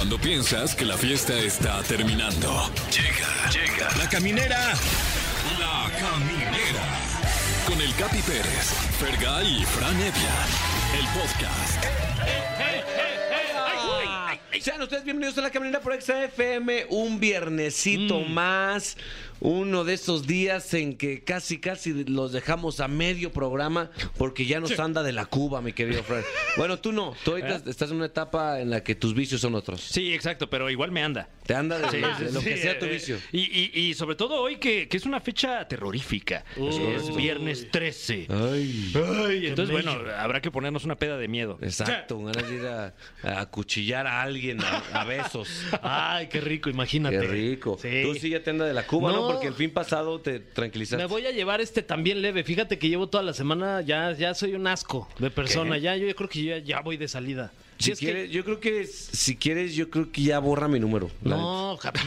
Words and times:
Cuando 0.00 0.16
piensas 0.18 0.74
que 0.74 0.86
la 0.86 0.96
fiesta 0.96 1.38
está 1.38 1.82
terminando. 1.82 2.72
Llega, 2.90 3.50
llega. 3.50 3.86
La 3.98 4.08
caminera. 4.08 4.72
La 5.58 5.90
caminera. 6.00 6.86
Con 7.66 7.78
el 7.78 7.94
Capi 7.96 8.22
Pérez, 8.22 8.72
Fergay 8.98 9.60
y 9.60 9.64
Fran 9.66 9.94
Evia. 9.96 10.36
El 10.98 11.06
podcast. 11.20 11.84
Sean 14.58 14.80
ustedes 14.80 15.04
bienvenidos 15.04 15.36
a 15.36 15.42
la 15.42 15.50
caminera 15.50 15.80
por 15.80 15.92
XFM, 16.00 16.86
un 16.88 17.20
viernesito 17.20 18.20
más, 18.20 18.96
uno 19.40 19.84
de 19.84 19.94
esos 19.94 20.26
días 20.26 20.74
en 20.74 20.96
que 20.96 21.24
casi 21.24 21.58
casi 21.58 22.04
los 22.04 22.32
dejamos 22.32 22.80
a 22.80 22.88
medio 22.88 23.32
programa 23.32 23.90
porque 24.18 24.44
ya 24.46 24.60
nos 24.60 24.78
anda 24.78 25.02
de 25.02 25.12
la 25.12 25.26
Cuba, 25.26 25.60
mi 25.62 25.72
querido 25.72 26.02
Fred. 26.02 26.24
Bueno, 26.56 26.78
tú 26.80 26.92
no, 26.92 27.14
tú 27.24 27.30
ahorita 27.32 27.62
estás 27.70 27.90
en 27.90 27.96
una 27.96 28.06
etapa 28.06 28.60
en 28.60 28.70
la 28.70 28.82
que 28.82 28.94
tus 28.96 29.14
vicios 29.14 29.40
son 29.40 29.54
otros. 29.54 29.80
Sí, 29.80 30.12
exacto, 30.12 30.50
pero 30.50 30.68
igual 30.68 30.90
me 30.90 31.02
anda. 31.02 31.28
Te 31.46 31.54
anda 31.54 31.78
de, 31.78 31.88
Sí, 31.90 32.24
de 32.24 32.32
lo 32.32 32.40
sí, 32.40 32.48
que 32.50 32.56
sea 32.56 32.78
tu 32.78 32.86
eh, 32.86 32.90
vicio. 32.90 33.18
Y, 33.32 33.40
y- 33.40 33.70
y 33.80 33.94
sobre 33.94 34.16
todo 34.16 34.40
hoy 34.42 34.56
que, 34.56 34.88
que 34.88 34.96
es 34.96 35.06
una 35.06 35.20
fecha 35.20 35.66
terrorífica. 35.68 36.44
Es 36.56 37.14
viernes 37.14 37.70
13. 37.70 38.26
Ay, 38.28 38.92
Ay, 38.94 39.46
entonces, 39.46 39.72
bueno, 39.72 39.92
habrá 40.18 40.40
que 40.40 40.50
ponernos 40.50 40.84
una 40.84 40.96
peda 40.96 41.16
de 41.16 41.28
miedo. 41.28 41.58
exacto, 41.62 42.18
ganas 42.22 42.48
de 42.48 42.56
ir 42.56 42.66
a, 42.66 42.94
a 43.22 43.40
acuchillar 43.40 44.06
a 44.06 44.22
alguien 44.22 44.60
a, 44.62 45.00
a 45.00 45.04
besos. 45.04 45.48
Ay, 45.82 46.26
qué 46.28 46.40
rico, 46.40 46.68
imagínate. 46.68 47.18
Qué 47.18 47.26
rico. 47.26 47.78
Sí. 47.80 48.02
Tú 48.02 48.14
sí 48.14 48.30
ya 48.30 48.42
te 48.42 48.50
anda 48.50 48.64
de 48.66 48.74
la 48.74 48.86
Cuba, 48.86 49.12
¿no? 49.12 49.20
No. 49.20 49.29
Porque 49.32 49.46
el 49.48 49.54
fin 49.54 49.70
pasado 49.70 50.20
te 50.20 50.40
tranquilizaste. 50.40 51.02
Me 51.02 51.08
voy 51.08 51.26
a 51.26 51.30
llevar 51.30 51.60
este 51.60 51.82
también 51.82 52.22
leve. 52.22 52.44
Fíjate 52.44 52.78
que 52.78 52.88
llevo 52.88 53.08
toda 53.08 53.22
la 53.22 53.32
semana, 53.32 53.80
ya, 53.80 54.12
ya 54.12 54.34
soy 54.34 54.54
un 54.54 54.66
asco 54.66 55.08
de 55.18 55.30
persona. 55.30 55.78
Ya, 55.78 55.96
yo 55.96 56.14
creo 56.14 56.28
que 56.28 56.42
ya, 56.42 56.58
ya 56.58 56.80
voy 56.80 56.96
de 56.96 57.08
salida. 57.08 57.52
Si 57.80 57.86
Sí, 57.86 57.92
es 57.92 57.98
que- 57.98 58.04
quieres, 58.06 58.30
yo 58.30 58.44
creo 58.44 58.60
que 58.60 58.86
si 58.86 59.36
quieres, 59.36 59.74
yo 59.74 59.88
creo 59.90 60.12
que 60.12 60.22
ya 60.22 60.38
borra 60.38 60.68
mi 60.68 60.78
número. 60.78 61.10
No, 61.22 61.76
Japi. 61.78 62.00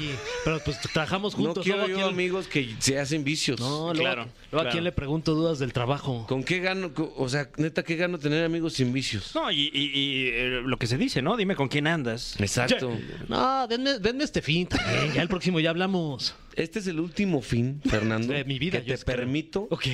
Pero 0.45 0.59
pues 0.63 0.79
trabajamos 0.93 1.33
No 1.37 1.45
juntos. 1.45 1.63
quiero 1.63 1.79
luego, 1.79 1.93
¿a 1.93 1.97
yo 1.99 2.05
quién- 2.07 2.13
amigos 2.15 2.47
que 2.47 2.75
se 2.79 2.99
hacen 2.99 3.23
vicios. 3.23 3.59
No, 3.59 3.87
luego, 3.87 3.93
Claro, 3.99 4.27
luego 4.51 4.67
a 4.67 4.71
quién 4.71 4.83
le 4.83 4.91
pregunto 4.91 5.33
dudas 5.33 5.57
del 5.59 5.73
trabajo. 5.73 6.25
¿Con 6.29 6.43
qué 6.43 6.59
gano? 6.59 6.91
O 7.17 7.27
sea, 7.27 7.49
neta, 7.57 7.83
¿qué 7.83 7.95
gano 7.95 8.19
tener 8.19 8.45
amigos 8.45 8.73
sin 8.73 8.93
vicios? 8.93 9.31
No, 9.33 9.51
y, 9.51 9.71
y- 9.73 9.91
y, 9.99 10.27
eh, 10.29 10.61
lo 10.63 10.77
que 10.77 10.85
se 10.87 10.97
dice, 10.97 11.21
¿no? 11.23 11.35
Dime 11.35 11.55
con 11.55 11.67
quién 11.67 11.87
andas. 11.87 12.39
Exacto. 12.39 12.91
No, 13.27 13.67
denme, 13.67 13.97
denme 13.99 14.23
este 14.25 14.41
fin 14.43 14.67
también. 14.67 15.13
Ya 15.13 15.21
el 15.23 15.27
próximo 15.27 15.59
ya 15.59 15.71
hablamos. 15.71 16.35
Este 16.55 16.77
es 16.79 16.85
el 16.87 16.99
último 16.99 17.41
fin, 17.41 17.81
Fernando, 17.83 18.31
De 18.31 18.43
mi 18.45 18.59
vida, 18.59 18.77
que 18.83 18.95
te 18.95 19.03
creo. 19.03 19.17
permito 19.17 19.67
Ok. 19.71 19.85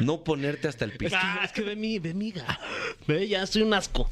no 0.00 0.24
ponerte 0.24 0.66
hasta 0.68 0.86
el 0.86 0.92
Es 0.92 0.96
piso. 0.98 1.16
que, 1.16 1.44
es 1.44 1.52
que 1.52 1.60
ve 1.60 1.76
mi, 1.76 1.98
ve 1.98 2.14
miga. 2.14 2.58
Ve, 3.06 3.28
ya 3.28 3.46
soy 3.46 3.62
un 3.62 3.74
asco. 3.74 4.08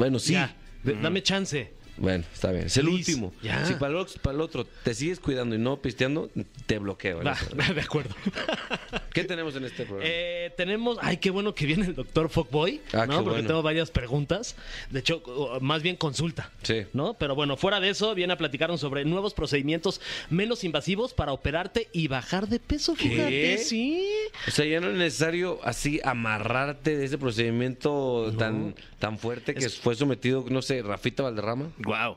Bueno, 0.00 0.18
sí. 0.18 0.32
Ya. 0.32 0.56
ve- 0.82 0.96
Dame 1.00 1.22
chance. 1.22 1.78
Bueno, 1.98 2.24
está 2.32 2.50
bien. 2.50 2.64
Es 2.64 2.76
el 2.78 2.86
Please, 2.86 3.10
último. 3.12 3.34
ya. 3.42 3.66
Si 3.66 3.74
para 3.74 3.90
el, 3.90 3.96
otro, 3.98 4.22
para 4.22 4.34
el 4.34 4.40
otro 4.40 4.64
te 4.64 4.94
sigues 4.94 5.20
cuidando 5.20 5.54
y 5.54 5.58
no 5.58 5.76
pisteando, 5.82 6.30
te 6.64 6.78
bloqueo. 6.78 7.22
Va, 7.22 7.36
de 7.74 7.80
acuerdo. 7.82 8.14
¿Qué 9.12 9.24
tenemos 9.24 9.54
en 9.56 9.64
este 9.64 9.84
programa? 9.84 10.04
Eh, 10.10 10.50
tenemos, 10.56 10.96
ay, 11.02 11.18
qué 11.18 11.28
bueno 11.28 11.54
que 11.54 11.66
viene 11.66 11.84
el 11.84 11.94
doctor 11.94 12.30
Fogboy, 12.30 12.80
Ah, 12.94 13.04
¿no? 13.04 13.18
qué 13.18 13.22
Porque 13.24 13.30
bueno. 13.30 13.46
tengo 13.48 13.62
varias 13.62 13.90
preguntas. 13.90 14.56
De 14.88 15.00
hecho, 15.00 15.22
más 15.60 15.82
bien 15.82 15.96
consulta. 15.96 16.50
Sí. 16.62 16.86
¿No? 16.94 17.12
Pero 17.18 17.34
bueno, 17.34 17.58
fuera 17.58 17.80
de 17.80 17.90
eso, 17.90 18.14
viene 18.14 18.32
a 18.32 18.38
platicarnos 18.38 18.80
sobre 18.80 19.04
nuevos 19.04 19.34
procedimientos 19.34 20.00
menos 20.30 20.64
invasivos 20.64 21.12
para 21.12 21.32
operarte 21.32 21.88
y 21.92 22.08
bajar 22.08 22.48
de 22.48 22.60
peso. 22.60 22.96
Fíjate, 22.96 23.58
sí. 23.58 24.02
O 24.46 24.50
sea, 24.50 24.64
ya 24.64 24.80
no 24.80 24.88
es 24.90 24.96
necesario 24.96 25.60
así 25.62 26.00
amarrarte 26.04 26.96
de 26.96 27.04
ese 27.04 27.18
procedimiento 27.18 28.32
tan, 28.38 28.74
tan 28.98 29.18
fuerte 29.18 29.54
que 29.54 29.68
fue 29.68 29.94
sometido, 29.94 30.44
no 30.48 30.62
sé, 30.62 30.82
Rafita 30.82 31.22
Valderrama. 31.22 31.70
Wow. 31.78 32.16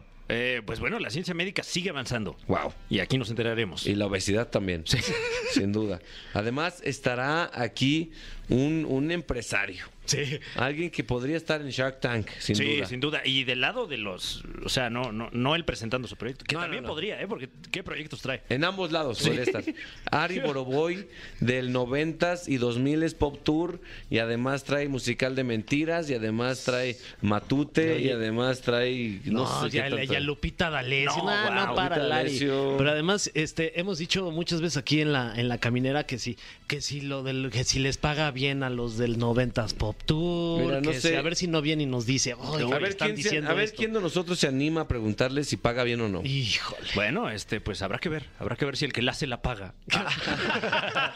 pues 0.65 0.79
bueno, 0.79 0.99
la 0.99 1.09
ciencia 1.09 1.33
médica 1.33 1.63
sigue 1.63 1.89
avanzando. 1.89 2.35
Wow. 2.47 2.73
Y 2.89 2.99
aquí 2.99 3.17
nos 3.17 3.29
enteraremos. 3.29 3.85
Y 3.85 3.95
la 3.95 4.05
obesidad 4.05 4.49
también, 4.49 4.83
sin 5.51 5.71
duda. 5.71 5.99
Además, 6.33 6.81
estará 6.83 7.51
aquí 7.53 8.11
un, 8.49 8.85
un 8.87 9.11
empresario. 9.11 9.85
Sí. 10.05 10.39
Alguien 10.55 10.89
que 10.91 11.03
podría 11.03 11.37
estar 11.37 11.61
en 11.61 11.69
Shark 11.69 11.99
Tank, 12.01 12.27
sin 12.39 12.55
sí, 12.55 12.75
duda. 12.75 12.85
sin 12.87 12.99
duda. 12.99 13.21
Y 13.25 13.43
del 13.45 13.61
lado 13.61 13.87
de 13.87 13.97
los. 13.97 14.43
O 14.65 14.69
sea, 14.69 14.89
no, 14.89 15.11
no, 15.11 15.29
no 15.31 15.55
él 15.55 15.63
presentando 15.65 16.07
su 16.07 16.15
proyecto. 16.17 16.43
Que 16.45 16.55
No, 16.55 16.59
no, 16.61 16.65
también 16.65 16.83
no. 16.83 16.89
podría, 16.89 17.21
¿eh? 17.21 17.27
Porque 17.27 17.49
¿qué 17.71 17.83
proyectos 17.83 18.21
trae? 18.21 18.41
En 18.49 18.63
ambos 18.65 18.91
lados 18.91 19.21
podría 19.21 19.43
estar. 19.43 19.63
Ari 20.11 20.39
Boroboy 20.45 21.07
del 21.39 21.73
90s 21.73 22.47
y 22.47 22.57
2000s 22.59 23.15
Pop 23.15 23.39
Tour 23.43 23.79
y 24.09 24.17
además 24.19 24.63
trae 24.63 24.87
musical 24.89 25.35
de 25.35 25.43
mentiras 25.43 26.09
y 26.09 26.15
además 26.15 26.63
trae 26.63 26.97
Matute 27.21 27.99
y 28.01 28.09
además 28.09 28.61
trae 28.61 29.21
no, 29.25 29.43
No, 29.43 29.63
sé 29.69 29.69
ya, 29.77 29.85
qué 29.85 29.95
tanto. 29.95 30.13
ya 30.13 30.19
Lupita 30.19 30.69
D'Alessio. 30.69 31.23
No, 31.23 31.49
No, 31.65 31.75
para 31.75 31.95
Lupita 31.95 32.07
Lari. 32.07 32.23
D'Alessio. 32.29 32.75
Pero 32.77 32.91
además, 32.91 33.31
este, 33.33 33.79
hemos 33.79 33.97
dicho 33.97 34.29
muchas 34.31 34.61
veces 34.61 34.77
aquí 34.77 35.01
en 35.01 35.13
la, 35.13 35.33
en 35.35 35.47
la 35.47 35.57
caminera 35.59 36.05
que 36.05 36.17
si, 36.19 36.37
que 36.67 36.81
si 36.81 37.01
lo 37.01 37.23
del, 37.23 37.49
que 37.51 37.63
si 37.63 37.79
les 37.79 37.97
paga 37.97 38.31
bien 38.31 38.63
a 38.63 38.69
los 38.69 38.97
del 38.97 39.17
90s 39.17 39.73
Pop 39.75 39.92
Tour, 39.93 40.65
Mira, 40.65 40.81
no 40.81 40.91
que 40.91 40.99
sé. 40.99 41.17
a 41.17 41.21
ver 41.21 41.35
si 41.35 41.47
no 41.47 41.61
viene 41.61 41.83
y 41.83 41.85
nos 41.85 42.05
dice, 42.05 42.33
"Oye, 42.33 42.63
a 42.65 42.77
ver, 42.79 42.89
están 42.89 43.09
quién, 43.09 43.15
diciendo 43.15 43.49
a 43.49 43.53
ver 43.53 43.65
esto". 43.65 43.77
quién 43.77 43.93
de 43.93 44.01
nosotros 44.01 44.39
se 44.39 44.47
anima 44.47 44.81
a 44.81 44.87
preguntarle 44.87 45.43
si 45.43 45.57
paga 45.57 45.83
bien 45.83 46.01
o 46.01 46.09
no. 46.09 46.21
Híjole. 46.23 46.87
Bueno, 46.95 47.29
este, 47.29 47.61
pues 47.61 47.81
habrá 47.81 47.99
que 47.99 48.09
ver. 48.09 48.25
Habrá 48.39 48.55
que 48.55 48.65
ver 48.65 48.77
si 48.77 48.85
el 48.85 48.93
que 48.93 49.01
la 49.01 49.11
hace 49.11 49.27
la 49.27 49.41
paga. 49.41 49.73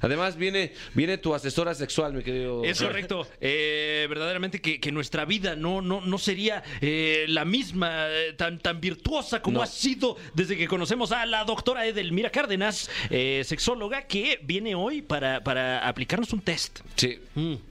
Además 0.00 0.36
viene 0.36 0.72
viene 0.94 1.18
tu 1.18 1.34
asesora 1.34 1.74
sexual, 1.74 2.12
mi 2.12 2.22
querido. 2.22 2.64
Es 2.64 2.80
correcto. 2.80 3.26
Eh, 3.40 4.06
verdaderamente 4.08 4.60
que, 4.60 4.80
que 4.80 4.92
nuestra 4.92 5.24
vida 5.24 5.56
no, 5.56 5.80
no, 5.82 6.00
no 6.00 6.18
sería 6.18 6.62
eh, 6.80 7.26
la 7.28 7.44
misma, 7.44 8.06
eh, 8.08 8.32
tan, 8.36 8.58
tan 8.58 8.80
virtuosa 8.80 9.40
como 9.42 9.58
No. 9.58 9.62
ha 9.62 9.66
sido 9.66 10.16
desde 10.34 10.56
que 10.56 10.66
conocemos 10.68 11.12
a 11.12 11.24
la 11.26 11.44
doctora 11.44 11.86
Edelmira 11.86 12.30
Cárdenas, 12.30 12.90
eh, 13.10 13.42
sexóloga, 13.44 14.02
que 14.06 14.38
viene 14.42 14.74
hoy 14.74 15.02
para, 15.02 15.42
para 15.42 15.86
aplicarnos 15.86 16.32
un 16.32 16.40
test. 16.40 16.80
Sí. 16.96 17.18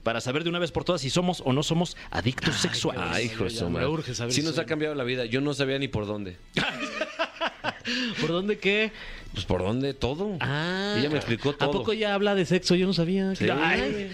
Para 0.06 0.20
saber 0.20 0.44
de 0.44 0.50
una 0.50 0.60
vez 0.60 0.70
por 0.70 0.84
todas 0.84 1.00
si 1.00 1.10
somos 1.10 1.42
o 1.44 1.52
no 1.52 1.64
somos 1.64 1.96
adictos 2.12 2.54
sexuales. 2.54 3.02
Ay, 3.04 3.24
hijo 3.24 3.42
de 3.42 3.50
ya 3.50 3.58
su 3.58 3.64
me 3.64 3.70
madre. 3.72 3.88
urge 3.88 4.14
saber 4.14 4.32
Sí 4.32 4.40
si 4.40 4.46
nos 4.46 4.56
ha 4.56 4.64
cambiado 4.64 4.94
la 4.94 5.02
vida. 5.02 5.24
Yo 5.24 5.40
no 5.40 5.52
sabía 5.52 5.80
ni 5.80 5.88
por 5.88 6.06
dónde. 6.06 6.38
¿Por 8.20 8.30
dónde 8.30 8.58
qué? 8.58 8.92
Pues 9.32 9.44
por 9.44 9.62
dónde 9.62 9.92
todo. 9.92 10.38
Ah. 10.40 10.96
Ella 10.98 11.10
me 11.10 11.16
explicó 11.16 11.52
todo. 11.54 11.68
¿A 11.68 11.72
poco 11.72 11.92
ya 11.92 12.14
habla 12.14 12.34
de 12.34 12.46
sexo? 12.46 12.74
Yo 12.74 12.86
no 12.86 12.94
sabía. 12.94 13.34
Sí. 13.34 13.46
Ay. 13.50 14.10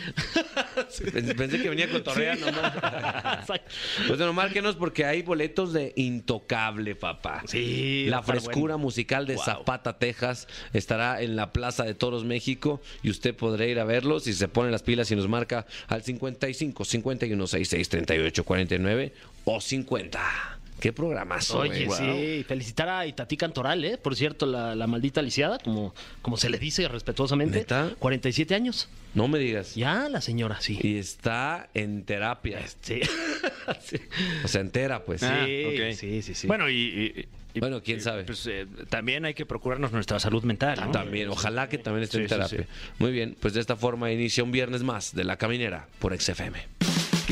Pensé 1.36 1.62
que 1.62 1.68
venía 1.68 1.88
cotorreando. 1.88 2.50
¿no? 2.50 2.58
Exacto. 2.58 3.70
Pues 4.06 4.18
bueno, 4.18 4.32
márquenos 4.32 4.74
porque 4.76 5.04
hay 5.04 5.22
boletos 5.22 5.72
de 5.72 5.92
Intocable, 5.96 6.96
papá. 6.96 7.42
Sí, 7.46 8.06
La 8.08 8.22
frescura 8.22 8.76
musical 8.76 9.26
de 9.26 9.36
Wow. 9.36 9.44
Zapata, 9.44 9.98
Texas, 9.98 10.48
estará 10.72 11.22
en 11.22 11.36
la 11.36 11.52
Plaza 11.52 11.84
de 11.84 11.94
Toros, 11.94 12.24
México, 12.24 12.80
y 13.02 13.10
usted 13.10 13.34
podrá 13.34 13.66
ir 13.66 13.78
a 13.78 13.84
verlo 13.84 14.18
si 14.20 14.32
se 14.32 14.48
pone 14.48 14.70
las 14.70 14.82
pilas 14.82 15.10
y 15.10 15.16
nos 15.16 15.28
marca 15.28 15.66
al 15.88 16.02
55 16.02 16.84
51 16.84 17.46
66 17.46 17.88
38 17.88 18.44
49 18.44 19.12
o 19.44 19.60
50. 19.60 20.58
Qué 20.82 20.92
programazo. 20.92 21.60
Oye, 21.60 21.84
eh. 21.84 21.86
Wow. 21.86 21.96
sí, 21.96 22.44
felicitar 22.48 22.88
a 22.88 23.06
Itatí 23.06 23.36
Cantoral, 23.36 23.84
¿eh? 23.84 23.98
Por 23.98 24.16
cierto, 24.16 24.46
la, 24.46 24.74
la 24.74 24.88
maldita 24.88 25.22
lisiada, 25.22 25.60
como, 25.60 25.94
como 26.22 26.36
se 26.36 26.50
le 26.50 26.58
dice 26.58 26.88
respetuosamente. 26.88 27.58
¿Neta? 27.58 27.92
47 28.00 28.52
años. 28.56 28.88
No 29.14 29.28
me 29.28 29.38
digas. 29.38 29.76
Ya 29.76 30.08
la 30.08 30.20
señora, 30.20 30.60
sí. 30.60 30.80
Y 30.82 30.96
está 30.98 31.68
en 31.74 32.02
terapia. 32.02 32.58
Sí. 32.80 33.00
sí. 33.80 33.96
O 34.44 34.48
sea, 34.48 34.60
entera, 34.60 35.04
pues. 35.04 35.22
Ah, 35.22 35.44
Sí, 35.46 35.64
ok. 35.66 35.94
sí, 35.96 36.20
sí, 36.22 36.34
sí. 36.34 36.46
Bueno, 36.48 36.68
y, 36.68 36.74
y- 36.74 37.28
y- 37.54 37.60
Bueno, 37.60 37.80
quién 37.80 37.98
y, 37.98 38.00
sabe. 38.00 38.24
Pues 38.24 38.44
eh, 38.48 38.66
también 38.88 39.24
hay 39.24 39.34
que 39.34 39.46
procurarnos 39.46 39.92
nuestra 39.92 40.18
salud 40.18 40.42
mental. 40.42 40.80
¿no? 40.84 40.90
También, 40.90 41.28
ojalá 41.28 41.68
que 41.68 41.78
también 41.78 42.02
esté 42.02 42.16
Sí, 42.16 42.22
en 42.24 42.28
sí, 42.28 42.34
terapia. 42.34 42.66
Muy 42.98 43.12
bien, 43.12 43.36
pues 43.38 43.54
de 43.54 43.60
esta 43.60 43.76
forma 43.76 44.10
inicia 44.10 44.42
un 44.42 44.50
viernes 44.50 44.82
más 44.82 45.14
de 45.14 45.22
La 45.22 45.36
Caminera 45.36 45.86
por 46.00 46.12
XFM. 46.20 46.58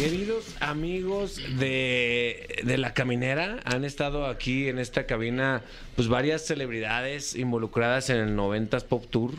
Queridos 0.00 0.56
amigos 0.60 1.38
de, 1.58 2.62
de 2.64 2.78
La 2.78 2.94
Caminera, 2.94 3.60
han 3.64 3.84
estado 3.84 4.24
aquí 4.24 4.68
en 4.68 4.78
esta 4.78 5.04
cabina 5.04 5.62
pues 5.94 6.08
varias 6.08 6.40
celebridades 6.46 7.34
involucradas 7.36 8.08
en 8.08 8.16
el 8.16 8.34
90s 8.34 8.84
Pop 8.84 9.04
Tour. 9.10 9.32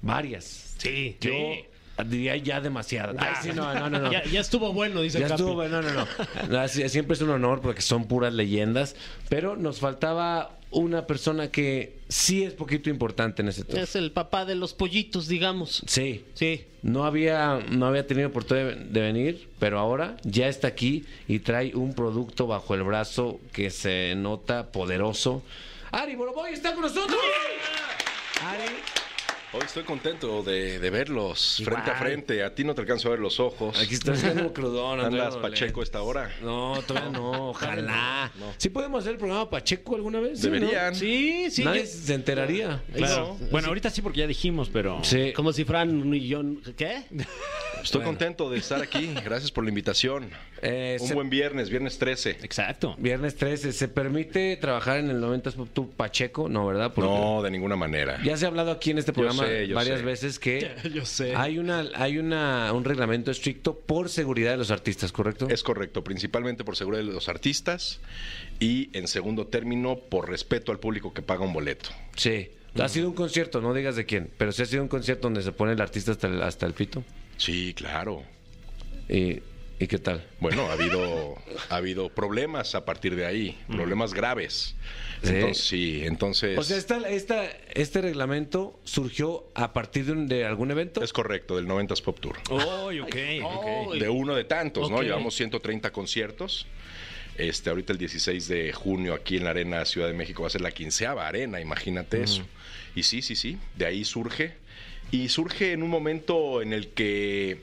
Varias. 0.00 0.76
Sí. 0.78 1.18
Yo 1.20 1.32
diría 2.06 2.36
ya 2.38 2.62
demasiadas. 2.62 3.16
Ay, 3.18 3.34
sí, 3.42 3.50
no, 3.54 3.74
no, 3.74 3.90
no. 3.90 3.98
no. 3.98 4.10
Ya, 4.10 4.24
ya 4.24 4.40
estuvo 4.40 4.72
bueno, 4.72 5.02
dice 5.02 5.20
Ya 5.20 5.28
Capi. 5.28 5.42
estuvo, 5.42 5.62
no, 5.68 5.82
no, 5.82 5.92
no. 5.92 6.06
No, 6.48 6.68
Siempre 6.68 7.14
es 7.14 7.20
un 7.20 7.28
honor 7.28 7.60
porque 7.60 7.82
son 7.82 8.08
puras 8.08 8.32
leyendas, 8.32 8.96
pero 9.28 9.56
nos 9.56 9.78
faltaba 9.78 10.58
una 10.72 11.06
persona 11.06 11.50
que 11.50 11.98
sí 12.08 12.42
es 12.42 12.52
poquito 12.54 12.90
importante 12.90 13.42
en 13.42 13.48
ese 13.48 13.64
tour. 13.64 13.78
Es 13.78 13.94
el 13.94 14.10
papá 14.12 14.44
de 14.44 14.54
los 14.54 14.74
pollitos, 14.74 15.28
digamos. 15.28 15.82
Sí. 15.86 16.24
Sí. 16.34 16.64
No 16.82 17.04
había, 17.04 17.64
no 17.70 17.86
había 17.86 18.06
tenido 18.06 18.28
oportunidad 18.28 18.76
de 18.76 19.00
venir, 19.00 19.48
pero 19.58 19.78
ahora 19.78 20.16
ya 20.24 20.48
está 20.48 20.68
aquí 20.68 21.04
y 21.28 21.38
trae 21.38 21.74
un 21.76 21.94
producto 21.94 22.46
bajo 22.46 22.74
el 22.74 22.82
brazo 22.82 23.40
que 23.52 23.70
se 23.70 24.14
nota 24.16 24.72
poderoso. 24.72 25.42
Ari 25.92 26.16
Boroboy 26.16 26.52
está 26.52 26.72
con 26.72 26.82
nosotros. 26.82 27.20
Ari, 28.44 28.64
Hoy 29.54 29.60
estoy 29.66 29.82
contento 29.82 30.42
de, 30.42 30.78
de 30.78 30.88
verlos 30.90 31.60
frente 31.62 31.90
a 31.90 31.94
frente. 31.96 32.42
A 32.42 32.54
ti 32.54 32.64
no 32.64 32.74
te 32.74 32.80
alcanzo 32.80 33.08
a 33.08 33.10
ver 33.10 33.20
los 33.20 33.38
ojos. 33.38 33.78
Aquí 33.78 33.92
estás 33.94 34.22
viendo 34.22 34.50
crudón. 34.54 34.98
¿Andas 35.00 35.34
Andrés. 35.34 35.50
Pacheco 35.50 35.80
a 35.80 35.84
esta 35.84 36.00
hora? 36.00 36.30
No, 36.40 36.80
todavía 36.86 37.10
no, 37.10 37.50
ojalá. 37.50 38.32
¿Sí 38.56 38.70
podemos 38.70 39.00
hacer 39.00 39.12
el 39.12 39.18
programa 39.18 39.50
Pacheco 39.50 39.94
alguna 39.94 40.20
vez? 40.20 40.40
Sí, 40.40 40.46
¿no? 40.46 40.54
Deberían. 40.54 40.94
Sí, 40.94 41.50
sí. 41.50 41.64
Nadie 41.64 41.82
yo- 41.82 41.86
se 41.86 42.14
enteraría. 42.14 42.82
Claro. 42.94 43.36
Eso. 43.38 43.48
Bueno, 43.50 43.68
ahorita 43.68 43.90
sí 43.90 44.00
porque 44.00 44.20
ya 44.20 44.26
dijimos, 44.26 44.70
pero... 44.72 45.04
Sí. 45.04 45.34
Como 45.34 45.52
si 45.52 45.64
fueran 45.66 45.90
un 45.90 46.08
millón. 46.08 46.62
¿Qué? 46.74 47.02
Estoy 47.82 48.02
contento 48.02 48.50
de 48.50 48.58
estar 48.58 48.80
aquí. 48.82 49.12
Gracias 49.24 49.50
por 49.50 49.64
la 49.64 49.70
invitación. 49.70 50.30
Eh, 50.62 50.98
Un 51.00 51.08
se- 51.08 51.14
buen 51.14 51.28
viernes, 51.30 51.70
viernes 51.70 51.98
13. 51.98 52.38
Exacto. 52.42 52.94
Viernes 52.98 53.36
13. 53.36 53.72
¿Se 53.72 53.88
permite 53.88 54.56
trabajar 54.56 54.98
en 54.98 55.10
el 55.10 55.20
90s 55.20 55.54
Pop 55.54 55.68
Tour 55.72 55.88
Pacheco? 55.90 56.48
No, 56.48 56.66
¿verdad? 56.66 56.92
Porque 56.94 57.10
No, 57.10 57.42
de 57.42 57.50
ninguna 57.50 57.76
manera. 57.76 58.20
Ya 58.22 58.36
se 58.36 58.44
ha 58.44 58.48
hablado 58.48 58.70
aquí 58.70 58.90
en 58.92 58.98
este 58.98 59.12
programa 59.12 59.44
sé, 59.46 59.66
yo 59.66 59.74
varias 59.74 59.98
sé. 60.00 60.04
veces 60.04 60.38
que 60.38 60.70
Yo 60.94 61.04
sé. 61.04 61.34
hay 61.36 61.58
una 61.58 61.84
hay 61.94 62.18
una 62.18 62.72
un 62.72 62.84
reglamento 62.84 63.30
estricto 63.30 63.74
por 63.76 64.08
seguridad 64.08 64.52
de 64.52 64.56
los 64.58 64.70
artistas, 64.70 65.10
¿correcto? 65.12 65.48
Es 65.50 65.62
correcto, 65.62 66.04
principalmente 66.04 66.64
por 66.64 66.76
seguridad 66.76 67.02
de 67.04 67.12
los 67.12 67.28
artistas 67.28 68.00
y 68.60 68.88
en 68.96 69.08
segundo 69.08 69.46
término 69.48 69.96
por 69.96 70.28
respeto 70.30 70.70
al 70.72 70.78
público 70.78 71.12
que 71.12 71.22
paga 71.22 71.44
un 71.44 71.52
boleto. 71.52 71.90
Sí. 72.16 72.50
Ha 72.80 72.88
sido 72.88 73.06
un 73.08 73.14
concierto, 73.14 73.60
no 73.60 73.74
digas 73.74 73.96
de 73.96 74.06
quién, 74.06 74.30
pero 74.38 74.50
sí 74.50 74.62
ha 74.62 74.66
sido 74.66 74.82
un 74.82 74.88
concierto 74.88 75.24
donde 75.26 75.42
se 75.42 75.52
pone 75.52 75.72
el 75.72 75.80
artista 75.82 76.12
hasta 76.12 76.26
el, 76.28 76.40
hasta 76.42 76.64
el 76.64 76.72
pito. 76.72 77.04
Sí, 77.36 77.74
claro. 77.74 78.22
¿Y, 79.08 79.40
¿y 79.78 79.86
qué 79.88 79.98
tal? 79.98 80.26
Bueno, 80.40 80.68
ha 80.68 80.72
habido, 80.74 81.36
ha 81.70 81.76
habido 81.76 82.08
problemas 82.08 82.74
a 82.74 82.84
partir 82.84 83.16
de 83.16 83.26
ahí, 83.26 83.58
problemas 83.68 84.14
graves. 84.14 84.74
Sí. 85.22 85.28
Entonces, 85.34 85.64
sí, 85.64 86.02
entonces 86.04 86.58
O 86.58 86.62
sea, 86.64 86.76
esta, 86.76 87.08
esta, 87.08 87.44
este 87.74 88.00
reglamento 88.00 88.80
surgió 88.82 89.44
a 89.54 89.72
partir 89.72 90.04
de, 90.06 90.12
un- 90.12 90.26
de 90.28 90.44
algún 90.44 90.70
evento. 90.72 91.02
es 91.02 91.12
correcto, 91.12 91.56
del 91.56 91.66
90s 91.68 92.02
Pop 92.02 92.18
Tour. 92.20 92.38
Uy, 92.50 92.98
ok, 93.00 93.16
ok. 93.44 93.94
De 94.00 94.08
uno 94.08 94.34
de 94.34 94.44
tantos, 94.44 94.90
¿no? 94.90 94.96
Ok. 94.96 95.02
Llevamos 95.04 95.34
130 95.36 95.92
conciertos. 95.92 96.66
Este, 97.38 97.70
ahorita 97.70 97.92
el 97.92 97.98
16 97.98 98.46
de 98.48 98.72
junio 98.72 99.14
aquí 99.14 99.36
en 99.38 99.44
la 99.44 99.50
Arena 99.50 99.84
Ciudad 99.86 100.06
de 100.08 100.12
México 100.12 100.42
va 100.42 100.48
a 100.48 100.50
ser 100.50 100.60
la 100.60 100.70
quinceava 100.72 101.26
arena, 101.26 101.60
imagínate 101.60 102.22
eso. 102.22 102.42
Y 102.94 103.04
sí, 103.04 103.22
sí, 103.22 103.36
sí, 103.36 103.58
de 103.76 103.86
ahí 103.86 104.04
surge. 104.04 104.54
Y 105.12 105.28
surge 105.28 105.72
en 105.72 105.82
un 105.84 105.90
momento 105.90 106.60
en 106.62 106.72
el 106.72 106.88
que 106.88 107.58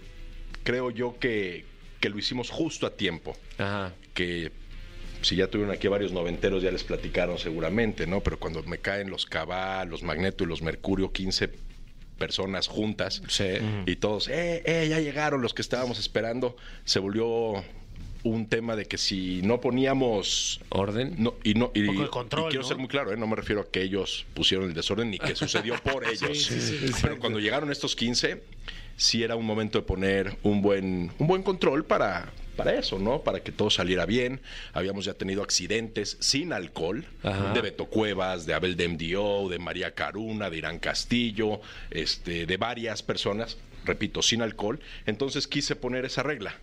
creo 0.63 0.92
yo 0.92 1.18
que, 1.19 1.66
que 2.00 2.07
lo 2.10 2.18
hicimos 2.18 2.50
justo 2.50 2.86
a 2.88 2.96
tiempo. 2.96 3.36
Ajá. 3.57 3.94
Que 4.13 4.51
si 5.22 5.36
ya 5.36 5.48
tuvieron 5.48 5.74
aquí 5.75 5.88
varios 5.90 6.13
noventeros 6.13 6.63
ya 6.63 6.72
les 6.72 6.84
platicaron 6.86 7.38
seguramente, 7.38 8.07
¿no? 8.07 8.22
Pero 8.22 8.40
cuando 8.40 8.63
me 8.63 8.78
caen 8.78 9.10
los 9.10 9.25
Cabal, 9.25 9.90
los 9.90 10.04
Magneto 10.04 10.46
y 10.46 10.48
los 10.48 10.62
Mercurio, 10.62 11.12
15 11.12 11.50
personas 12.18 12.68
juntas, 12.68 13.22
Sí. 13.30 13.46
y 13.86 13.96
todos, 13.96 14.28
eh, 14.30 14.62
eh, 14.66 14.88
ya 14.90 15.00
llegaron 15.00 15.42
los 15.42 15.54
que 15.54 15.62
estábamos 15.62 16.00
esperando, 16.00 16.56
se 16.86 17.00
volvió 17.00 17.63
un 18.24 18.48
tema 18.48 18.75
de 18.75 18.86
que 18.86 18.98
si 18.98 19.42
no 19.44 19.62
poníamos 19.62 20.62
Orden. 20.69 21.16
no, 21.18 21.36
y 21.44 21.54
no 21.54 21.71
y, 21.74 21.86
poco 21.86 22.04
de 22.04 22.10
control, 22.10 22.45
y 22.45 22.50
quiero 22.50 22.63
¿no? 22.63 22.68
ser 22.68 22.77
muy 22.77 22.88
claro, 22.88 23.13
¿eh? 23.13 23.18
no 23.18 23.27
me 23.27 23.36
refiero 23.36 23.62
a 23.62 23.66
que 23.69 23.81
ellos 23.81 24.25
pusieron 24.33 24.68
el 24.68 24.74
desorden 24.74 25.10
ni 25.10 25.19
que 25.19 25.36
sucedió 25.36 25.75
por 25.81 26.06
ellos. 26.07 26.51
Pero 27.01 27.19
cuando 27.19 27.39
llegaron 27.39 27.71
estos 27.71 27.95
15, 27.95 28.42
sí 28.98 29.24
era 29.24 29.36
un 29.36 29.45
momento 29.45 29.80
de 29.80 29.86
poner 29.86 30.38
un 30.44 30.62
buen, 30.62 31.12
un 31.18 31.27
buen 31.27 31.44
control 31.44 31.86
para, 31.86 32.31
para 32.57 32.74
eso, 32.74 33.00
¿no? 33.00 33.21
Para 33.21 33.42
que 33.42 33.54
todo 33.54 33.69
saliera 33.69 34.06
bien. 34.06 34.42
Habíamos 34.74 35.06
ya 35.06 35.13
tenido 35.13 35.42
accidentes 35.42 36.18
sin 36.19 36.51
alcohol, 36.51 37.06
Ajá. 37.24 37.54
de 37.54 37.62
Beto 37.62 37.86
Cuevas, 37.86 38.45
de 38.45 38.54
Abel 38.54 38.75
de 38.75 38.89
MDO, 38.89 39.48
de 39.48 39.60
María 39.60 39.95
Caruna, 39.95 40.50
de 40.50 40.57
Irán 40.57 40.80
Castillo, 40.80 41.62
este, 41.89 42.45
de 42.45 42.57
varias 42.57 43.01
personas, 43.01 43.57
repito, 43.86 44.22
sin 44.22 44.42
alcohol. 44.42 44.81
Entonces 45.06 45.48
quise 45.48 45.77
poner 45.77 46.04
esa 46.04 46.22
regla. 46.22 46.57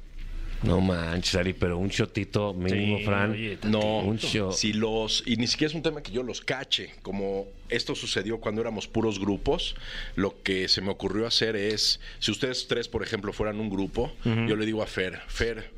No 0.62 0.81
manches, 0.81 1.35
Ari, 1.37 1.53
pero 1.53 1.79
un 1.79 1.88
shotito 1.88 2.55
mínimo, 2.55 2.99
Sí, 2.99 3.05
Fran. 3.05 3.32
oye, 3.32 3.58
No, 3.64 3.99
un 3.99 4.17
shot. 4.17 4.53
si 4.55 4.73
los 4.73 5.23
y 5.26 5.37
ni 5.37 5.47
siquiera 5.47 5.69
es 5.70 5.75
un 5.75 5.82
tema 5.82 6.03
que 6.03 6.11
yo 6.12 6.23
los 6.23 6.41
cache, 6.41 6.94
como 7.03 7.47
esto 7.69 7.94
sucedió 7.94 8.38
cuando 8.41 8.62
éramos 8.62 8.88
puros 8.88 9.19
grupos, 9.20 9.76
lo 10.14 10.43
que 10.43 10.69
se 10.69 10.81
me 10.81 10.91
ocurrió 10.91 11.26
hacer 11.26 11.56
es, 11.56 12.00
si 12.20 12.31
ustedes 12.31 12.67
tres, 12.69 12.88
por 12.88 13.03
ejemplo, 13.03 13.32
fueran 13.32 13.61
un 13.61 13.69
grupo, 13.70 14.12
yo 14.25 14.56
le 14.56 14.64
digo 14.67 14.82
a 14.82 14.87
Fer, 14.87 15.20
Fer, 15.29 15.70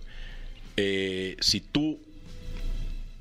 eh, 0.77 1.37
si 1.41 1.61
tú 1.61 1.99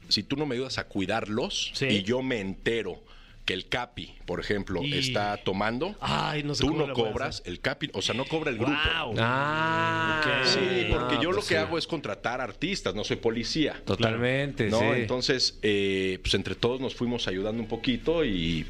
si 0.10 0.24
tú 0.24 0.38
no 0.38 0.46
me 0.46 0.56
ayudas 0.56 0.78
a 0.78 0.86
cuidarlos 0.86 1.72
Sí. 1.74 1.86
y 1.88 2.04
yo 2.04 2.22
me 2.22 2.40
entero 2.40 3.04
que 3.48 3.54
el 3.54 3.70
Capi, 3.70 4.14
por 4.26 4.42
ejemplo, 4.42 4.84
Y- 4.84 4.94
está 4.98 5.38
tomando, 5.38 5.96
Ay, 6.02 6.44
no 6.44 6.54
sé 6.54 6.66
tú 6.66 6.74
no 6.76 6.92
cobras, 6.92 7.42
el 7.46 7.62
Capi, 7.62 7.90
o 7.94 8.02
sea, 8.02 8.14
no 8.14 8.26
cobra 8.26 8.52
el 8.52 8.58
grupo. 8.58 8.74
Wow. 8.74 9.16
Ah. 9.18 10.42
Sí, 10.44 10.88
porque 10.92 11.16
no, 11.16 11.24
yo 11.24 11.30
lo 11.30 11.38
pues 11.38 11.48
que 11.48 11.56
sí. 11.56 11.60
hago 11.60 11.78
es 11.78 11.88
contratar 11.88 12.42
artistas, 12.42 12.94
no 12.94 13.06
soy 13.06 13.16
policía. 13.16 13.82
Totalmente, 13.86 14.70
¿no? 14.70 14.80
sí. 14.80 14.86
Entonces, 14.96 15.58
eh, 15.62 16.20
pues 16.22 16.34
entre 16.34 16.56
todos 16.56 16.82
nos 16.82 16.94
fuimos 16.94 17.26
ayudando 17.30 17.64
un 17.64 17.70
poquito 17.70 18.26
y 18.26 18.66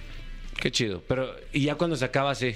Qué 0.62 0.72
chido. 0.72 1.04
Pero, 1.08 1.36
y 1.54 1.62
ya 1.62 1.76
cuando 1.76 1.96
se 1.96 2.06
acaba 2.06 2.32
así. 2.32 2.56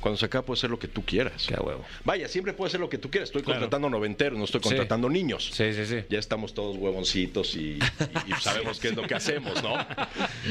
Cuando 0.00 0.16
se 0.18 0.26
acaba 0.26 0.44
puede 0.44 0.60
ser 0.60 0.70
lo 0.70 0.78
que 0.78 0.88
tú 0.88 1.04
quieras. 1.04 1.46
Qué 1.46 1.54
huevo. 1.54 1.84
Vaya, 2.04 2.28
siempre 2.28 2.52
puede 2.52 2.70
ser 2.70 2.80
lo 2.80 2.88
que 2.88 2.98
tú 2.98 3.10
quieras. 3.10 3.28
Estoy 3.28 3.42
Claro. 3.42 3.60
contratando 3.60 3.90
noventeros, 3.90 4.38
no 4.38 4.44
estoy 4.44 4.60
Sí. 4.60 4.68
contratando 4.68 5.08
niños. 5.08 5.50
Sí, 5.52 5.72
sí, 5.72 5.86
sí. 5.86 6.04
Ya 6.08 6.18
estamos 6.18 6.54
todos 6.54 6.76
huevoncitos 6.76 7.54
y, 7.56 7.78
y- 7.78 7.80
y 8.26 8.32
sabemos 8.40 8.78
qué 8.80 8.88
es 8.88 8.96
lo 8.96 9.02
que 9.02 9.14
hacemos, 9.14 9.62
¿no? 9.62 9.74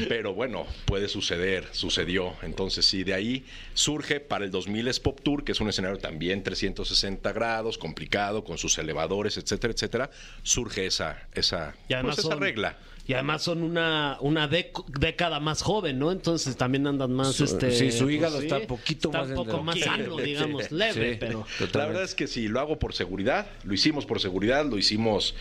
Pero 0.08 0.34
bueno, 0.34 0.66
puede 0.84 1.08
suceder, 1.08 1.66
sucedió. 1.72 2.34
Entonces, 2.42 2.84
sí, 2.86 3.04
de 3.04 3.14
ahí 3.14 3.44
surge 3.74 4.20
para 4.20 4.44
el 4.44 4.50
2000 4.50 4.88
es 4.88 5.00
Pop 5.00 5.20
Tour, 5.22 5.44
que 5.44 5.52
es 5.52 5.60
un 5.60 5.68
escenario 5.68 5.98
también 5.98 6.42
360 6.42 7.32
grados, 7.32 7.78
complicado, 7.78 8.44
con 8.44 8.58
sus 8.58 8.78
elevadores, 8.78 9.36
etcétera, 9.36 9.72
etcétera. 9.72 10.10
Surge 10.42 10.86
esa, 10.86 11.26
esa, 11.34 11.74
pues, 11.88 12.18
esa 12.18 12.22
son- 12.22 12.40
regla. 12.40 12.76
Y 13.08 13.14
además 13.14 13.42
son 13.42 13.62
una, 13.62 14.18
una 14.20 14.46
década 14.48 15.40
más 15.40 15.62
joven, 15.62 15.98
¿no? 15.98 16.12
Entonces 16.12 16.58
también 16.58 16.86
andan 16.86 17.10
más, 17.10 17.32
Su- 17.34 17.44
este... 17.44 17.70
sí, 17.70 17.90
su 17.90 18.10
hígado 18.10 18.38
sí, 18.38 18.44
está 18.46 18.60
poquito 18.66 19.08
está 19.08 19.20
más 19.20 19.28
un 19.30 19.34
poco 19.34 19.62
más 19.62 19.78
sano, 19.80 20.16
digamos, 20.22 20.70
leve, 20.70 21.12
Sí. 21.14 21.16
pero... 21.18 21.46
La 21.72 21.86
verdad 21.86 22.02
es 22.02 22.14
que 22.14 22.26
sí, 22.26 22.48
lo 22.48 22.60
hago 22.60 22.78
por 22.78 22.92
seguridad, 22.92 23.46
lo 23.64 23.72
hicimos 23.72 24.04
por 24.04 24.20
seguridad, 24.20 24.66
lo 24.66 24.76
hicimos. 24.76 25.34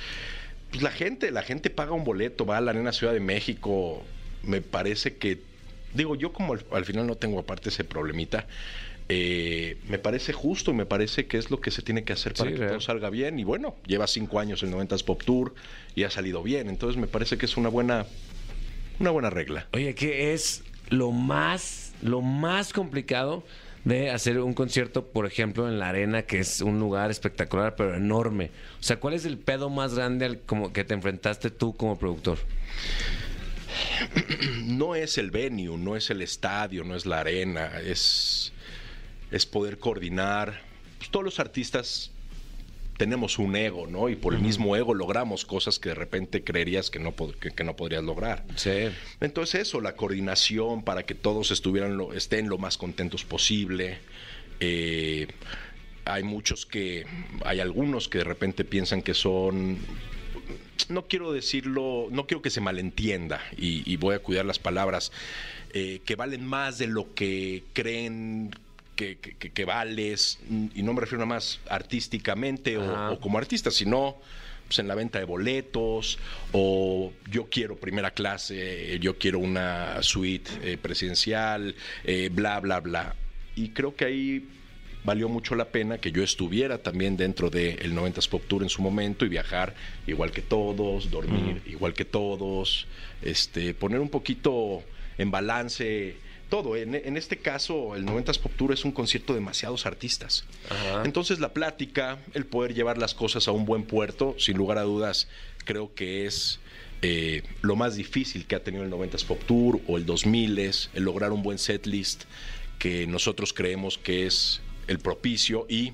Pues 0.71 0.81
la 0.81 0.91
gente, 0.91 1.29
la 1.29 1.43
gente 1.43 1.69
paga 1.69 1.91
un 1.91 2.05
boleto, 2.05 2.45
va 2.45 2.55
a 2.57 2.61
la 2.61 2.71
Arena 2.71 2.93
Ciudad 2.93 3.11
de 3.11 3.19
México. 3.19 4.01
Me 4.43 4.61
parece 4.61 5.17
que, 5.17 5.41
digo, 5.93 6.15
yo 6.15 6.31
como 6.31 6.53
al, 6.53 6.63
al 6.71 6.85
final 6.85 7.05
no 7.05 7.15
tengo 7.15 7.37
aparte 7.37 7.67
ese 7.67 7.83
problemita, 7.83 8.47
eh, 9.09 9.77
me 9.87 9.99
parece 9.99 10.33
justo, 10.33 10.73
me 10.73 10.85
parece 10.85 11.27
que 11.27 11.37
es 11.37 11.51
lo 11.51 11.61
que 11.61 11.71
se 11.71 11.81
tiene 11.81 12.03
que 12.03 12.13
hacer 12.13 12.33
para 12.33 12.49
Sí, 12.49 12.53
que 12.55 12.59
real. 12.59 12.71
todo 12.71 12.81
salga 12.81 13.09
bien. 13.09 13.39
Y 13.39 13.43
bueno, 13.43 13.75
lleva 13.85 14.07
cinco 14.07 14.39
años 14.39 14.63
el 14.63 14.71
90s 14.71 15.03
Pop 15.03 15.23
Tour 15.23 15.53
y 15.95 16.03
ha 16.03 16.09
salido 16.09 16.43
bien. 16.43 16.69
Entonces 16.69 16.99
me 16.99 17.07
parece 17.07 17.37
que 17.37 17.45
es 17.45 17.57
una 17.57 17.69
buena, 17.69 18.05
una 18.99 19.11
buena 19.11 19.29
regla. 19.29 19.67
Oye, 19.73 19.95
¿qué 19.95 20.33
es 20.33 20.63
lo 20.89 21.11
más, 21.11 21.93
lo 22.01 22.21
más 22.21 22.73
complicado 22.73 23.43
de 23.85 24.11
hacer 24.11 24.39
un 24.39 24.53
concierto, 24.53 25.05
por 25.07 25.25
ejemplo, 25.25 25.69
en 25.69 25.79
la 25.79 25.87
arena, 25.89 26.23
que 26.23 26.39
es 26.39 26.59
un 26.59 26.77
lugar 26.79 27.09
espectacular, 27.09 27.75
pero 27.77 27.95
enorme? 27.95 28.51
O 28.79 28.83
sea, 28.83 28.99
¿cuál 28.99 29.13
es 29.13 29.23
el 29.23 29.37
pedo 29.37 29.69
más 29.69 29.95
grande 29.95 30.25
al 30.25 30.39
como 30.41 30.73
que 30.73 30.83
te 30.83 30.93
enfrentaste 30.93 31.49
tú 31.49 31.75
como 31.77 31.97
productor? 31.97 32.39
no 34.65 34.95
es 34.95 35.17
el 35.17 35.31
venue, 35.31 35.77
no 35.77 35.95
es 35.95 36.09
el 36.09 36.21
estadio, 36.21 36.83
no 36.83 36.95
es 36.95 37.05
la 37.05 37.19
arena, 37.21 37.71
es, 37.83 38.51
es 39.31 39.45
poder 39.45 39.77
coordinar. 39.79 40.61
Pues, 40.97 41.09
todos 41.11 41.23
los 41.25 41.39
artistas 41.39 42.11
tenemos 42.97 43.37
un 43.37 43.55
ego, 43.55 43.85
¿no? 43.85 44.09
Y 44.09 44.15
por 44.15 44.33
el 44.33 44.41
mismo 44.41 44.75
ego 44.75 44.95
logramos 44.95 45.45
cosas 45.45 45.77
que 45.77 45.89
de 45.89 45.95
repente 45.95 46.43
creerías 46.43 46.89
que 46.89 46.97
no, 46.97 47.15
pod- 47.15 47.35
que, 47.35 47.51
que 47.51 47.63
no 47.63 47.75
podrías 47.75 48.03
lograr. 48.03 48.43
Sí. 48.55 48.89
Entonces 49.21 49.61
eso, 49.67 49.81
la 49.81 49.95
coordinación 49.95 50.83
para 50.83 51.03
que 51.03 51.13
todos 51.13 51.51
estuvieran 51.51 51.95
lo, 51.97 52.13
estén 52.13 52.49
lo 52.49 52.57
más 52.57 52.77
contentos 52.77 53.23
posible. 53.23 53.99
Eh, 54.59 55.27
hay 56.05 56.23
muchos 56.23 56.65
que, 56.65 57.05
hay 57.45 57.59
algunos 57.59 58.07
que 58.07 58.17
de 58.19 58.23
repente 58.23 58.63
piensan 58.65 59.03
que 59.03 59.13
son 59.13 59.77
no 60.89 61.07
quiero 61.07 61.33
decirlo, 61.33 62.07
no 62.11 62.25
quiero 62.27 62.41
que 62.41 62.49
se 62.49 62.61
malentienda 62.61 63.41
y, 63.57 63.83
y 63.91 63.97
voy 63.97 64.15
a 64.15 64.19
cuidar 64.19 64.45
las 64.45 64.57
palabras, 64.57 65.11
eh, 65.73 65.99
que 66.05 66.15
valen 66.15 66.45
más 66.45 66.77
de 66.77 66.87
lo 66.87 67.13
que 67.13 67.63
creen 67.73 68.55
que, 68.97 69.17
que- 69.19 69.51
que- 69.51 69.65
vales, 69.65 70.39
y 70.75 70.83
no 70.83 70.93
me 70.93 70.99
refiero 70.99 71.19
nada 71.19 71.35
más 71.35 71.61
artísticamente 71.69 72.77
o, 72.77 73.13
o 73.13 73.19
como 73.21 73.37
artista, 73.37 73.71
sino 73.71 74.17
pues, 74.67 74.79
en 74.79 74.87
la 74.89 74.95
venta 74.95 75.19
de 75.19 75.25
boletos, 75.25 76.19
o 76.51 77.13
yo 77.31 77.45
quiero 77.49 77.77
primera 77.77 78.11
clase, 78.11 78.99
yo 78.99 79.17
quiero 79.17 79.39
una 79.39 80.03
suite 80.03 80.51
eh, 80.63 80.77
presidencial, 80.77 81.73
eh, 82.03 82.29
bla, 82.31 82.59
bla, 82.59 82.81
bla. 82.81 83.15
Y 83.55 83.69
creo 83.69 83.95
que 83.95 84.05
ahí 84.05 84.47
valió 85.03 85.29
mucho 85.29 85.55
la 85.55 85.69
pena 85.69 85.99
que 85.99 86.11
yo 86.11 86.21
estuviera 86.21 86.79
también 86.79 87.15
dentro 87.15 87.49
del 87.49 87.93
90s 87.93 88.27
Pop 88.27 88.43
Tour 88.47 88.63
en 88.63 88.69
su 88.69 88.81
momento 88.81 89.25
y 89.25 89.29
viajar 89.29 89.73
igual 90.05 90.31
que 90.31 90.41
todos, 90.41 91.09
dormir 91.09 91.61
igual 91.65 91.93
que 91.93 92.03
todos, 92.03 92.87
este, 93.21 93.73
poner 93.73 94.01
un 94.01 94.09
poquito 94.09 94.83
en 95.17 95.31
balance 95.31 96.17
todo. 96.49 96.75
En, 96.75 96.95
en 96.95 97.17
este 97.17 97.37
caso, 97.37 97.95
el 97.95 98.05
90s 98.05 98.39
Pop 98.39 98.51
Tour 98.57 98.73
es 98.73 98.85
un 98.85 98.91
concierto 98.91 99.33
de 99.33 99.39
demasiados 99.39 99.85
artistas. 99.85 100.45
Entonces, 101.03 101.39
la 101.39 101.53
plática, 101.53 102.19
el 102.33 102.45
poder 102.45 102.73
llevar 102.73 102.97
las 102.97 103.13
cosas 103.13 103.47
a 103.47 103.51
un 103.51 103.65
buen 103.65 103.83
puerto, 103.83 104.35
sin 104.37 104.57
lugar 104.57 104.77
a 104.77 104.83
dudas, 104.83 105.27
creo 105.65 105.93
que 105.93 106.25
es 106.25 106.59
eh, 107.01 107.43
lo 107.61 107.75
más 107.75 107.95
difícil 107.95 108.45
que 108.45 108.55
ha 108.55 108.63
tenido 108.63 108.83
el 108.83 108.91
90s 108.91 109.25
Pop 109.25 109.43
Tour 109.45 109.79
o 109.87 109.97
el 109.97 110.05
2000 110.05 110.59
es 110.59 110.89
el 110.93 111.03
lograr 111.03 111.31
un 111.31 111.43
buen 111.43 111.59
setlist 111.59 112.23
que 112.79 113.05
nosotros 113.05 113.53
creemos 113.53 113.97
que 113.97 114.25
es 114.25 114.61
el 114.87 114.99
propicio 114.99 115.67
y 115.69 115.93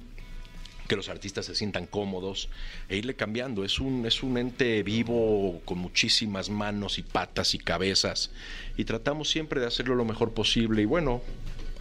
que 0.88 0.96
los 0.96 1.10
artistas 1.10 1.46
se 1.46 1.56
sientan 1.56 1.86
cómodos 1.88 2.50
e 2.90 2.98
irle 2.98 3.16
cambiando. 3.16 3.64
Es 3.64 3.80
un, 3.80 4.06
es 4.06 4.24
un 4.24 4.38
ente 4.38 4.84
vivo 4.84 5.62
con 5.66 5.78
muchísimas 5.78 6.50
manos 6.50 7.00
y 7.00 7.04
patas 7.04 7.54
y 7.54 7.58
cabezas 7.58 8.32
y 8.78 8.86
tratamos 8.86 9.30
siempre 9.30 9.60
de 9.60 9.68
hacerlo 9.68 9.96
lo 9.96 10.06
mejor 10.06 10.34
posible 10.34 10.82
y 10.82 10.86
bueno, 10.86 11.22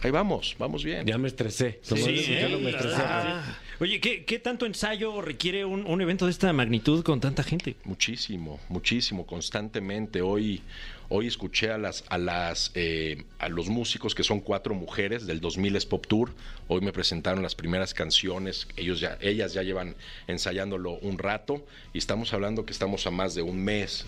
ahí 0.01 0.11
vamos, 0.11 0.55
vamos 0.59 0.83
bien. 0.83 1.05
Ya 1.05 1.17
me 1.17 1.27
estresé. 1.27 1.79
Nomás 1.89 2.05
de 2.05 2.15
escucharlo 2.19 2.59
me 2.59 2.69
estresé. 2.69 3.01
Ah. 3.01 3.59
Oye, 3.79 3.99
¿qué, 3.99 4.23
qué 4.23 4.39
tanto 4.39 4.65
ensayo 4.65 5.21
requiere 5.21 5.65
un, 5.65 5.85
un 5.85 6.01
evento 6.01 6.25
de 6.25 6.31
esta 6.31 6.53
magnitud 6.53 7.03
con 7.03 7.19
tanta 7.19 7.43
gente? 7.43 7.75
Muchísimo, 7.83 8.59
muchísimo, 8.69 9.25
constantemente. 9.25 10.21
Hoy, 10.21 10.61
hoy 11.15 11.27
escuché 11.27 11.69
a 11.69 11.77
las, 11.77 12.03
a 12.09 12.17
las, 12.17 12.71
eh, 12.73 13.23
a 13.37 13.47
los 13.47 13.69
músicos 13.69 14.15
que 14.15 14.23
son 14.23 14.39
cuatro 14.39 14.73
mujeres 14.73 15.27
del 15.27 15.41
2000 15.41 15.75
es 15.75 15.85
Pop 15.85 16.07
Tour. 16.07 16.31
Hoy 16.67 16.81
me 16.81 16.91
presentaron 16.91 17.43
las 17.43 17.53
primeras 17.53 17.93
canciones. 17.93 18.67
Ellos 18.77 18.99
ya, 18.99 19.19
ellas 19.21 19.53
ya 19.53 19.61
llevan 19.61 19.95
ensayándolo 20.27 20.93
un 21.01 21.19
rato 21.19 21.63
y 21.93 21.99
estamos 21.99 22.33
hablando 22.33 22.65
que 22.65 22.73
estamos 22.73 23.05
a 23.05 23.11
más 23.11 23.35
de 23.35 23.43
un 23.43 23.63
mes. 23.63 24.05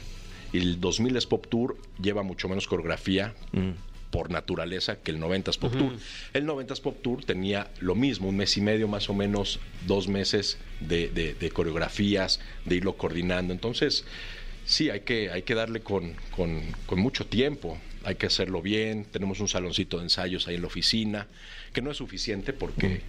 Y 0.51 0.57
el 0.57 0.79
2000 0.81 1.15
es 1.17 1.27
Pop 1.27 1.45
Tour 1.47 1.77
lleva 2.01 2.23
mucho 2.23 2.49
menos 2.49 2.65
coreografía. 2.67 3.35
por 4.11 4.31
naturaleza 4.31 5.01
que 5.01 5.11
el 5.11 5.19
90s 5.19 5.59
Pop 5.59 5.73
Tour. 5.77 5.91
El 6.33 6.45
90s 6.47 6.79
Pop 6.79 7.01
Tour 7.03 7.25
tenía 7.25 7.69
lo 7.81 7.95
mismo, 7.95 8.29
un 8.29 8.37
mes 8.37 8.55
y 8.55 8.61
medio 8.61 8.87
más 8.87 9.09
o 9.09 9.13
menos, 9.13 9.59
dos 9.85 10.07
meses 10.07 10.57
de, 10.79 11.09
de- 11.09 11.33
de 11.33 11.49
coreografías, 11.51 12.39
de 12.63 12.75
irlo 12.77 12.95
coordinando. 12.95 13.51
Entonces, 13.51 14.05
sí, 14.65 14.89
hay 14.89 15.01
que, 15.01 15.29
hay 15.31 15.43
que 15.43 15.55
darle 15.55 15.81
con, 15.81 16.13
con- 16.35 16.61
con 16.85 16.99
mucho 16.99 17.25
tiempo, 17.25 17.77
hay 18.03 18.15
que 18.15 18.25
hacerlo 18.27 18.61
bien. 18.61 19.05
Tenemos 19.05 19.39
un 19.39 19.47
saloncito 19.47 19.97
de 19.97 20.03
ensayos 20.03 20.47
ahí 20.47 20.55
en 20.55 20.61
la 20.61 20.67
oficina, 20.67 21.27
que 21.73 21.81
no 21.81 21.91
es 21.91 21.97
suficiente 21.97 22.53
porque 22.53 23.01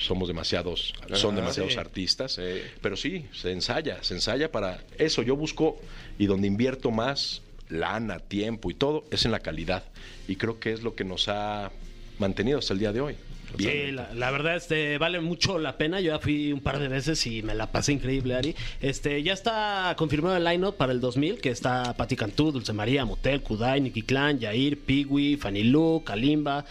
somos 0.00 0.28
demasiados, 0.28 0.92
son 1.16 1.34
demasiados 1.36 1.72
artistas, 1.80 2.38
pero 2.82 2.96
sí, 2.96 3.26
se 3.32 3.52
ensaya, 3.52 4.02
se 4.02 4.14
ensaya 4.14 4.50
para 4.52 4.82
eso. 4.98 5.22
Yo 5.22 5.36
busco 5.36 5.80
y 6.18 6.26
donde 6.26 6.46
invierto 6.48 6.90
más 6.90 7.42
lana, 7.68 8.18
tiempo 8.18 8.70
y 8.70 8.74
todo 8.74 9.04
es 9.10 9.24
en 9.24 9.30
la 9.32 9.40
calidad 9.40 9.84
y 10.28 10.36
creo 10.36 10.60
que 10.60 10.72
es 10.72 10.82
lo 10.82 10.94
que 10.94 11.04
nos 11.04 11.28
ha 11.28 11.70
mantenido 12.18 12.58
hasta 12.58 12.72
el 12.74 12.78
día 12.80 12.92
de 12.92 13.00
hoy. 13.00 13.16
Sí, 13.58 13.92
la, 13.92 14.12
la 14.14 14.30
verdad, 14.30 14.56
este, 14.56 14.98
vale 14.98 15.20
mucho 15.20 15.58
la 15.58 15.76
pena. 15.76 16.00
Yo 16.00 16.12
ya 16.12 16.18
fui 16.18 16.52
un 16.52 16.60
par 16.60 16.78
de 16.78 16.88
veces 16.88 17.24
y 17.26 17.42
me 17.42 17.54
la 17.54 17.70
pasé 17.70 17.92
increíble, 17.92 18.34
Ari. 18.34 18.54
Este, 18.80 19.22
ya 19.22 19.32
está 19.32 19.94
confirmado 19.96 20.36
el 20.36 20.44
line-up 20.44 20.76
para 20.76 20.92
el 20.92 21.00
2000, 21.00 21.40
que 21.40 21.50
está 21.50 21.94
Pati 21.96 22.16
Cantú, 22.16 22.52
Dulce 22.52 22.72
María, 22.72 23.04
Motel, 23.04 23.42
Kudai, 23.42 23.80
Nicky 23.80 24.02
Clan, 24.02 24.38
Yair, 24.38 24.78
Piwi, 24.78 25.36
Fanny 25.36 25.64
Lu, 25.64 26.02
Kalimba, 26.04 26.64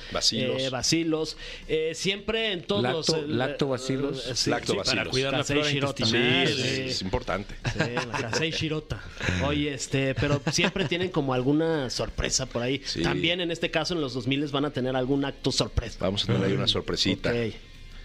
Bacilos. 0.71 1.37
eh. 1.67 1.89
Eh, 1.89 1.95
siempre 1.95 2.51
en 2.51 2.63
todos 2.63 2.83
Lacto- 2.83 2.93
los... 2.93 3.09
eh, 3.09 3.23
Lacto 3.27 3.67
Bacilos. 3.67 4.27
eh, 4.29 4.35
sí, 4.35 4.49
Lacto 4.49 4.73
sí, 4.73 4.77
Bacilos. 4.77 4.97
Para 5.03 5.09
cuidar 5.09 5.31
la 5.31 5.37
Kasei 5.39 5.55
flora 5.57 5.71
Shirota. 5.71 6.05
Sí, 6.05 6.17
es, 6.17 6.55
sí. 6.55 6.81
es 6.81 7.01
importante. 7.01 7.55
Sí, 7.73 7.79
la 8.11 8.17
Kasei 8.29 8.51
Shirota. 8.51 9.01
Oye, 9.45 9.73
este, 9.73 10.13
pero 10.15 10.41
siempre 10.51 10.85
tienen 10.85 11.09
como 11.09 11.33
alguna 11.33 11.89
sorpresa 11.89 12.45
por 12.45 12.61
ahí. 12.61 12.81
Sí. 12.85 13.01
También 13.01 13.41
en 13.41 13.51
este 13.51 13.71
caso, 13.71 13.93
en 13.93 14.01
los 14.01 14.13
2000 14.13 14.43
van 14.51 14.65
a 14.65 14.71
tener 14.71 14.95
algún 14.95 15.23
acto 15.25 15.51
sorpresa. 15.51 15.97
Vamos 16.01 16.23
a 16.23 16.27
tener 16.27 16.43
ahí 16.43 16.53
una 16.53 16.67
sorpresita. 16.73 17.31
Ok. 17.31 17.53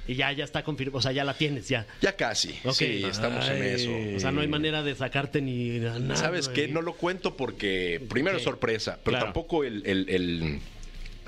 Y 0.06 0.14
ya, 0.14 0.32
ya 0.32 0.44
está 0.44 0.62
confirmado, 0.64 0.96
o 0.98 1.02
sea, 1.02 1.12
ya 1.12 1.22
la 1.22 1.34
tienes, 1.34 1.68
ya. 1.68 1.86
Ya 2.00 2.16
casi. 2.16 2.54
Sí, 2.72 3.04
estamos 3.04 3.46
en 3.48 3.62
eso. 3.62 3.90
O 4.16 4.20
sea, 4.20 4.32
no 4.32 4.40
hay 4.40 4.48
manera 4.48 4.82
de 4.82 4.94
sacarte 4.94 5.42
ni 5.42 5.80
nada. 5.80 6.16
¿Sabes 6.16 6.48
qué? 6.48 6.66
No 6.68 6.80
lo 6.80 6.94
cuento 6.94 7.36
porque 7.36 8.00
primero 8.08 8.38
es 8.38 8.42
sorpresa, 8.44 8.98
pero 9.04 9.12
Claro. 9.16 9.26
tampoco 9.26 9.64
el, 9.64 9.82
el- 9.86 10.08
el- 10.08 10.60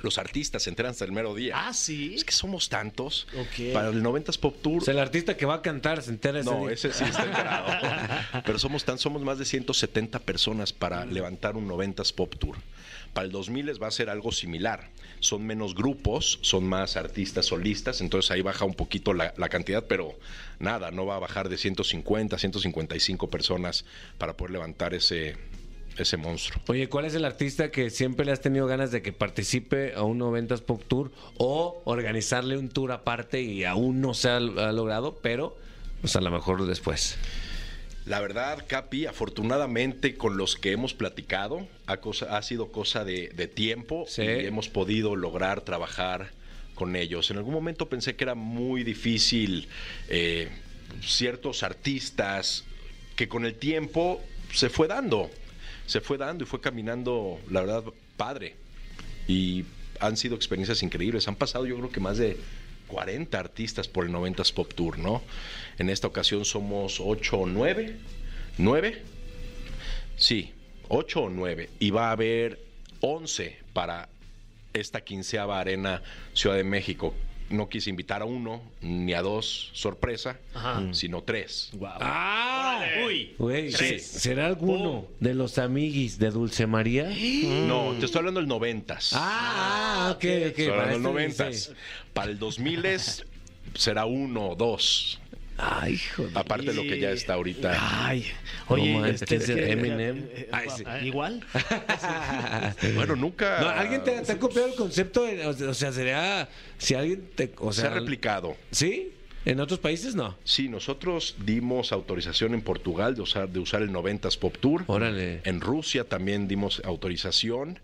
los 0.02 0.16
artistas 0.16 0.62
se 0.62 0.70
enteran 0.70 0.92
hasta 0.92 1.04
el 1.04 1.12
mero 1.12 1.34
día. 1.34 1.52
Ah, 1.68 1.74
sí. 1.74 2.14
Es 2.14 2.24
que 2.24 2.32
somos 2.32 2.70
tantos. 2.70 3.26
Para 3.74 3.88
el 3.90 4.02
90s 4.02 4.38
Pop 4.38 4.56
Tour. 4.62 4.80
O 4.80 4.84
sea, 4.86 4.94
el 4.94 4.98
artista 5.00 5.36
que 5.36 5.44
va 5.44 5.56
a 5.56 5.60
cantar 5.60 6.00
se 6.02 6.08
entera 6.08 6.40
ese 6.40 6.48
No, 6.50 6.62
día. 6.62 6.70
ese 6.72 6.90
sí 6.94 7.04
está 7.04 7.24
enterado. 7.26 7.66
Pero 8.46 8.58
somos 8.58 8.82
tan, 8.86 8.96
somos 8.98 9.20
más 9.20 9.38
de 9.38 9.44
170 9.44 10.18
personas 10.20 10.72
para 10.72 11.04
levantar 11.04 11.54
un 11.54 11.68
90s 11.68 12.14
Pop 12.14 12.34
Tour. 12.38 12.56
Para 13.12 13.26
el 13.26 13.32
2000 13.32 13.82
va 13.82 13.88
a 13.88 13.90
ser 13.90 14.10
algo 14.10 14.32
similar. 14.32 14.90
Son 15.20 15.44
menos 15.44 15.74
grupos, 15.74 16.38
son 16.42 16.64
más 16.64 16.96
artistas 16.96 17.46
solistas, 17.46 18.00
entonces 18.00 18.30
ahí 18.30 18.40
baja 18.40 18.64
un 18.64 18.74
poquito 18.74 19.12
la, 19.12 19.32
cantidad, 19.48 19.84
pero 19.86 20.14
nada, 20.58 20.90
no 20.90 21.06
va 21.06 21.16
a 21.16 21.18
bajar 21.18 21.48
de 21.48 21.58
150, 21.58 22.38
155 22.38 23.28
personas 23.28 23.84
para 24.16 24.36
poder 24.36 24.52
levantar 24.52 24.94
ese, 24.94 25.36
ese 25.98 26.16
monstruo. 26.16 26.62
Oye, 26.68 26.88
¿cuál 26.88 27.04
es 27.04 27.14
el 27.14 27.24
artista 27.24 27.70
que 27.70 27.90
siempre 27.90 28.24
le 28.24 28.32
has 28.32 28.40
tenido 28.40 28.66
ganas 28.66 28.92
de 28.92 29.02
que 29.02 29.12
participe 29.12 29.94
a 29.94 30.02
un 30.02 30.20
90s 30.20 30.62
Pop 30.62 30.82
Tour 30.86 31.10
o 31.36 31.82
organizarle 31.84 32.56
un 32.56 32.70
tour 32.70 32.92
aparte 32.92 33.42
y 33.42 33.64
aún 33.64 34.00
no 34.00 34.14
se 34.14 34.30
ha, 34.30 34.36
ha 34.36 34.72
logrado, 34.72 35.18
pero 35.20 35.56
pues 36.00 36.16
a 36.16 36.20
lo 36.20 36.30
mejor 36.30 36.66
después? 36.66 37.18
La 38.06 38.20
verdad, 38.20 38.64
Capi, 38.66 39.06
afortunadamente 39.06 40.16
con 40.16 40.36
los 40.36 40.56
que 40.56 40.72
hemos 40.72 40.94
platicado, 40.94 41.68
ha, 41.86 41.98
cosa- 41.98 42.36
ha 42.36 42.42
sido 42.42 42.72
cosa 42.72 43.04
de, 43.04 43.28
de 43.28 43.46
tiempo 43.46 44.04
Sí. 44.08 44.22
y 44.22 44.46
hemos 44.46 44.68
podido 44.68 45.16
lograr 45.16 45.60
trabajar 45.60 46.30
con 46.74 46.96
ellos. 46.96 47.30
En 47.30 47.36
algún 47.36 47.52
momento 47.54 47.88
pensé 47.88 48.16
que 48.16 48.24
era 48.24 48.34
muy 48.34 48.84
difícil 48.84 49.68
eh, 50.08 50.48
ciertos 51.02 51.62
artistas 51.62 52.64
que 53.16 53.28
con 53.28 53.44
el 53.44 53.54
tiempo 53.54 54.20
se 54.52 54.70
fue 54.70 54.88
dando, 54.88 55.30
se 55.86 56.00
fue 56.00 56.16
dando 56.16 56.44
y 56.44 56.46
fue 56.46 56.60
caminando, 56.60 57.38
la 57.50 57.60
verdad, 57.60 57.84
padre. 58.16 58.56
Y 59.28 59.66
han 60.00 60.16
sido 60.16 60.34
experiencias 60.36 60.82
increíbles. 60.82 61.28
Han 61.28 61.36
pasado 61.36 61.66
yo 61.66 61.76
creo 61.76 61.92
que 61.92 62.00
más 62.00 62.16
de 62.16 62.38
40 62.90 63.38
artistas 63.38 63.88
por 63.88 64.04
el 64.04 64.12
90s 64.12 64.52
Pop 64.52 64.72
Tour, 64.74 64.98
¿no? 64.98 65.22
En 65.78 65.88
esta 65.88 66.06
ocasión 66.06 66.44
somos 66.44 67.00
8 67.00 67.38
o 67.38 67.46
9. 67.46 67.96
¿9? 68.58 68.98
Sí, 70.16 70.52
8 70.88 71.20
o 71.22 71.30
9. 71.30 71.70
Y 71.78 71.90
va 71.90 72.08
a 72.08 72.12
haber 72.12 72.58
11 73.00 73.56
para 73.72 74.08
esta 74.72 75.00
quinceava 75.02 75.60
arena 75.60 76.02
Ciudad 76.34 76.56
de 76.56 76.64
México. 76.64 77.14
No 77.50 77.68
quise 77.68 77.90
invitar 77.90 78.22
a 78.22 78.24
uno 78.24 78.62
ni 78.80 79.12
a 79.12 79.22
dos, 79.22 79.70
sorpresa, 79.72 80.38
Ajá. 80.54 80.82
sino 80.92 81.22
tres. 81.22 81.70
¡Ah! 82.00 82.80
Uy. 83.04 83.34
Güey, 83.38 83.70
Tres. 83.70 84.06
¿será 84.06 84.46
alguno 84.46 85.06
de 85.18 85.34
los 85.34 85.58
amiguis 85.58 86.18
de 86.18 86.30
Dulce 86.30 86.66
María? 86.66 87.10
No, 87.66 87.94
te 87.98 88.06
estoy 88.06 88.20
hablando 88.20 88.40
del 88.40 88.48
noventas. 88.48 89.10
Ah, 89.14 90.10
ok, 90.12 90.16
ok. 90.16 90.24
Estoy 90.24 90.66
hablando 90.66 90.76
para 90.84 90.92
del 90.92 91.02
noventas. 91.02 91.72
Para 92.14 92.30
el 92.30 92.38
2000 92.38 92.86
será 93.74 94.04
uno 94.06 94.50
o 94.50 94.54
dos. 94.56 95.20
Ay, 95.62 95.94
hijo 95.94 96.26
de- 96.26 96.38
Aparte 96.38 96.66
de 96.66 96.74
lo 96.74 96.82
que 96.82 96.98
ya 96.98 97.10
está 97.10 97.34
ahorita. 97.34 97.76
Ay, 98.06 98.26
oye, 98.68 98.92
No 98.94 99.00
manches, 99.00 99.22
este, 99.22 99.26
¿quién 99.26 99.40
es 99.42 99.46
que- 99.66 99.72
Eminem. 99.72 100.28
eh, 100.32 100.48
Ay, 100.52 100.68
eh, 100.68 100.72
sí. 101.00 101.06
Igual. 101.06 101.44
Bueno, 102.94 103.16
nunca 103.16 103.60
No, 103.60 103.68
¿Alguien 103.68 104.02
te, 104.04 104.20
te 104.20 104.32
ha 104.32 104.38
copiado 104.38 104.68
el 104.68 104.74
concepto? 104.74 105.24
de- 105.24 105.46
o 105.46 105.74
sea, 105.74 105.92
sería. 105.92 106.48
Si 106.78 106.94
alguien 106.94 107.28
te. 107.34 107.52
O 107.58 107.72
se 107.72 107.82
sea, 107.82 107.90
ha 107.90 107.94
replicado. 107.94 108.56
¿Sí? 108.70 109.12
¿En 109.46 109.58
otros 109.58 109.78
países 109.80 110.14
no? 110.14 110.36
Sí, 110.44 110.68
nosotros 110.68 111.34
dimos 111.44 111.92
autorización 111.92 112.52
en 112.52 112.60
Portugal 112.60 113.14
de 113.14 113.22
usar, 113.22 113.48
de 113.48 113.58
usar 113.58 113.80
el 113.80 113.90
90s 113.90 114.36
Pop 114.36 114.54
Tour. 114.60 114.84
Órale. 114.86 115.40
En 115.44 115.62
Rusia 115.62 116.04
también 116.04 116.46
dimos 116.46 116.82
autorización. 116.84 117.78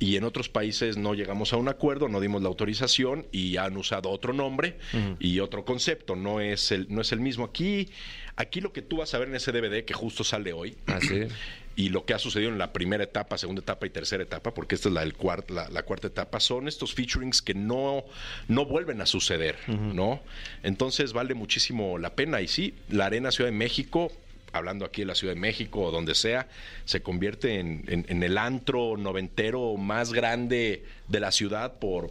Y 0.00 0.16
en 0.16 0.24
otros 0.24 0.48
países 0.48 0.96
no 0.96 1.14
llegamos 1.14 1.52
a 1.52 1.56
un 1.56 1.68
acuerdo, 1.68 2.08
no 2.08 2.20
dimos 2.20 2.42
la 2.42 2.48
autorización 2.48 3.26
y 3.30 3.56
han 3.58 3.76
usado 3.76 4.10
otro 4.10 4.32
nombre 4.32 4.76
y 5.20 5.38
otro 5.40 5.64
concepto. 5.64 6.16
No 6.16 6.40
es 6.40 6.72
el, 6.72 6.86
no 6.90 7.00
es 7.00 7.12
el 7.12 7.20
mismo. 7.20 7.44
Aquí, 7.44 7.88
aquí 8.36 8.60
lo 8.60 8.72
que 8.72 8.82
tú 8.82 8.96
vas 8.98 9.14
a 9.14 9.18
ver 9.18 9.28
en 9.28 9.36
ese 9.36 9.52
DVD 9.52 9.84
que 9.84 9.94
justo 9.94 10.24
sale 10.24 10.52
hoy. 10.52 10.76
Así. 10.86 11.22
y 11.76 11.88
lo 11.88 12.04
que 12.04 12.14
ha 12.14 12.18
sucedido 12.20 12.50
en 12.50 12.58
la 12.58 12.72
primera 12.72 13.02
etapa, 13.04 13.36
segunda 13.38 13.60
etapa 13.62 13.86
y 13.86 13.90
tercera 13.90 14.22
etapa, 14.22 14.52
porque 14.54 14.74
esta 14.76 14.88
es 14.88 14.94
la, 14.94 15.00
del 15.00 15.16
cuart- 15.16 15.50
la, 15.50 15.68
la 15.70 15.82
cuarta 15.84 16.06
etapa, 16.06 16.38
son 16.38 16.68
estos 16.68 16.94
featurings 16.94 17.42
que 17.42 17.54
no, 17.54 18.04
no 18.46 18.64
vuelven 18.64 19.00
a 19.00 19.06
suceder, 19.06 19.56
¿no? 19.68 20.20
Entonces 20.62 21.12
vale 21.12 21.34
muchísimo 21.34 21.98
la 21.98 22.14
pena. 22.14 22.40
Y 22.42 22.48
sí, 22.48 22.74
la 22.88 23.06
Arena 23.06 23.30
Ciudad 23.32 23.50
de 23.50 23.56
México, 23.56 24.12
hablando 24.54 24.84
aquí 24.84 25.02
de 25.02 25.06
la 25.06 25.14
Ciudad 25.14 25.34
de 25.34 25.40
México 25.40 25.80
o 25.82 25.90
donde 25.90 26.14
sea, 26.14 26.48
se 26.84 27.02
convierte 27.02 27.58
en, 27.60 27.84
en- 27.88 28.06
en 28.08 28.22
el 28.22 28.38
antro 28.38 28.96
noventero 28.96 29.76
más 29.76 30.12
grande 30.12 30.84
de 31.08 31.20
la 31.20 31.32
ciudad 31.32 31.74
por 31.78 32.10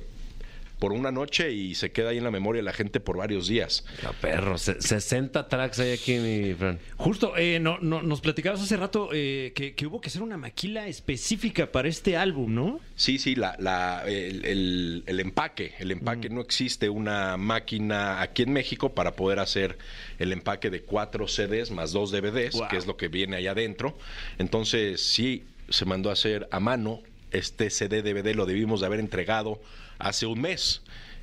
por 0.83 0.91
una 0.91 1.13
noche 1.13 1.49
y 1.53 1.75
se 1.75 1.93
queda 1.93 2.09
ahí 2.09 2.17
en 2.17 2.25
la 2.25 2.29
memoria 2.29 2.59
de 2.61 2.65
la 2.65 2.73
gente 2.73 2.99
por 2.99 3.15
varios 3.15 3.47
días. 3.47 3.85
No, 4.03 4.11
perro, 4.19 4.57
se- 4.57 4.81
60 4.81 5.47
tracks 5.47 5.79
hay 5.79 5.93
aquí, 5.93 6.15
mi 6.17 6.53
Fran. 6.55 6.77
Justo, 6.97 7.37
eh, 7.37 7.57
no, 7.61 7.77
no- 7.79 8.01
nos 8.01 8.19
platicabas 8.19 8.59
hace 8.61 8.75
rato 8.75 9.07
eh, 9.13 9.53
que, 9.55 9.75
que 9.75 9.87
hubo 9.87 10.01
que 10.01 10.09
hacer 10.09 10.21
una 10.21 10.35
maquila 10.35 10.85
específica 10.89 11.71
para 11.71 11.87
este 11.87 12.17
álbum, 12.17 12.53
¿no? 12.53 12.81
Sí, 12.97 13.17
sí, 13.17 13.33
la, 13.35 13.55
la- 13.59 14.03
el, 14.07 14.43
el- 14.43 15.03
el 15.05 15.19
empaque. 15.21 15.71
El 15.79 15.91
empaque 15.91 16.27
no 16.27 16.41
existe 16.41 16.89
una 16.89 17.37
máquina 17.37 18.21
aquí 18.21 18.41
en 18.43 18.51
México 18.51 18.89
para 18.93 19.13
poder 19.15 19.39
hacer 19.39 19.77
el 20.19 20.33
empaque 20.33 20.69
de 20.69 20.81
cuatro 20.81 21.29
CDs 21.29 21.71
más 21.71 21.93
dos 21.93 22.11
DVDs, 22.11 22.55
Wow. 22.55 22.67
que 22.67 22.75
es 22.75 22.85
lo 22.87 22.97
que 22.97 23.07
viene 23.07 23.37
allá 23.37 23.51
adentro. 23.51 23.97
Entonces, 24.37 24.99
sí, 25.01 25.45
se 25.69 25.85
mandó 25.85 26.09
a 26.09 26.13
hacer 26.13 26.49
a 26.51 26.59
mano. 26.59 26.99
Este 27.31 27.69
CD 27.69 28.01
DVD 28.01 28.35
lo 28.35 28.45
debimos 28.45 28.81
de 28.81 28.87
haber 28.87 28.99
entregado 28.99 29.61
hace 29.99 30.25
un 30.25 30.41
mes 30.41 30.81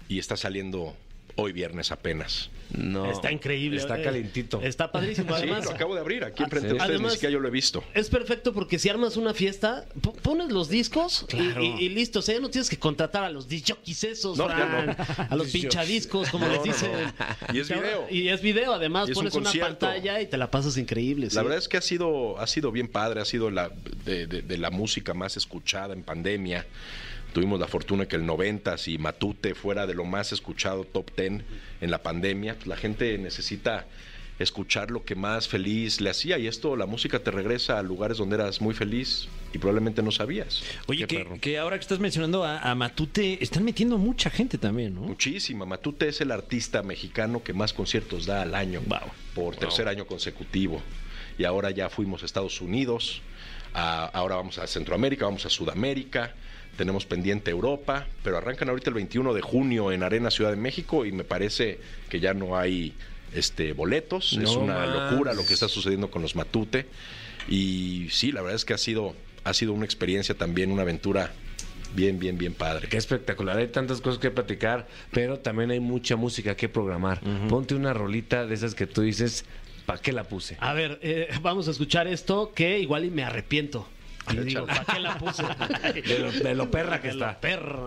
y 0.09 0.19
está 0.19 0.37
saliendo 0.37 0.97
hoy 1.37 1.53
viernes 1.53 1.91
apenas. 1.93 2.51
No. 2.77 3.11
Está 3.11 3.33
increíble. 3.33 3.79
Está 3.79 3.99
eh. 3.99 4.03
calientito. 4.05 4.61
Está 4.63 4.93
padrísimo. 4.93 5.29
Sí, 5.37 5.43
Además, 5.43 5.65
lo 5.65 5.71
acabo 5.73 5.95
de 5.95 6.01
abrir 6.01 6.23
aquí 6.23 6.43
enfrente 6.45 6.69
sí. 6.69 6.75
de 6.75 6.79
ustedes, 6.79 6.91
Además- 6.91 7.13
ni 7.13 7.17
siquiera 7.17 7.33
yo 7.33 7.41
lo 7.41 7.49
he 7.49 7.51
visto. 7.51 7.83
Es 7.95 8.09
perfecto 8.11 8.53
porque 8.53 8.79
si 8.79 8.89
armas 8.89 9.17
una 9.17 9.35
fiesta, 9.35 9.87
pones 10.23 10.53
los 10.53 10.69
discos 10.69 11.25
y- 11.25 11.37
Claro. 11.37 11.65
y, 11.65 11.67
y 11.85 11.89
listo. 11.89 12.19
O 12.21 12.23
sea, 12.23 12.35
ya 12.37 12.41
no 12.41 12.49
tienes 12.51 12.69
que 12.71 12.79
contratar 12.79 13.25
a 13.25 13.31
los 13.31 13.49
disjockeys 13.49 14.05
esos, 14.05 14.37
No, 14.39 14.47
no. 14.49 14.55
a 14.55 15.35
los 15.37 15.49
pinchadiscos, 15.53 16.29
como 16.31 16.47
No, 16.47 16.53
les 16.53 16.63
dicen. 16.63 16.93
no. 16.93 17.55
Y 17.55 17.59
es 17.61 17.69
video. 17.69 18.07
Y 18.11 18.29
es 18.29 18.41
video, 18.43 18.73
además. 18.75 19.09
Un 19.09 19.15
pones 19.15 19.35
una 19.35 19.53
pantalla 19.53 20.21
y 20.21 20.27
te 20.27 20.37
la 20.37 20.49
pasas 20.51 20.77
increíble. 20.77 21.27
La 21.27 21.31
sí. 21.31 21.37
verdad 21.39 21.59
es 21.59 21.69
que 21.69 21.77
ha 21.79 21.83
sido, 21.83 22.39
ha 22.39 22.47
sido 22.47 22.71
bien 22.71 22.87
padre, 22.89 23.21
ha 23.21 23.25
sido 23.25 23.51
la, 23.51 23.71
de, 24.05 24.27
de- 24.29 24.43
de 24.43 24.59
la 24.59 24.71
música 24.71 25.13
más 25.15 25.37
escuchada 25.37 25.93
en 25.95 26.03
pandemia. 26.05 26.67
Tuvimos 27.33 27.61
la 27.61 27.69
fortuna 27.69 28.07
que 28.07 28.17
el 28.17 28.27
90 28.27 28.75
y 28.87 28.99
Matute 28.99 29.55
fuera 29.55 29.87
de 29.87 29.95
lo 29.95 30.05
más 30.05 30.33
escuchado, 30.33 30.85
top 30.85 31.11
10 31.17 31.43
en 31.81 31.91
la 31.91 32.03
pandemia. 32.03 32.55
Pues 32.55 32.67
la 32.67 32.77
gente 32.77 33.17
necesita 33.19 33.87
escuchar 34.41 34.91
lo 34.91 35.05
que 35.05 35.15
más 35.15 35.49
feliz 35.49 36.01
le 36.01 36.09
hacía 36.11 36.39
y 36.39 36.47
esto, 36.47 36.75
la 36.75 36.87
música 36.87 37.19
te 37.19 37.31
regresa 37.31 37.79
a 37.79 37.83
lugares 37.83 38.17
donde 38.17 38.37
eras 38.37 38.61
muy 38.63 38.73
feliz 38.75 39.29
y 39.53 39.59
probablemente 39.59 40.03
no 40.03 40.11
sabías. 40.11 40.63
Oye, 40.87 41.07
que, 41.07 41.59
ahora 41.59 41.77
que 41.77 41.83
estás 41.83 41.99
mencionando 42.01 42.43
a, 42.43 42.59
a 42.59 42.75
Matute, 42.75 43.43
están 43.45 43.65
metiendo 43.65 43.99
mucha 43.99 44.31
gente 44.31 44.57
también, 44.57 44.95
¿no? 44.95 45.03
Muchísima. 45.03 45.67
Matute 45.67 46.09
es 46.09 46.21
el 46.23 46.31
artista 46.33 46.83
mexicano 46.83 47.43
que 47.45 47.53
más 47.53 47.73
conciertos 47.75 48.25
da 48.27 48.41
al 48.43 48.55
año 48.55 48.81
Wow. 48.87 48.99
por 49.35 49.57
tercer 49.57 49.89
año 49.89 50.07
consecutivo. 50.07 50.81
Y 51.39 51.45
ahora 51.45 51.71
ya 51.71 51.91
fuimos 51.91 52.23
a 52.23 52.27
Estados 52.27 52.61
Unidos, 52.63 53.21
a- 53.75 54.07
ahora 54.07 54.37
vamos 54.37 54.59
a 54.59 54.67
Centroamérica, 54.67 55.27
vamos 55.27 55.45
a 55.45 55.51
Sudamérica, 55.51 56.35
tenemos 56.81 57.05
pendiente 57.05 57.51
Europa, 57.51 58.07
pero 58.25 58.39
arrancan 58.39 58.71
ahorita 58.71 58.89
el 58.89 58.95
21 58.95 59.35
de 59.35 59.43
junio 59.43 59.93
en 59.93 60.03
Arena 60.03 60.31
Ciudad 60.31 60.49
de 60.49 60.57
México 60.57 61.05
y 61.05 61.13
me 61.13 61.25
parece 61.25 61.79
que 62.09 62.21
ya 62.21 62.33
no 62.33 62.57
hay 62.57 62.95
este 63.35 63.75
boletos. 63.75 64.33
es 64.33 64.39
No 64.39 64.61
una 64.61 64.87
más. 64.87 65.11
locura 65.11 65.35
lo 65.35 65.45
que 65.45 65.53
está 65.53 65.69
sucediendo 65.69 66.11
con 66.11 66.23
los 66.23 66.37
Matute. 66.37 66.87
Y 67.51 68.07
sí, 68.11 68.33
la 68.33 68.41
verdad 68.41 68.57
es 68.57 68.65
que 68.65 68.73
ha 68.73 68.79
sido, 68.79 69.15
ha 69.45 69.53
sido 69.53 69.75
una 69.75 69.85
experiencia 69.85 70.35
también, 70.35 70.73
una 70.73 70.81
aventura 70.81 71.35
bien, 71.95 72.19
bien, 72.19 72.39
bien 72.39 72.55
padre. 72.55 72.89
Qué 72.89 72.97
espectacular, 72.97 73.59
hay 73.59 73.69
tantas 73.69 74.01
cosas 74.01 74.19
que 74.19 74.31
platicar, 74.31 74.89
pero 75.11 75.39
también 75.39 75.71
hay 75.73 75.81
mucha 75.81 76.17
música 76.17 76.57
que 76.57 76.71
programar. 76.71 77.21
Ponte 77.51 77.75
una 77.75 77.93
rolita 77.93 78.47
de 78.47 78.55
esas 78.55 78.75
que 78.75 78.87
tú 78.87 79.03
dices, 79.03 79.45
¿para 79.85 80.01
qué 80.01 80.15
la 80.15 80.25
puse? 80.25 80.57
A 80.61 80.73
ver, 80.73 80.99
eh, 81.03 81.29
vamos 81.43 81.69
a 81.69 81.73
escuchar 81.73 82.07
esto 82.09 82.53
que 82.55 82.79
igual 82.79 83.05
y 83.05 83.11
me 83.11 83.23
arrepiento. 83.23 83.87
Y 84.33 84.37
digo. 84.39 84.67
¿para 84.67 84.85
qué 84.85 85.01
la 85.01 85.19
puse? 85.19 85.43
De 86.07 86.19
lo, 86.19 86.33
de 86.33 86.55
lo 86.55 86.71
perra 86.71 87.01
que 87.01 87.09
De 87.09 87.15
está. 87.15 87.39
perra. 87.41 87.87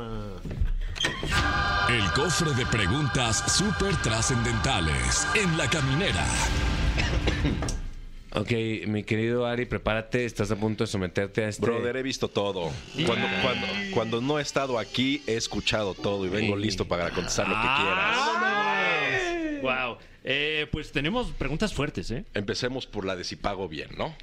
El 1.90 2.12
cofre 2.14 2.54
de 2.54 2.66
preguntas 2.66 3.44
súper 3.52 3.96
trascendentales 3.98 5.28
en 5.36 5.58
la 5.58 5.70
caminera. 5.70 6.26
Ok, 8.36 8.52
mi 8.88 9.04
querido 9.04 9.46
Ari, 9.46 9.66
prepárate, 9.66 10.26
estás 10.26 10.50
a 10.50 10.56
punto 10.56 10.84
de 10.86 10.88
someterte 10.88 11.44
a 11.46 11.50
este... 11.50 11.62
Brother, 11.62 11.98
he 11.98 12.02
visto 12.04 12.30
todo. 12.30 12.72
Cuando, 13.06 13.28
cuando, 13.44 13.68
cuando 13.94 14.22
no 14.22 14.40
he 14.40 14.42
estado 14.42 14.80
aquí, 14.80 15.22
he 15.28 15.36
escuchado 15.36 15.94
todo 15.94 16.26
y 16.26 16.30
vengo 16.30 16.56
listo 16.56 16.88
para 16.88 17.12
contestar 17.12 17.48
lo 17.48 17.56
que 17.56 17.68
quieras. 17.78 18.18
Wow. 19.62 19.98
Eh, 20.24 20.68
pues 20.72 20.92
tenemos 20.92 21.28
preguntas 21.32 21.74
fuertes, 21.74 22.10
¿eh? 22.10 22.26
Empecemos 22.34 22.88
por 22.88 23.06
la 23.06 23.16
de 23.16 23.24
si 23.24 23.36
pago 23.36 23.68
bien, 23.68 23.90
¿no? 23.98 24.16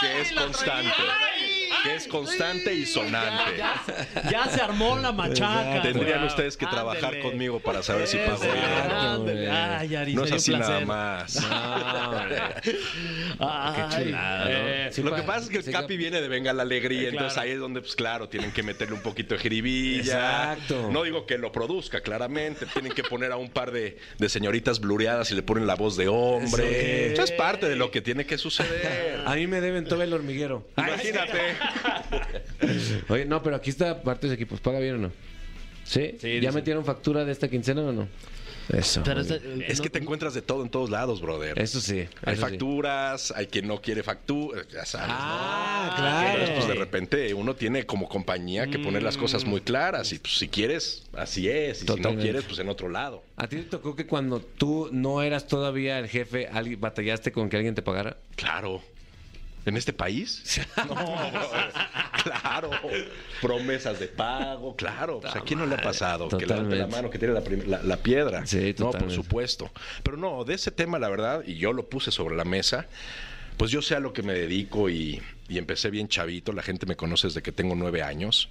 Que 0.00 0.20
es 0.20 0.32
constante. 0.32 1.02
Que 1.84 1.94
es 1.96 2.08
constante 2.08 2.74
y 2.74 2.86
sonante. 2.86 3.58
Ya 4.30 4.46
se 4.48 4.60
armó 4.60 4.98
la 4.98 5.12
machaca. 5.12 5.82
Tendrían 5.82 6.24
ustedes 6.24 6.56
que 6.56 6.66
trabajar 6.66 7.06
Ándele. 7.14 7.22
conmigo 7.22 7.60
para 7.60 7.82
saber 7.82 8.06
si 8.06 8.16
pago. 8.18 8.42
Ay, 9.50 9.94
Ari, 9.94 10.14
No 10.14 10.24
es 10.24 10.32
así 10.32 10.52
nada 10.52 10.80
más. 10.80 11.36
No. 11.40 12.18
Ay, 13.38 14.04
chulada, 14.04 14.44
¿no? 14.44 14.50
eh, 14.50 14.88
Sí, 14.92 15.02
Lo 15.02 15.14
que 15.14 15.22
pasa 15.22 15.40
es 15.44 15.48
que 15.50 15.58
el 15.58 15.64
sí, 15.64 15.72
Capi 15.72 15.96
viene 15.96 16.20
de 16.20 16.28
Venga 16.28 16.52
la 16.52 16.62
Alegría, 16.62 17.02
Eh, 17.02 17.08
entonces 17.10 17.34
claro. 17.34 17.46
ahí 17.48 17.52
es 17.54 17.58
donde, 17.60 17.80
pues 17.80 17.94
claro, 17.96 18.28
tienen 18.28 18.52
que 18.52 18.62
meterle 18.62 18.94
un 18.94 19.02
poquito 19.02 19.34
de 19.34 19.40
jiribilla. 19.40 20.54
Exacto. 20.54 20.90
No 20.90 21.02
digo 21.02 21.26
que 21.26 21.38
lo 21.38 21.52
produzca, 21.52 22.00
claramente. 22.00 22.66
Tienen 22.66 22.92
que 22.92 23.02
poner 23.02 23.32
a 23.32 23.36
un 23.36 23.50
par 23.50 23.70
de, 23.72 23.98
de 24.18 24.28
señoritas 24.28 24.80
blureadas 24.80 25.30
y 25.30 25.34
le 25.34 25.42
ponen 25.42 25.66
la 25.66 25.74
voz 25.74 25.96
de 25.96 26.08
hombre. 26.08 27.12
Eso 27.12 27.22
es 27.24 27.32
parte 27.32 27.68
de 27.68 27.76
lo 27.76 27.90
que 27.90 28.00
tiene 28.00 28.24
que 28.26 28.38
suceder. 28.38 29.22
A 29.26 29.34
mí 29.34 29.46
me 29.46 29.60
deben 29.60 29.84
todo 29.86 30.02
el 30.02 30.12
hormiguero. 30.12 30.66
Imagínate. 30.76 31.40
Oye, 33.08 33.24
no, 33.24 33.42
pero 33.42 33.56
aquí 33.56 33.70
está 33.70 34.02
parte 34.02 34.28
de 34.28 34.34
equipos. 34.34 34.60
¿Paga 34.60 34.78
bien 34.80 34.94
o 34.96 34.98
no? 34.98 35.12
¿Sí? 35.84 36.16
Sí, 36.20 36.40
¿Ya 36.40 36.50
metieron 36.52 36.84
factura 36.84 37.24
de 37.24 37.32
esta 37.32 37.48
quincena 37.48 37.82
o 37.82 37.92
no? 37.92 38.08
Eso. 38.70 39.02
pero 39.04 39.22
bien. 39.22 39.62
Es 39.68 39.76
no- 39.78 39.82
que 39.82 39.90
te 39.90 39.98
encuentras 39.98 40.32
de 40.32 40.40
todo 40.40 40.62
en 40.62 40.70
todos 40.70 40.88
lados, 40.88 41.20
brother. 41.20 41.58
Eso 41.58 41.82
sí. 41.82 42.06
Hay 42.24 42.32
eso 42.32 42.46
sí. 42.46 42.50
facturas, 42.52 43.30
hay 43.36 43.48
quien 43.48 43.66
no 43.68 43.82
quiere 43.82 44.02
factura, 44.02 44.62
ya 44.72 44.86
sabes. 44.86 45.08
Ah, 45.10 45.88
¿no? 45.90 45.96
claro. 45.96 46.28
Entonces, 46.30 46.54
pues 46.56 46.68
de 46.68 46.74
repente 46.74 47.34
uno 47.34 47.54
tiene 47.54 47.84
como 47.84 48.08
compañía 48.08 48.66
que 48.68 48.78
poner 48.78 49.02
las 49.02 49.18
cosas 49.18 49.44
muy 49.44 49.60
claras 49.60 50.10
y 50.14 50.18
pues 50.18 50.38
si 50.38 50.48
quieres, 50.48 51.02
así 51.14 51.46
es, 51.50 51.78
y 51.78 51.80
si 51.82 51.86
no 51.86 51.96
Totalmente. 51.96 52.22
quieres, 52.22 52.44
pues 52.44 52.58
en 52.58 52.70
otro 52.70 52.88
lado. 52.88 53.22
¿A 53.36 53.46
ti 53.48 53.56
te 53.56 53.64
tocó 53.64 53.94
que 53.94 54.06
cuando 54.06 54.40
tú 54.40 54.88
no 54.92 55.20
eras 55.20 55.46
todavía 55.46 55.98
el 55.98 56.08
jefe, 56.08 56.48
alguien- 56.48 56.80
batallaste 56.80 57.32
con 57.32 57.50
que 57.50 57.56
alguien 57.58 57.74
te 57.74 57.82
pagara? 57.82 58.16
Claro. 58.36 58.80
¿En 59.66 59.76
este 59.76 59.92
país? 59.92 60.42
No, 60.88 60.94
claro. 62.22 62.70
Promesas 63.40 63.98
de 64.00 64.08
pago, 64.08 64.74
claro. 64.76 65.20
Pues, 65.20 65.36
¿A 65.36 65.40
quién 65.40 65.58
no 65.58 65.66
le 65.66 65.74
ha 65.74 65.82
pasado? 65.82 66.28
Que 66.28 66.46
la 66.46 66.56
Totalmente. 66.56 66.86
mano, 66.86 67.10
que 67.10 67.18
tiene 67.18 67.34
la, 67.34 67.42
la- 67.66 67.82
la 67.82 67.96
piedra. 67.98 68.46
Sí, 68.46 68.74
No, 68.78 68.90
por 68.92 69.10
supuesto. 69.10 69.70
Pero 70.02 70.16
no, 70.16 70.44
de 70.44 70.54
ese 70.54 70.70
tema, 70.70 70.98
la 70.98 71.08
verdad, 71.08 71.42
y 71.46 71.56
yo 71.56 71.72
lo 71.72 71.88
puse 71.88 72.10
sobre 72.10 72.36
la 72.36 72.44
mesa, 72.44 72.86
pues 73.56 73.70
yo 73.70 73.82
sé 73.82 73.94
a 73.94 74.00
lo 74.00 74.12
que 74.12 74.22
me 74.22 74.32
dedico 74.34 74.88
y, 74.88 75.22
y 75.48 75.58
empecé 75.58 75.90
bien 75.90 76.08
chavito. 76.08 76.52
La 76.52 76.62
gente 76.62 76.86
me 76.86 76.96
conoce 76.96 77.26
desde 77.28 77.42
que 77.42 77.52
tengo 77.52 77.74
nueve 77.74 78.02
años. 78.02 78.48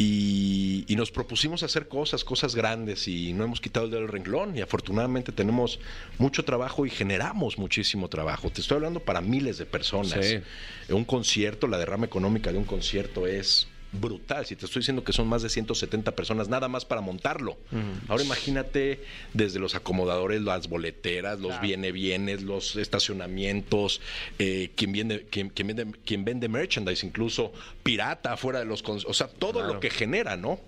Y, 0.00 0.84
y 0.86 0.94
nos 0.94 1.10
propusimos 1.10 1.64
hacer 1.64 1.88
cosas, 1.88 2.22
cosas 2.22 2.54
grandes 2.54 3.08
y 3.08 3.32
no 3.32 3.42
hemos 3.42 3.60
quitado 3.60 3.86
el 3.86 3.90
dedo 3.90 4.02
del 4.02 4.10
renglón 4.10 4.56
y 4.56 4.60
afortunadamente 4.60 5.32
tenemos 5.32 5.80
mucho 6.18 6.44
trabajo 6.44 6.86
y 6.86 6.90
generamos 6.90 7.58
muchísimo 7.58 8.08
trabajo. 8.08 8.48
Te 8.48 8.60
estoy 8.60 8.76
hablando 8.76 9.00
para 9.00 9.20
miles 9.20 9.58
de 9.58 9.66
personas. 9.66 10.24
Sí. 10.24 10.38
Un 10.88 11.04
concierto, 11.04 11.66
la 11.66 11.78
derrama 11.78 12.06
económica 12.06 12.52
de 12.52 12.58
un 12.58 12.64
concierto 12.64 13.26
es 13.26 13.66
brutal. 13.92 14.44
Si 14.46 14.56
te 14.56 14.66
estoy 14.66 14.80
diciendo 14.80 15.04
que 15.04 15.12
son 15.12 15.28
más 15.28 15.42
de 15.42 15.48
170 15.48 16.14
personas 16.14 16.48
nada 16.48 16.68
más 16.68 16.84
para 16.84 17.00
montarlo. 17.00 17.56
Ahora 18.08 18.22
imagínate 18.22 19.02
desde 19.32 19.58
los 19.58 19.74
acomodadores, 19.74 20.42
las 20.42 20.68
boleteras, 20.68 21.40
los 21.40 21.60
viene 21.60 21.92
bienes, 21.92 22.42
los 22.42 22.76
estacionamientos, 22.76 24.00
eh, 24.38 24.70
quien 24.74 24.92
vende, 24.92 25.26
quien, 25.30 25.50
quien 25.50 25.68
vende, 25.68 25.86
quien 26.04 26.24
vende 26.24 26.48
merchandise, 26.48 27.06
incluso 27.06 27.52
pirata 27.82 28.36
fuera 28.36 28.58
de 28.58 28.64
los, 28.64 28.82
o 28.86 29.14
sea, 29.14 29.28
todo 29.28 29.62
lo 29.62 29.80
que 29.80 29.90
genera, 29.90 30.36
¿no? 30.36 30.60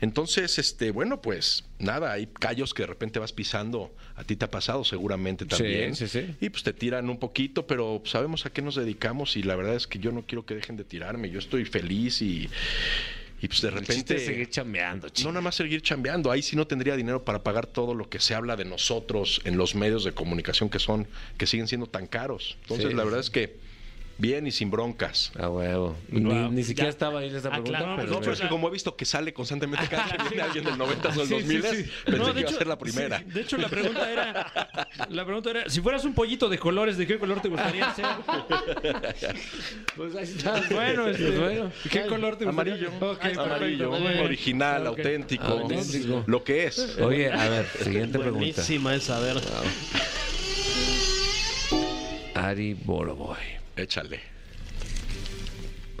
Entonces, 0.00 0.58
este, 0.58 0.90
bueno, 0.90 1.20
pues 1.20 1.64
nada, 1.82 2.12
hay 2.12 2.26
callos 2.26 2.74
que 2.74 2.82
de 2.82 2.86
repente 2.86 3.18
vas 3.18 3.32
pisando. 3.32 3.94
A 4.16 4.24
ti 4.24 4.36
te 4.36 4.44
ha 4.44 4.50
pasado 4.50 4.84
seguramente 4.84 5.44
también. 5.44 5.94
sí, 5.96 6.08
sí. 6.08 6.34
Y 6.40 6.50
pues 6.50 6.62
te 6.62 6.72
tiran 6.72 7.10
un 7.10 7.18
poquito, 7.18 7.66
pero 7.66 8.02
sabemos 8.04 8.46
a 8.46 8.50
qué 8.50 8.62
nos 8.62 8.76
dedicamos 8.76 9.36
y 9.36 9.42
la 9.42 9.56
verdad 9.56 9.74
es 9.74 9.86
que 9.86 9.98
yo 9.98 10.12
no 10.12 10.22
quiero 10.26 10.46
que 10.46 10.54
dejen 10.54 10.76
de 10.76 10.84
tirarme. 10.84 11.30
Yo 11.30 11.38
estoy 11.38 11.64
feliz 11.64 12.22
y, 12.22 12.48
y 13.40 13.48
pues 13.48 13.60
de 13.60 13.70
repente... 13.70 14.16
es 14.16 14.24
seguir 14.24 14.48
chambeando, 14.48 15.08
No 15.24 15.30
nada 15.30 15.40
más 15.40 15.56
seguir 15.56 15.82
chambeando, 15.82 16.30
ahí 16.30 16.42
sí 16.42 16.56
no 16.56 16.66
tendría 16.66 16.96
dinero 16.96 17.24
para 17.24 17.42
pagar 17.42 17.66
todo 17.66 17.94
lo 17.94 18.08
que 18.08 18.20
se 18.20 18.34
habla 18.34 18.56
de 18.56 18.64
nosotros 18.64 19.40
en 19.44 19.56
los 19.56 19.74
medios 19.74 20.04
de 20.04 20.12
comunicación 20.12 20.68
que 20.68 20.78
son, 20.78 21.08
que 21.36 21.46
siguen 21.46 21.68
siendo 21.68 21.86
tan 21.86 22.06
caros. 22.06 22.56
Entonces 22.62 22.90
Sí, 22.90 22.94
la 22.94 23.04
verdad 23.04 23.18
sí. 23.18 23.26
es 23.26 23.30
que 23.30 23.71
Bien 24.18 24.46
y 24.46 24.52
sin 24.52 24.70
broncas. 24.70 25.32
A 25.38 25.48
huevo. 25.48 25.96
Ni, 26.08 26.22
Wow. 26.24 26.52
ni 26.52 26.62
siquiera 26.62 26.86
Ya. 26.88 26.90
estaba 26.90 27.20
ahí 27.20 27.28
Ah, 27.34 27.40
pregunta, 27.40 27.62
claro, 27.64 27.96
pero, 27.96 28.12
No, 28.12 28.20
pero 28.20 28.32
es 28.32 28.40
que 28.40 28.48
como 28.48 28.68
he 28.68 28.70
visto 28.70 28.94
que 28.94 29.04
sale 29.04 29.32
constantemente 29.32 29.88
cada 29.88 30.04
que 30.04 30.16
viene 30.28 30.42
alguien 30.42 30.64
del 30.64 30.78
90 30.78 31.08
o 31.08 31.12
del 31.12 31.26
Sí, 31.26 31.34
2000, 31.34 31.62
sí, 31.62 31.68
sí. 31.84 31.90
pensé 32.04 32.18
No, 32.18 32.24
que 32.26 32.32
de 32.34 32.40
iba 32.40 32.48
a 32.48 32.50
hecho- 32.50 32.58
ser 32.58 32.66
la 32.68 32.78
primera. 32.78 33.18
sí, 33.18 33.24
de 33.24 33.40
hecho, 33.40 33.56
la 33.56 33.68
pregunta 33.68 34.12
era, 34.12 34.86
la 35.08 35.24
pregunta 35.24 35.50
era, 35.50 35.68
si 35.70 35.80
fueras 35.80 36.04
un 36.04 36.14
pollito 36.14 36.48
de 36.48 36.58
colores, 36.58 36.96
¿de 36.98 37.06
qué 37.06 37.18
color 37.18 37.40
te 37.40 37.48
gustaría 37.48 37.92
ser? 37.94 38.04
Pues 39.96 40.14
ahí 40.14 40.22
está. 40.24 40.62
Bueno, 40.70 41.08
este, 41.08 41.24
Pues 41.24 41.38
bueno. 41.40 41.72
¿qué 41.90 42.06
color 42.06 42.36
te 42.36 42.44
gustaría? 42.44 42.74
Amarillo. 42.74 42.90
Ok, 43.00 43.18
perfecto. 43.18 43.42
Amarillo, 43.42 43.90
Muy 43.90 44.00
bien. 44.12 44.24
original, 44.24 44.86
Ok. 44.86 44.98
auténtico, 44.98 45.44
Auténtico. 45.44 46.24
lo 46.26 46.44
que 46.44 46.66
es. 46.66 46.96
Oye, 47.00 47.32
a 47.32 47.48
ver, 47.48 47.66
siguiente 47.82 48.18
pregunta. 48.18 48.38
Buenísima 48.38 48.94
esa, 48.94 49.16
a 49.16 49.20
ver. 49.20 49.36
Ari 52.34 52.74
Boroboy. 52.74 53.36
Échale. 53.76 54.20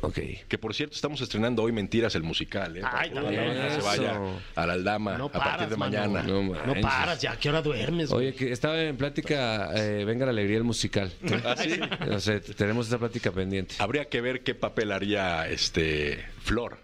Ok. 0.04 0.18
Que 0.48 0.58
por 0.58 0.74
cierto, 0.74 0.96
estamos 0.96 1.20
estrenando 1.20 1.62
hoy 1.62 1.70
Mentiras 1.70 2.14
el 2.16 2.24
musical. 2.24 2.76
¿eh? 2.76 2.82
Ay, 2.84 3.10
Para 3.10 3.28
que 3.30 3.36
también. 3.36 3.46
la 3.56 3.62
gente 3.62 3.74
se 3.76 3.82
vaya 3.86 4.10
Eso. 4.12 4.40
a 4.56 4.66
la 4.66 4.72
aldama 4.72 5.16
No 5.16 5.26
a 5.26 5.30
partir 5.32 5.52
paras, 5.52 5.70
de 5.70 5.76
mano. 5.76 5.92
mañana. 5.92 6.22
No, 6.24 6.42
No 6.42 6.52
manches. 6.64 6.82
paras 6.82 7.20
ya, 7.20 7.32
¿a 7.32 7.36
qué 7.38 7.48
hora 7.50 7.62
duermes? 7.62 8.10
güey? 8.10 8.26
Oye, 8.28 8.34
que 8.36 8.50
estaba 8.50 8.80
en 8.82 8.96
plática 8.96 9.70
eh, 9.76 10.04
Venga 10.04 10.24
la 10.26 10.32
Alegría 10.32 10.56
el 10.58 10.64
musical. 10.64 11.12
¿Ah, 11.44 11.54
sí? 11.56 11.78
O 12.10 12.18
sea, 12.18 12.40
tenemos 12.40 12.88
esa 12.88 12.98
plática 12.98 13.30
pendiente. 13.30 13.76
Habría 13.78 14.06
que 14.06 14.20
ver 14.20 14.42
qué 14.42 14.56
papel 14.56 14.90
haría 14.90 15.48
este 15.48 16.24
Flor. 16.42 16.78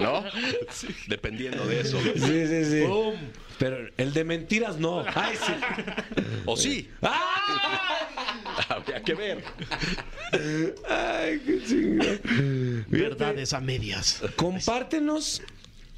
¿No? 0.00 0.24
Dependiendo 1.08 1.66
de 1.66 1.80
eso. 1.80 1.98
Sí, 2.02 2.46
sí, 2.46 2.64
sí. 2.64 2.84
Pero 3.58 3.78
el 3.96 4.12
de 4.12 4.24
mentiras 4.24 4.78
no. 4.78 5.04
Ay, 5.14 5.36
sí. 5.44 5.52
O 6.44 6.56
sí. 6.56 6.88
Habría 8.68 9.02
que 9.02 9.14
ver. 9.14 9.44
Ay, 10.88 11.40
qué 11.44 11.62
chingón. 11.66 12.86
Verdades 12.88 13.52
a 13.52 13.60
medias. 13.60 14.22
Compártenos 14.36 15.42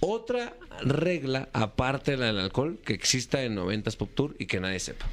otra 0.01 0.55
regla, 0.83 1.49
aparte 1.53 2.13
de 2.13 2.17
la 2.19 2.27
del 2.27 2.39
alcohol, 2.39 2.79
que 2.85 2.93
exista 2.95 3.43
en 3.43 3.57
90s 3.57 3.97
Pop 3.97 4.11
Tour 4.15 4.37
y 4.39 4.47
que 4.47 4.61
nadie 4.61 4.81
sepa. 4.81 5.07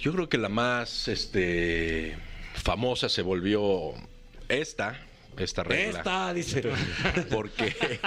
Yo 0.00 0.12
creo 0.12 0.28
que 0.28 0.38
la 0.38 0.48
más 0.48 1.08
este, 1.08 2.16
famosa 2.54 3.08
se 3.08 3.22
volvió 3.22 3.94
esta, 4.48 4.98
esta 5.38 5.62
regla. 5.62 6.00
Esta, 6.00 6.34
dice. 6.34 6.62
Porque, 7.30 8.00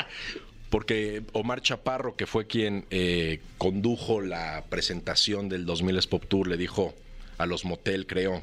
porque 0.70 1.24
Omar 1.32 1.62
Chaparro, 1.62 2.16
que 2.16 2.26
fue 2.26 2.48
quien 2.48 2.86
eh, 2.90 3.40
condujo 3.58 4.20
la 4.20 4.66
presentación 4.70 5.48
del 5.48 5.66
2000 5.66 6.00
Pop 6.10 6.26
Tour, 6.28 6.48
le 6.48 6.58
dijo 6.58 6.94
a 7.38 7.46
los 7.46 7.66
motel, 7.66 8.06
creo, 8.08 8.42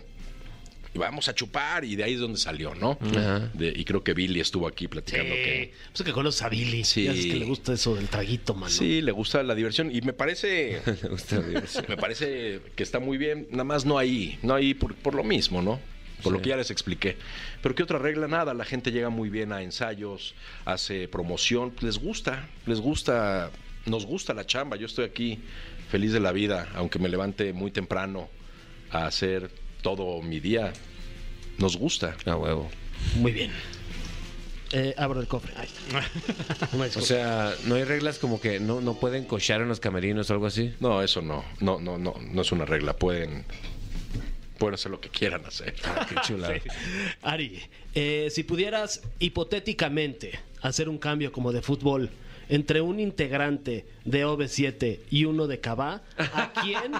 "Y 0.94 0.98
vamos 0.98 1.28
a 1.28 1.34
chupar, 1.34 1.84
y 1.84 1.96
de 1.96 2.04
ahí 2.04 2.14
es 2.14 2.20
donde 2.20 2.38
salió, 2.38 2.74
¿no? 2.74 2.98
Ajá. 3.00 3.50
De- 3.54 3.72
y 3.74 3.84
creo 3.84 4.04
que 4.04 4.12
Billy 4.12 4.40
estuvo 4.40 4.66
aquí 4.66 4.88
platicando 4.88 5.34
que... 5.34 5.72
Pues 5.92 6.04
que 6.04 6.12
conoces 6.12 6.42
a 6.42 6.48
Billy. 6.50 6.84
Sí. 6.84 7.04
Ya 7.04 7.12
sabes 7.12 7.26
que 7.26 7.36
le 7.36 7.46
gusta 7.46 7.72
eso 7.72 7.94
del 7.94 8.08
traguito, 8.08 8.54
mano. 8.54 8.68
Sí, 8.70 9.00
le 9.00 9.12
gusta 9.12 9.42
la 9.42 9.54
diversión 9.54 9.90
y 9.94 10.02
me 10.02 10.12
parece 10.12 10.82
Me 11.02 11.08
gusta 11.08 11.36
la 11.38 11.46
diversión. 11.46 11.84
me 11.88 11.96
parece 11.96 12.60
que 12.76 12.82
está 12.82 12.98
muy 13.00 13.16
bien, 13.16 13.46
nada 13.50 13.64
más 13.64 13.86
no 13.86 13.96
ahí, 13.98 14.38
no 14.42 14.54
ahí 14.54 14.74
por, 14.74 14.94
por 14.94 15.14
lo 15.14 15.24
mismo, 15.24 15.62
¿no? 15.62 15.80
Por 16.22 16.32
lo 16.32 16.40
que 16.40 16.50
ya 16.50 16.56
les 16.56 16.70
expliqué. 16.70 17.16
Pero 17.62 17.74
¿qué 17.74 17.82
otra 17.82 17.98
regla? 17.98 18.28
Nada, 18.28 18.54
la 18.54 18.64
gente 18.64 18.92
llega 18.92 19.08
muy 19.08 19.28
bien 19.28 19.50
a 19.52 19.60
ensayos, 19.62 20.36
hace 20.64 21.08
promoción, 21.08 21.72
les 21.80 21.98
gusta, 21.98 22.48
les 22.66 22.78
gusta, 22.80 23.50
nos 23.86 24.06
gusta 24.06 24.32
la 24.32 24.46
chamba. 24.46 24.76
Yo 24.76 24.86
estoy 24.86 25.04
aquí 25.04 25.40
feliz 25.90 26.12
de 26.12 26.20
la 26.20 26.30
vida, 26.30 26.68
aunque 26.76 27.00
me 27.00 27.08
levante 27.08 27.52
muy 27.52 27.72
temprano 27.72 28.28
a 28.92 29.06
hacer 29.06 29.50
todo 29.82 30.22
mi 30.22 30.40
día. 30.40 30.72
Nos 31.58 31.76
gusta. 31.76 32.16
A 32.26 32.36
huevo. 32.36 32.70
Muy 33.16 33.32
bien. 33.32 33.50
Eh, 34.72 34.94
abro 34.96 35.20
el 35.20 35.28
cofre. 35.28 35.52
Ahí 35.56 35.66
está. 35.66 36.68
Una 36.72 36.86
O 36.86 36.88
sea, 37.02 37.54
no 37.66 37.74
hay 37.74 37.84
reglas 37.84 38.18
como 38.18 38.40
que 38.40 38.58
no, 38.58 38.80
no 38.80 38.94
pueden 38.94 39.24
cochar 39.24 39.60
en 39.60 39.68
los 39.68 39.80
camerinos 39.80 40.30
o 40.30 40.32
algo 40.32 40.46
así. 40.46 40.74
No, 40.80 41.02
eso 41.02 41.20
no, 41.20 41.44
no, 41.60 41.78
no, 41.78 41.98
no, 41.98 42.14
no 42.18 42.42
es 42.42 42.52
una 42.52 42.64
regla. 42.64 42.96
Pueden, 42.96 43.44
pueden 44.58 44.74
hacer 44.74 44.90
lo 44.90 45.00
que 45.00 45.10
quieran 45.10 45.44
hacer. 45.44 45.74
Ah, 45.84 46.06
qué 46.08 46.14
chulada. 46.22 46.54
Ari, 47.22 47.60
eh, 47.94 48.28
si 48.30 48.44
pudieras 48.44 49.02
hipotéticamente 49.18 50.38
hacer 50.62 50.88
un 50.88 50.98
cambio 50.98 51.32
como 51.32 51.52
de 51.52 51.60
fútbol 51.60 52.10
entre 52.52 52.82
un 52.82 53.00
integrante 53.00 53.86
de 54.04 54.26
OV7 54.26 55.00
y 55.10 55.24
uno 55.24 55.46
de 55.46 55.58
Cabá, 55.60 56.02
¿a 56.18 56.52
quién 56.62 56.92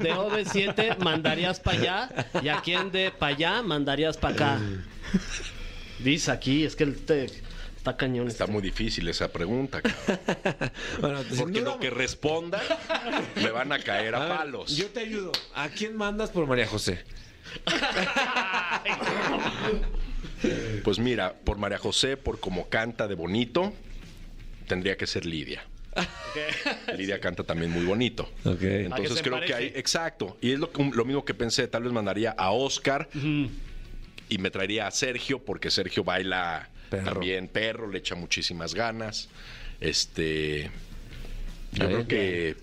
de 0.00 0.12
OV7 0.14 0.96
mandarías 0.98 1.60
para 1.60 1.78
allá 1.78 2.26
y 2.42 2.48
a 2.48 2.62
quién 2.62 2.90
de 2.90 3.10
para 3.10 3.34
allá 3.36 3.62
mandarías 3.62 4.16
para 4.16 4.34
acá? 4.34 4.60
Dice 5.98 6.30
aquí, 6.30 6.64
es 6.64 6.74
que 6.76 6.84
el 6.84 6.96
te, 7.04 7.24
está 7.76 7.94
cañón. 7.98 8.28
Está 8.28 8.44
este. 8.44 8.52
muy 8.54 8.62
difícil 8.62 9.06
esa 9.08 9.28
pregunta, 9.30 9.82
cabrón. 9.82 10.70
Bueno, 11.00 11.22
sin 11.24 11.38
Porque 11.38 11.60
duda- 11.60 11.72
lo 11.72 11.78
que 11.78 11.90
respondan 11.90 12.62
me 13.36 13.50
van 13.50 13.72
a 13.72 13.78
caer 13.80 14.14
a, 14.14 14.22
A 14.22 14.26
ver, 14.28 14.36
palos. 14.38 14.76
Yo 14.76 14.86
te 14.86 15.00
ayudo. 15.00 15.32
¿A 15.54 15.68
quién 15.68 15.94
mandas 15.94 16.30
por 16.30 16.46
María 16.46 16.66
José? 16.66 17.04
Pues 20.84 20.98
mira, 20.98 21.34
por 21.44 21.58
María 21.58 21.78
José, 21.78 22.16
por 22.16 22.40
como 22.40 22.68
canta 22.68 23.08
de 23.08 23.14
bonito, 23.14 23.72
tendría 24.66 24.96
que 24.96 25.06
ser 25.06 25.24
Lidia. 25.26 25.62
Lidia 26.96 27.18
canta 27.20 27.42
también 27.44 27.70
muy 27.70 27.84
bonito. 27.84 28.30
Entonces 28.44 29.22
creo 29.22 29.40
que 29.40 29.54
hay, 29.54 29.72
exacto. 29.74 30.36
Y 30.42 30.52
es 30.52 30.58
lo, 30.58 30.70
que- 30.70 30.84
lo 30.94 31.04
mismo 31.04 31.24
que 31.24 31.34
pensé, 31.34 31.66
tal 31.68 31.84
vez 31.84 31.92
mandaría 31.92 32.32
a 32.32 32.50
Oscar 32.50 33.08
y 34.28 34.38
me 34.38 34.50
traería 34.50 34.86
a 34.86 34.90
Sergio, 34.90 35.38
porque 35.38 35.70
Sergio 35.70 36.04
baila 36.04 36.68
Perro. 36.90 37.12
también 37.12 37.48
perro, 37.48 37.90
le 37.90 37.98
echa 37.98 38.14
muchísimas 38.14 38.74
ganas. 38.74 39.28
Este. 39.80 40.70
Yo 41.72 41.86
creo 41.86 42.04
bien. 42.04 42.56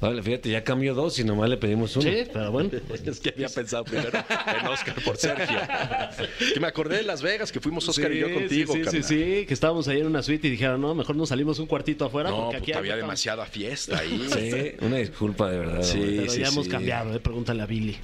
Vale, 0.00 0.22
fíjate, 0.22 0.50
ya 0.50 0.62
cambió 0.62 0.94
dos 0.94 1.18
y 1.18 1.24
nomás 1.24 1.50
le 1.50 1.56
pedimos 1.56 1.96
uno. 1.96 2.08
Sí, 2.08 2.22
pero 2.32 2.52
bueno. 2.52 2.70
Es 3.04 3.18
que 3.20 3.30
había 3.30 3.48
pensado 3.48 3.84
primero 3.84 4.10
en 4.10 4.66
Oscar 4.66 4.94
por 5.04 5.16
Sergio. 5.16 5.58
Que 6.54 6.60
me 6.60 6.66
acordé 6.68 6.98
de 6.98 7.02
Las 7.02 7.20
Vegas, 7.22 7.50
que 7.50 7.60
fuimos 7.60 7.88
Oscar 7.88 8.12
y 8.12 8.20
yo 8.20 8.28
Sí, 8.28 8.34
contigo, 8.34 8.72
sí, 8.72 8.78
sí, 8.78 8.84
carnal. 8.84 9.04
sí, 9.04 9.44
que 9.46 9.54
estábamos 9.54 9.88
ahí 9.88 10.00
en 10.00 10.06
una 10.06 10.22
suite 10.22 10.46
y 10.46 10.50
dijeron, 10.50 10.80
no, 10.80 10.94
mejor 10.94 11.16
nos 11.16 11.28
salimos 11.30 11.58
un 11.58 11.66
cuartito 11.66 12.04
afuera 12.04 12.30
No, 12.30 12.36
porque 12.44 12.58
pues 12.58 12.62
aquí 12.62 12.72
había 12.72 12.96
demasiada 12.96 13.44
fiesta 13.46 13.98
ahí. 13.98 14.28
Sí, 14.38 14.72
una 14.80 14.96
disculpa 14.98 15.50
de 15.50 15.58
verdad. 15.58 15.82
Sí. 15.82 15.98
Pero 16.00 16.32
ya 16.34 16.48
hemos 16.48 16.64
sí. 16.66 16.70
cambiado, 16.70 17.14
eh, 17.14 17.20
pregúntale 17.20 17.62
a 17.62 17.66
Billy. 17.66 17.96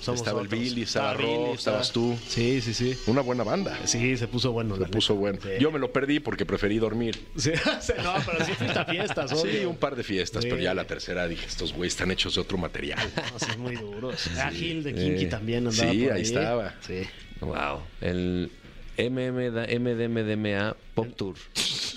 Somos 0.00 0.20
Estaba 0.20 0.40
el. 0.40 0.48
Billy, 0.48 0.82
estaba 0.82 1.14
Billy, 1.14 1.28
Rob, 1.28 1.54
estaba- 1.54 1.80
estabas 1.82 1.92
tú. 1.92 2.16
Sí, 2.28 2.60
sí, 2.62 2.72
sí. 2.74 2.96
Una 3.06 3.20
buena 3.20 3.44
banda. 3.44 3.78
Sí, 3.84 4.16
se 4.16 4.26
puso 4.28 4.52
bueno. 4.52 4.74
Se 4.76 4.80
la 4.80 4.88
puso 4.88 5.12
neta. 5.12 5.20
bueno. 5.20 5.38
Sí. 5.42 5.48
Yo 5.60 5.70
me 5.70 5.78
lo 5.78 5.92
perdí 5.92 6.20
porque 6.20 6.46
preferí 6.46 6.78
dormir. 6.78 7.20
Sí, 7.36 7.50
sí, 7.80 7.92
no, 8.02 8.14
pero 8.24 8.44
sí 8.44 8.52
fuiste 8.52 8.78
a 8.78 8.84
fiestas, 8.86 9.30
Sí, 9.30 9.36
obvio. 9.36 9.70
un 9.70 9.76
par 9.76 9.96
de 9.96 10.02
fiestas, 10.02 10.42
Sí. 10.42 10.48
pero 10.50 10.60
ya 10.62 10.72
la 10.74 10.84
tercera 10.86 11.28
dije, 11.28 11.46
estos 11.46 11.72
güeyes 11.74 11.92
están 11.94 12.10
hechos 12.10 12.34
de 12.34 12.40
otro 12.40 12.56
material. 12.58 12.98
No, 13.32 13.38
sí, 13.38 13.58
muy 13.58 13.76
duros. 13.76 14.28
Ah, 14.38 14.50
Gil 14.50 14.82
de 14.82 14.94
Kinky 14.94 15.26
también 15.26 15.66
andaba 15.66 15.92
Sí, 15.92 16.02
por 16.04 16.12
ahí 16.12 16.22
estaba. 16.22 16.74
Sí. 16.86 17.02
Wow. 17.40 17.80
El 18.00 18.50
MMDMA 18.98 20.76
Pop 20.94 21.08
Tour. 21.16 21.34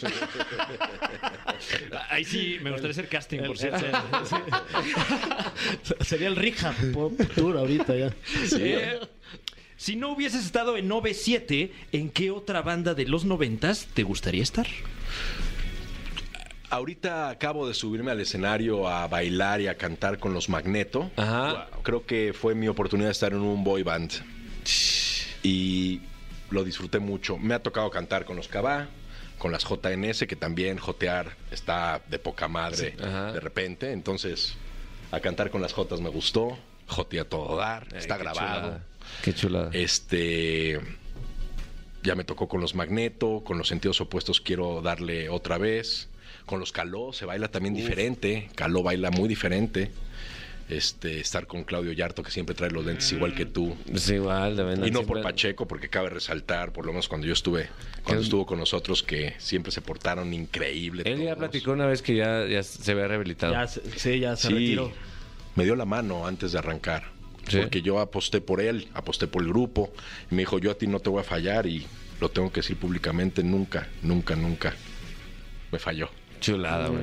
Ahí 2.09 2.25
sí, 2.25 2.57
me 2.61 2.71
gustaría 2.71 2.91
hacer 2.91 3.07
casting, 3.07 3.39
por 3.39 3.57
cierto. 3.57 3.85
sí. 4.25 4.35
Sería 6.01 6.27
el 6.27 6.35
Rija 6.35 6.73
Pop 6.93 7.13
Tour 7.35 7.57
ahorita 7.57 7.95
ya. 7.95 8.13
Si 9.75 9.95
no 9.95 10.13
hubieses 10.13 10.45
estado 10.45 10.77
en 10.77 10.89
9-7, 10.89 11.71
¿en 11.91 12.09
qué 12.09 12.31
otra 12.31 12.61
banda 12.61 12.93
de 12.93 13.05
los 13.05 13.25
noventas 13.25 13.87
te 13.93 14.03
gustaría 14.03 14.43
estar? 14.43 14.67
Ahorita 16.69 17.29
acabo 17.29 17.67
de 17.67 17.73
subirme 17.73 18.11
al 18.11 18.19
escenario 18.19 18.87
a 18.87 19.07
bailar 19.07 19.61
y 19.61 19.67
a 19.67 19.77
cantar 19.77 20.19
con 20.19 20.33
los 20.33 20.49
Magneto. 20.49 21.11
Ajá. 21.17 21.67
Creo 21.83 22.05
que 22.05 22.33
fue 22.33 22.55
mi 22.55 22.67
oportunidad 22.67 23.09
de 23.09 23.11
estar 23.11 23.33
en 23.33 23.41
un 23.41 23.63
boy 23.63 23.83
band. 23.83 24.11
Y 25.43 26.01
lo 26.49 26.63
disfruté 26.63 26.99
mucho. 26.99 27.37
Me 27.37 27.53
ha 27.53 27.61
tocado 27.61 27.89
cantar 27.89 28.25
con 28.25 28.37
los 28.37 28.47
Cabá, 28.47 28.87
con 29.43 29.51
las 29.51 29.65
JNS, 29.65 30.25
que 30.25 30.37
también 30.37 30.77
jotear 30.77 31.35
está 31.51 32.01
de 32.07 32.17
poca 32.17 32.47
madre 32.47 32.91
Sí. 32.91 33.03
De 33.03 33.41
repente. 33.41 33.91
Entonces, 33.91 34.53
a 35.11 35.19
cantar 35.19 35.51
con 35.51 35.61
las 35.61 35.73
Jotas 35.73 35.99
me 35.99 36.07
gustó. 36.07 36.57
Jotea 36.87 37.25
todo 37.25 37.57
dar. 37.57 37.85
Ay, 37.91 37.97
está 37.97 38.15
qué 38.15 38.23
grabado. 38.23 38.61
chulada. 38.61 38.83
Qué 39.21 39.33
chulada. 39.33 39.69
Este. 39.73 40.79
Ya 42.03 42.15
me 42.15 42.23
tocó 42.23 42.47
con 42.47 42.61
los 42.61 42.73
Magneto, 42.73 43.43
con 43.45 43.57
los 43.57 43.67
sentidos 43.67 43.99
opuestos 43.99 44.39
quiero 44.39 44.81
darle 44.81 45.27
otra 45.27 45.57
vez. 45.57 46.07
Con 46.45 46.61
los 46.61 46.71
Caló 46.71 47.11
se 47.11 47.25
baila 47.25 47.49
también 47.49 47.75
diferente. 47.75 48.49
Caló 48.55 48.81
baila 48.81 49.11
muy 49.11 49.27
diferente. 49.27 49.91
Este, 50.77 51.19
estar 51.19 51.45
con 51.47 51.63
Claudio 51.63 51.91
Yarto, 51.91 52.23
que 52.23 52.31
siempre 52.31 52.55
trae 52.55 52.71
los 52.71 52.85
lentes 52.85 53.11
igual 53.11 53.35
que 53.35 53.45
tú. 53.45 53.75
Es 53.93 54.09
igual, 54.09 54.55
de 54.55 54.63
verdad. 54.63 54.85
Y 54.85 54.91
no 54.91 55.03
por 55.03 55.21
Pacheco, 55.21 55.67
porque 55.67 55.89
cabe 55.89 56.09
resaltar, 56.09 56.71
por 56.73 56.85
lo 56.85 56.91
menos 56.93 57.07
cuando 57.07 57.27
yo 57.27 57.33
estuve, 57.33 57.69
cuando 58.03 58.23
estuvo 58.23 58.45
con 58.45 58.59
nosotros, 58.59 59.03
que 59.03 59.35
siempre 59.37 59.71
se 59.71 59.81
portaron 59.81 60.33
increíble. 60.33 61.03
Él 61.05 61.21
ya 61.23 61.35
platicó 61.35 61.71
una 61.73 61.85
vez 61.85 62.01
que 62.01 62.15
ya, 62.15 62.45
ya 62.47 62.63
se 62.63 62.91
había 62.91 63.07
rehabilitado. 63.07 63.53
Ya 63.53 63.67
sí, 63.67 64.19
ya 64.19 64.35
se 64.35 64.47
Sí, 64.47 64.53
retiró. 64.53 64.91
me 65.55 65.63
dio 65.65 65.75
la 65.75 65.85
mano 65.85 66.25
antes 66.27 66.51
de 66.53 66.59
arrancar. 66.59 67.11
Sí. 67.47 67.57
porque 67.57 67.81
yo 67.81 67.99
aposté 67.99 68.39
por 68.39 68.61
él, 68.61 68.87
aposté 68.93 69.27
por 69.27 69.41
el 69.43 69.49
grupo. 69.49 69.91
Y 70.31 70.35
me 70.35 70.43
dijo, 70.43 70.59
yo 70.59 70.71
a 70.71 70.75
ti 70.75 70.87
no 70.87 71.01
te 71.01 71.09
voy 71.09 71.19
a 71.19 71.23
fallar 71.25 71.65
y 71.67 71.85
lo 72.21 72.29
tengo 72.29 72.49
que 72.53 72.61
decir 72.61 72.77
públicamente, 72.77 73.43
nunca, 73.43 73.89
nunca, 74.01 74.35
nunca 74.37 74.73
me 75.69 75.77
falló. 75.77 76.09
Chulada, 76.39 76.87
güey. 76.87 77.01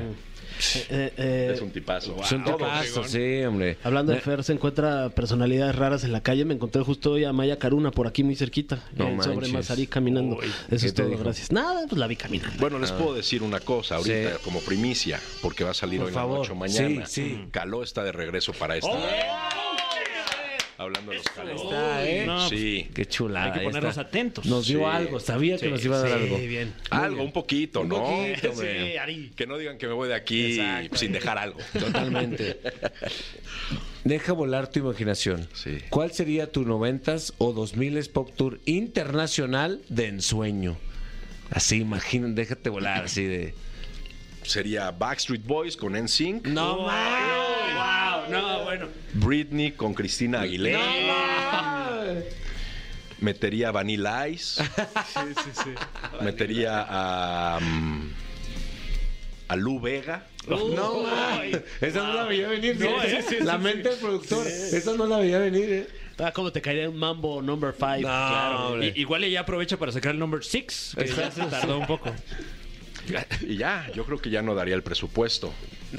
Eh, 0.90 1.12
eh, 1.16 1.50
es 1.54 1.60
un 1.60 1.70
tipazo. 1.70 2.16
Es 2.22 2.32
un 2.32 2.44
tipazo, 2.44 3.04
sí, 3.04 3.42
hombre. 3.44 3.76
Hablando 3.82 4.12
de 4.12 4.20
Fer, 4.20 4.44
se 4.44 4.52
encuentra 4.52 5.08
personalidades 5.10 5.74
raras 5.76 6.04
en 6.04 6.12
la 6.12 6.22
calle. 6.22 6.44
Me 6.44 6.54
encontré 6.54 6.82
justo 6.82 7.12
hoy 7.12 7.24
a 7.24 7.32
Maya 7.32 7.58
Caruna 7.58 7.90
por 7.90 8.06
aquí 8.06 8.22
muy 8.24 8.36
cerquita. 8.36 8.78
No 8.96 9.08
eh, 9.08 9.16
sobre. 9.22 9.48
Mazarí 9.48 9.86
caminando. 9.86 10.36
Uy, 10.36 10.46
Eso 10.46 10.52
¿qué 10.68 10.86
es 10.86 10.94
todo, 10.94 11.08
dijo? 11.08 11.22
gracias. 11.24 11.50
Nada, 11.52 11.86
pues 11.88 11.98
la 11.98 12.06
vi 12.06 12.16
caminando. 12.16 12.56
Bueno, 12.58 12.78
les 12.78 12.92
puedo 12.92 13.14
decir 13.14 13.42
una 13.42 13.60
cosa 13.60 13.96
ahorita 13.96 14.10
Sí. 14.36 14.36
como 14.44 14.60
primicia, 14.60 15.20
porque 15.42 15.64
va 15.64 15.70
a 15.70 15.74
salir 15.74 15.98
Por 16.00 16.08
hoy 16.08 16.14
favor. 16.14 16.46
en 16.46 16.58
la 16.58 16.66
noche 16.66 16.78
mañana. 16.78 17.06
Sí, 17.06 17.22
sí. 17.22 17.44
Caló 17.50 17.82
está 17.82 18.02
de 18.04 18.12
regreso 18.12 18.52
para 18.52 18.76
esta. 18.76 18.88
Hablando 20.80 21.10
de 21.12 21.18
los 21.18 21.28
Caló. 21.28 21.62
Está, 21.62 22.08
¿eh? 22.08 22.24
no, 22.24 22.48
sí. 22.48 22.88
Qué 22.94 23.04
chulada. 23.04 23.52
Hay 23.52 23.52
que 23.52 23.64
ponernos 23.66 23.90
está. 23.90 24.00
atentos. 24.00 24.46
Nos 24.46 24.66
dio 24.66 24.78
Sí. 24.78 24.84
algo, 24.86 25.20
sabía 25.20 25.58
que 25.58 25.68
nos 25.68 25.84
iba 25.84 25.96
a 25.98 26.00
dar 26.00 26.12
algo. 26.12 26.38
bien. 26.38 26.72
Algo, 26.88 27.22
un 27.22 27.32
poquito, 27.32 27.82
Un 27.82 27.90
¿no? 27.90 27.96
poquito, 27.96 28.52
güey. 28.54 28.92
Sí, 28.92 28.96
Ari. 28.96 29.30
Que 29.36 29.46
no 29.46 29.58
digan 29.58 29.76
que 29.76 29.86
me 29.86 29.92
voy 29.92 30.08
de 30.08 30.14
aquí 30.14 30.58
Exacto. 30.58 30.96
sin 30.96 31.12
dejar 31.12 31.36
algo. 31.36 31.58
Totalmente. 31.78 32.60
Deja 34.04 34.32
volar 34.32 34.68
tu 34.70 34.78
imaginación. 34.78 35.46
Sí. 35.52 35.80
¿Cuál 35.90 36.12
sería 36.12 36.50
tu 36.50 36.64
90s 36.64 37.34
o 37.36 37.52
2000s 37.54 38.10
Pop 38.10 38.30
Tour 38.34 38.58
internacional 38.64 39.82
de 39.90 40.06
ensueño? 40.06 40.78
Así, 41.50 41.76
imaginen, 41.80 42.34
déjate 42.34 42.70
volar, 42.70 43.04
así 43.04 43.24
de. 43.24 43.54
Sería 44.44 44.90
Backstreet 44.92 45.44
Boys 45.44 45.76
con 45.76 45.92
NSYNC, 45.92 46.46
¡No 46.46 46.76
wow, 46.78 46.86
no, 46.86 46.90
bueno. 48.64 48.86
Britney 49.14 49.72
con 49.72 49.94
Cristina 49.94 50.40
Aguilera. 50.42 50.80
Metería 53.20 53.70
Vanilla 53.70 54.28
Ice. 54.28 54.62
Metería 56.22 56.86
a. 56.88 57.58
a 59.48 59.56
Lu 59.56 59.80
Vega. 59.80 60.26
No, 60.48 61.02
man. 61.02 61.62
Esa 61.80 62.02
no 62.02 62.14
la 62.14 62.24
veía 62.24 62.48
venir. 62.48 62.78
No, 62.80 62.86
¿sí? 63.02 63.06
eh, 63.08 63.24
sí, 63.28 63.36
la 63.40 63.56
sí, 63.56 63.62
mente 63.62 63.90
del 63.90 63.98
productor. 63.98 64.46
Esa 64.46 64.94
no 64.94 65.06
la 65.06 65.18
veía 65.18 65.38
venir, 65.38 65.70
¿eh? 65.70 65.86
Ah, 66.18 66.32
¿Cómo 66.32 66.50
te 66.52 66.60
caería 66.62 66.88
un 66.88 66.96
mambo 66.98 67.40
number 67.42 67.72
five? 67.74 68.00
Claro. 68.00 68.68
hombre. 68.72 68.88
I- 68.94 69.00
igual 69.00 69.24
ella 69.24 69.40
aprovecha 69.40 69.78
para 69.78 69.90
sacar 69.92 70.12
el 70.12 70.18
number 70.18 70.42
six, 70.44 70.94
que 70.96 71.06
ya 71.06 71.30
se 71.30 71.42
tardó 71.46 71.78
un 71.78 71.86
poco. 71.86 72.10
Y 73.46 73.56
ya, 73.56 73.90
yo 73.94 74.04
creo 74.04 74.18
que 74.18 74.30
ya 74.30 74.40
no 74.42 74.54
daría 74.54 74.74
el 74.74 74.82
presupuesto. 74.82 75.52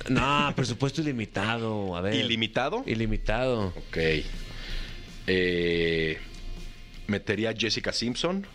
No, 0.09 0.53
presupuesto 0.55 1.01
ilimitado. 1.01 1.95
A 1.95 2.01
ver. 2.01 2.15
¿Ilimitado? 2.15 2.83
Ilimitado. 2.85 3.67
Ok. 3.75 3.97
Eh, 5.27 6.17
metería 7.07 7.51
a 7.51 7.53
Jessica 7.53 7.91
Simpson. 7.93 8.45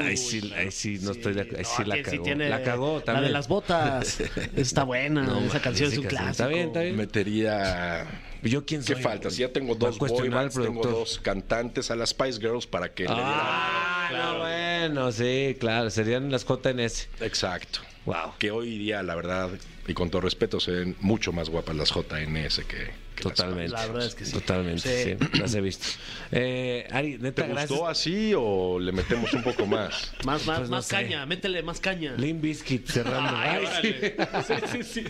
Ahí 0.00 0.16
sí, 0.16 0.52
ahí 0.56 0.72
sí, 0.72 0.98
no 1.02 1.12
estoy 1.12 1.34
de 1.34 1.42
acuerdo. 1.42 1.58
Ahí 1.58 1.64
sí 1.64 1.84
la 1.84 1.96
sí 1.96 2.02
cagó. 2.02 2.22
tiene 2.24 2.48
la 2.48 2.62
cagó 2.64 3.00
también. 3.00 3.22
La 3.22 3.28
de 3.28 3.32
las 3.32 3.46
botas. 3.46 4.20
Está 4.56 4.82
buena. 4.82 5.22
No, 5.22 5.38
Esa 5.40 5.60
canción 5.60 5.92
es 5.92 5.98
un 5.98 6.04
clásico. 6.06 6.30
Está 6.30 6.46
bien, 6.48 6.66
está 6.68 6.80
bien. 6.80 6.96
Metería. 6.96 8.06
¿Yo 8.42 8.64
quién 8.64 8.82
soy? 8.82 8.96
¿Qué 8.96 9.02
falta? 9.02 9.30
Si 9.30 9.42
ya 9.42 9.52
tengo 9.52 9.74
dos 9.76 9.98
bands, 9.98 10.54
tengo 10.54 10.82
dos 10.82 11.20
cantantes 11.20 11.90
a 11.92 11.96
las 11.96 12.10
Spice 12.10 12.40
Girls 12.40 12.66
para 12.66 12.92
que 12.92 13.04
le 13.04 13.10
Ah, 13.12 14.08
no, 14.12 14.38
bueno, 14.40 15.12
sí, 15.12 15.56
claro. 15.60 15.90
Serían 15.90 16.30
las 16.32 16.44
JNS. 16.44 17.08
dieran- 17.18 17.26
Exacto. 17.28 17.80
Wow. 18.04 18.32
Que 18.38 18.50
hoy 18.50 18.78
día, 18.78 19.02
la 19.04 19.14
verdad, 19.14 19.50
y 19.88 19.94
con 19.94 20.10
todo 20.10 20.20
respeto, 20.20 20.60
se 20.60 20.70
ven 20.70 20.96
mucho 21.00 21.32
más 21.32 21.48
guapas 21.48 21.74
las 21.74 21.88
JNS 21.90 22.58
que, 22.66 22.76
que 23.16 23.24
las 23.24 23.34
Totalmente. 23.34 23.72
La 23.72 23.86
verdad 23.86 24.06
es 24.06 24.14
que 24.14 24.24
sí. 24.24 24.32
Totalmente, 24.32 25.04
Sí. 25.04 25.16
sí. 25.32 25.38
Las 25.40 25.54
he 25.54 25.60
visto. 25.60 25.86
Eh, 26.30 26.86
Ari, 26.92 27.12
¿Te 27.16 27.22
neta, 27.24 27.42
gustó 27.46 27.54
gracias. 27.56 27.80
así 27.88 28.32
o 28.36 28.78
le 28.78 28.92
metemos 28.92 29.32
un 29.32 29.42
poco 29.42 29.66
más? 29.66 30.12
Más, 30.24 30.44
más, 30.46 30.58
Pues 30.58 30.70
no 30.70 30.76
más 30.76 30.84
sé. 30.86 30.94
caña. 30.96 31.24
Métele 31.26 31.62
más 31.62 31.80
caña. 31.80 32.12
Limp 32.18 32.42
Bizkit 32.42 32.86
cerrando. 32.88 33.30
Ay, 33.34 33.64
Ay, 33.66 34.44
sí. 34.46 34.54
sí, 34.82 34.82
sí. 35.02 35.04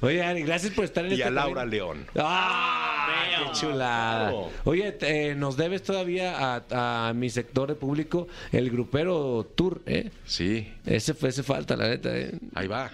Oye, 0.00 0.22
Ari, 0.24 0.42
gracias 0.42 0.72
por 0.72 0.84
estar 0.86 1.04
en 1.04 1.10
Y 1.12 1.14
este 1.14 1.24
a 1.24 1.30
Laura. 1.30 1.64
León. 1.66 2.06
¡Ah! 2.18 2.95
¡Qué 3.06 3.58
chulada! 3.60 4.32
Oye, 4.64 4.96
eh, 5.00 5.34
nos 5.36 5.56
debes 5.56 5.82
todavía 5.82 6.34
a, 6.70 7.08
a 7.08 7.12
mi 7.12 7.30
sector 7.30 7.68
de 7.68 7.74
público 7.74 8.28
el 8.52 8.70
grupero 8.70 9.46
tour, 9.54 9.82
¿eh? 9.86 10.10
Sí, 10.24 10.72
Ese 10.84 11.14
fue, 11.14 11.28
ese 11.30 11.42
falta, 11.42 11.76
la 11.76 11.88
neta, 11.88 12.16
¿eh? 12.16 12.32
ahí 12.54 12.66
va. 12.66 12.90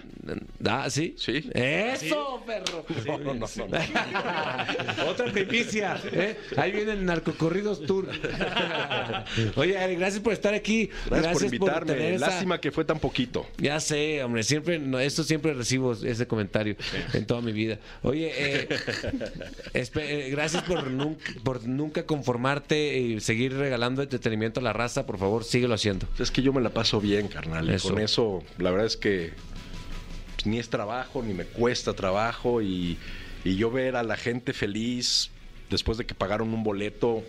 Ah, 0.65 0.89
¿sí? 0.89 1.15
Sí. 1.17 1.49
¡Eso, 1.53 2.41
perro! 2.45 2.85
No, 3.05 3.17
no, 3.17 3.33
no, 3.33 3.47
no. 3.57 5.07
Otra 5.09 5.31
primicia, 5.31 5.97
¿eh? 6.11 6.37
Ahí 6.57 6.71
vienen 6.71 7.05
Narcocorridos 7.05 7.85
Tour. 7.85 8.07
Oye, 9.55 9.77
Ari, 9.77 9.95
gracias 9.95 10.21
por 10.21 10.33
estar 10.33 10.53
aquí. 10.53 10.89
Gracias, 11.07 11.33
por 11.33 11.43
invitarme. 11.45 11.93
tener 11.93 12.13
esa- 12.13 12.27
Lástima 12.27 12.59
que 12.61 12.71
fue 12.71 12.85
tan 12.85 12.99
poquito. 12.99 13.45
Ya 13.57 13.79
sé, 13.79 14.23
hombre, 14.23 14.43
siempre, 14.43 14.79
no, 14.79 14.99
esto 14.99 15.23
siempre 15.23 15.53
recibo 15.53 15.93
ese 15.93 16.27
comentario 16.27 16.75
en 17.13 17.25
toda 17.25 17.41
mi 17.41 17.51
vida. 17.51 17.77
Oye, 18.01 18.31
eh, 18.35 18.67
espe- 19.73 20.02
eh, 20.03 20.29
gracias 20.29 20.63
por 20.63 20.89
nunca, 20.89 21.31
por 21.43 21.65
nunca 21.67 22.05
conformarte 22.05 22.97
y 22.99 23.19
seguir 23.19 23.53
regalando 23.53 24.01
entretenimiento 24.01 24.59
a 24.59 24.63
la 24.63 24.73
raza. 24.73 25.05
Por 25.05 25.17
favor, 25.17 25.43
síguelo 25.43 25.73
haciendo. 25.73 26.07
Es 26.19 26.31
que 26.31 26.41
yo 26.41 26.53
me 26.53 26.61
la 26.61 26.69
paso 26.71 26.99
bien, 27.01 27.27
carnal. 27.27 27.69
Y 27.69 27.73
Eso. 27.73 27.89
con 27.89 27.99
eso, 27.99 28.43
la 28.57 28.71
verdad 28.71 28.87
es 28.87 28.97
que 28.97 29.33
pues, 30.35 30.45
ni 30.45 30.59
es 30.59 30.69
trabajo, 30.69 31.23
ni 31.23 31.33
me 31.33 31.45
cuesta 31.45 31.93
trabajo. 31.93 32.61
Y, 32.61 32.97
y 33.43 33.55
yo 33.55 33.71
ver 33.71 33.95
a 33.95 34.03
la 34.03 34.17
gente 34.17 34.53
feliz 34.53 35.31
después 35.69 35.97
de 35.97 36.05
que 36.05 36.13
pagaron 36.15 36.53
un 36.53 36.63
boleto, 36.63 37.23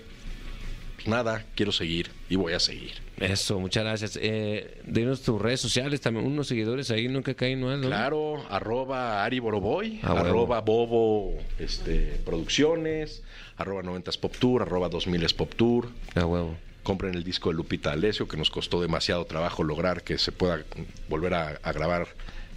pues 0.97 1.09
nada, 1.09 1.45
quiero 1.55 1.73
seguir 1.73 2.11
y 2.29 2.37
voy 2.37 2.53
a 2.53 2.61
seguir. 2.61 3.04
Eso, 3.19 3.61
muchas 3.61 3.85
gracias. 3.85 4.19
Eh, 4.21 4.81
dinos 4.87 5.23
tus 5.23 5.41
redes 5.41 5.61
sociales, 5.61 6.01
también 6.01 6.27
unos 6.27 6.49
seguidores 6.49 6.91
ahí, 6.91 7.07
nunca 7.09 7.35
caen, 7.35 7.61
¿no? 7.61 7.77
¿no? 7.77 7.87
Claro, 7.87 8.45
arroba 8.51 9.25
Ari 9.25 9.39
Boroboy, 9.39 10.01
A 10.03 10.13
huevo. 10.15 10.27
arroba 10.27 10.61
Bobo 10.61 11.35
este, 11.59 12.21
Producciones, 12.25 13.23
arroba 13.57 13.83
90s 13.83 14.19
Pop 14.19 14.35
Tour, 14.39 14.63
arroba 14.63 14.91
2000s 14.91 15.35
Pop 15.35 15.55
Tour. 15.55 15.89
A 16.15 16.27
huevo. 16.27 16.57
Compren 16.83 17.15
el 17.15 17.25
disco 17.25 17.51
de 17.51 17.55
Lupita 17.55 17.93
Alessio, 17.93 18.29
que 18.29 18.37
nos 18.37 18.51
costó 18.51 18.81
demasiado 18.81 19.25
trabajo 19.25 19.63
lograr 19.63 20.03
que 20.03 20.19
se 20.19 20.33
pueda 20.33 20.63
volver 21.09 21.35
a, 21.35 21.49
a 21.63 21.73
grabar 21.73 22.09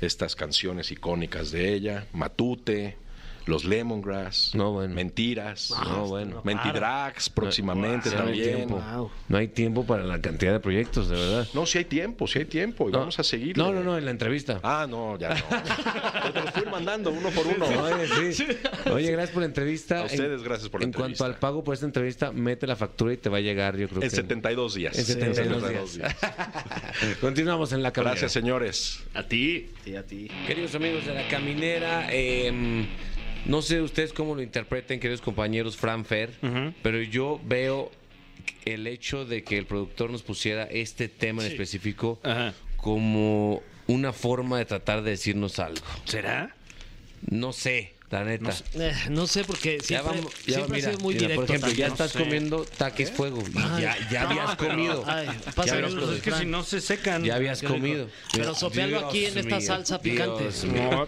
estas 0.01 0.35
canciones 0.35 0.91
icónicas 0.91 1.51
de 1.51 1.73
ella. 1.73 2.05
Matute, 2.13 2.97
Los 3.47 3.63
Lemongrass, 3.65 4.51
No, 4.53 4.73
bueno. 4.73 4.93
Mentiras, 4.93 5.73
No, 5.85 6.05
bueno. 6.07 6.41
Mentidrags 6.43 7.29
próximamente 7.29 8.09
Sí, 8.09 8.15
no 8.15 8.21
hay 8.23 8.27
también. 8.41 8.67
Wow. 8.69 9.11
No 9.29 9.37
hay 9.37 9.47
tiempo 9.47 9.85
para 9.85 10.03
la 10.03 10.19
cantidad 10.21 10.51
de 10.51 10.59
proyectos, 10.59 11.09
de 11.09 11.15
verdad. 11.15 11.47
No, 11.53 11.65
si 11.65 11.77
hay 11.79 11.85
tiempo, 11.85 12.27
si 12.27 12.39
hay 12.39 12.45
tiempo 12.45 12.89
y 12.89 12.91
No. 12.91 12.99
vamos 12.99 13.17
a 13.19 13.23
seguir. 13.23 13.57
No, 13.57 13.71
no, 13.71 13.83
no, 13.83 13.97
en 13.97 14.05
la 14.05 14.11
entrevista. 14.11 14.59
Ah, 14.63 14.85
no, 14.89 15.17
ya 15.17 15.29
no. 15.29 16.31
Te 16.33 16.41
los 16.41 16.51
fui 16.51 16.65
mandando 16.69 17.09
uno 17.11 17.29
por 17.29 17.47
uno. 17.47 17.65
Oye, 17.65 18.33
sí. 18.33 18.45
Oye, 18.91 19.11
gracias 19.11 19.31
por 19.33 19.41
la 19.41 19.47
entrevista. 19.47 19.99
A 20.01 20.03
ustedes, 20.05 20.43
gracias 20.43 20.69
por 20.69 20.81
la 20.81 20.85
En 20.85 20.91
cuanto 20.91 21.05
entrevista. 21.05 21.25
al 21.25 21.35
pago 21.39 21.63
por 21.63 21.73
esta 21.73 21.85
entrevista, 21.85 22.31
mete 22.31 22.67
la 22.67 22.75
factura 22.75 23.13
y 23.13 23.17
te 23.17 23.29
va 23.29 23.37
a 23.37 23.41
llegar, 23.41 23.77
yo 23.77 23.87
creo 23.87 24.01
En 24.03 24.09
que. 24.09 24.15
72 24.15 24.73
días. 24.75 24.97
En 24.97 25.05
72 25.05 25.61
72 25.61 25.93
días. 25.95 26.15
Continuamos 27.21 27.71
en 27.71 27.81
la 27.83 27.91
caminera. 27.91 28.11
Gracias, 28.11 28.31
señores. 28.31 29.03
A 29.13 29.23
ti. 29.23 29.69
Sí, 29.83 29.95
a 29.95 30.03
ti. 30.03 30.27
Queridos 30.45 30.75
amigos 30.75 31.05
de 31.05 31.13
la 31.13 31.27
caminera, 31.27 32.07
eh, 32.11 32.85
no 33.47 33.61
sé 33.61 33.81
ustedes 33.81 34.13
cómo 34.13 34.35
lo 34.35 34.41
interpreten, 34.41 34.99
queridos 34.99 35.21
compañeros 35.21 35.77
Fran 35.77 36.05
Fer, 36.05 36.31
pero 36.83 37.01
yo 37.01 37.39
veo 37.45 37.91
el 38.65 38.87
hecho 38.87 39.25
de 39.25 39.43
que 39.43 39.57
el 39.57 39.65
productor 39.65 40.09
nos 40.09 40.23
pusiera 40.23 40.63
este 40.63 41.07
tema 41.07 41.43
en 41.45 41.51
específico 41.51 42.19
Ajá. 42.23 42.53
como 42.75 43.61
una 43.87 44.13
forma 44.13 44.57
de 44.57 44.65
tratar 44.65 45.01
de 45.01 45.11
decirnos 45.11 45.59
algo. 45.59 45.85
¿Será? 46.05 46.55
No 47.29 47.53
sé, 47.53 47.93
la 48.09 48.23
neta. 48.23 48.53
Eh, 48.75 48.93
no 49.09 49.27
sé, 49.27 49.43
porque 49.43 49.77
Ya 49.79 49.85
siempre, 49.85 50.17
vamos, 50.19 50.33
ya 50.45 50.53
siempre 50.55 50.77
mira, 50.77 50.87
ha 50.87 50.91
sido 50.91 51.03
muy 51.03 51.13
mira, 51.15 51.27
directo. 51.27 51.41
por 51.41 51.49
ejemplo, 51.55 51.69
ya 51.71 51.87
también. 51.87 51.91
estás 52.07 52.13
comiendo 52.23 52.65
taques 52.77 53.11
fuego 53.11 53.43
y 53.49 53.81
ya, 53.81 53.97
ya 54.09 54.21
habías 54.29 54.55
comido. 54.55 55.03
Ay, 55.05 55.27
Ya 55.65 55.73
habías 55.73 55.95
de 55.95 56.15
Es 56.15 56.21
que 56.21 56.31
si 56.31 56.45
no 56.45 56.63
se 56.63 56.79
secan. 56.79 57.23
Ya 57.23 57.35
habías 57.35 57.61
comido. 57.61 58.09
Pero 58.31 58.55
sopealo 58.55 59.07
aquí 59.07 59.25
en 59.25 59.37
esta 59.37 59.59
salsa 59.59 59.99
picante. 60.01 60.43
Dios 60.43 60.63
mío. 60.65 61.05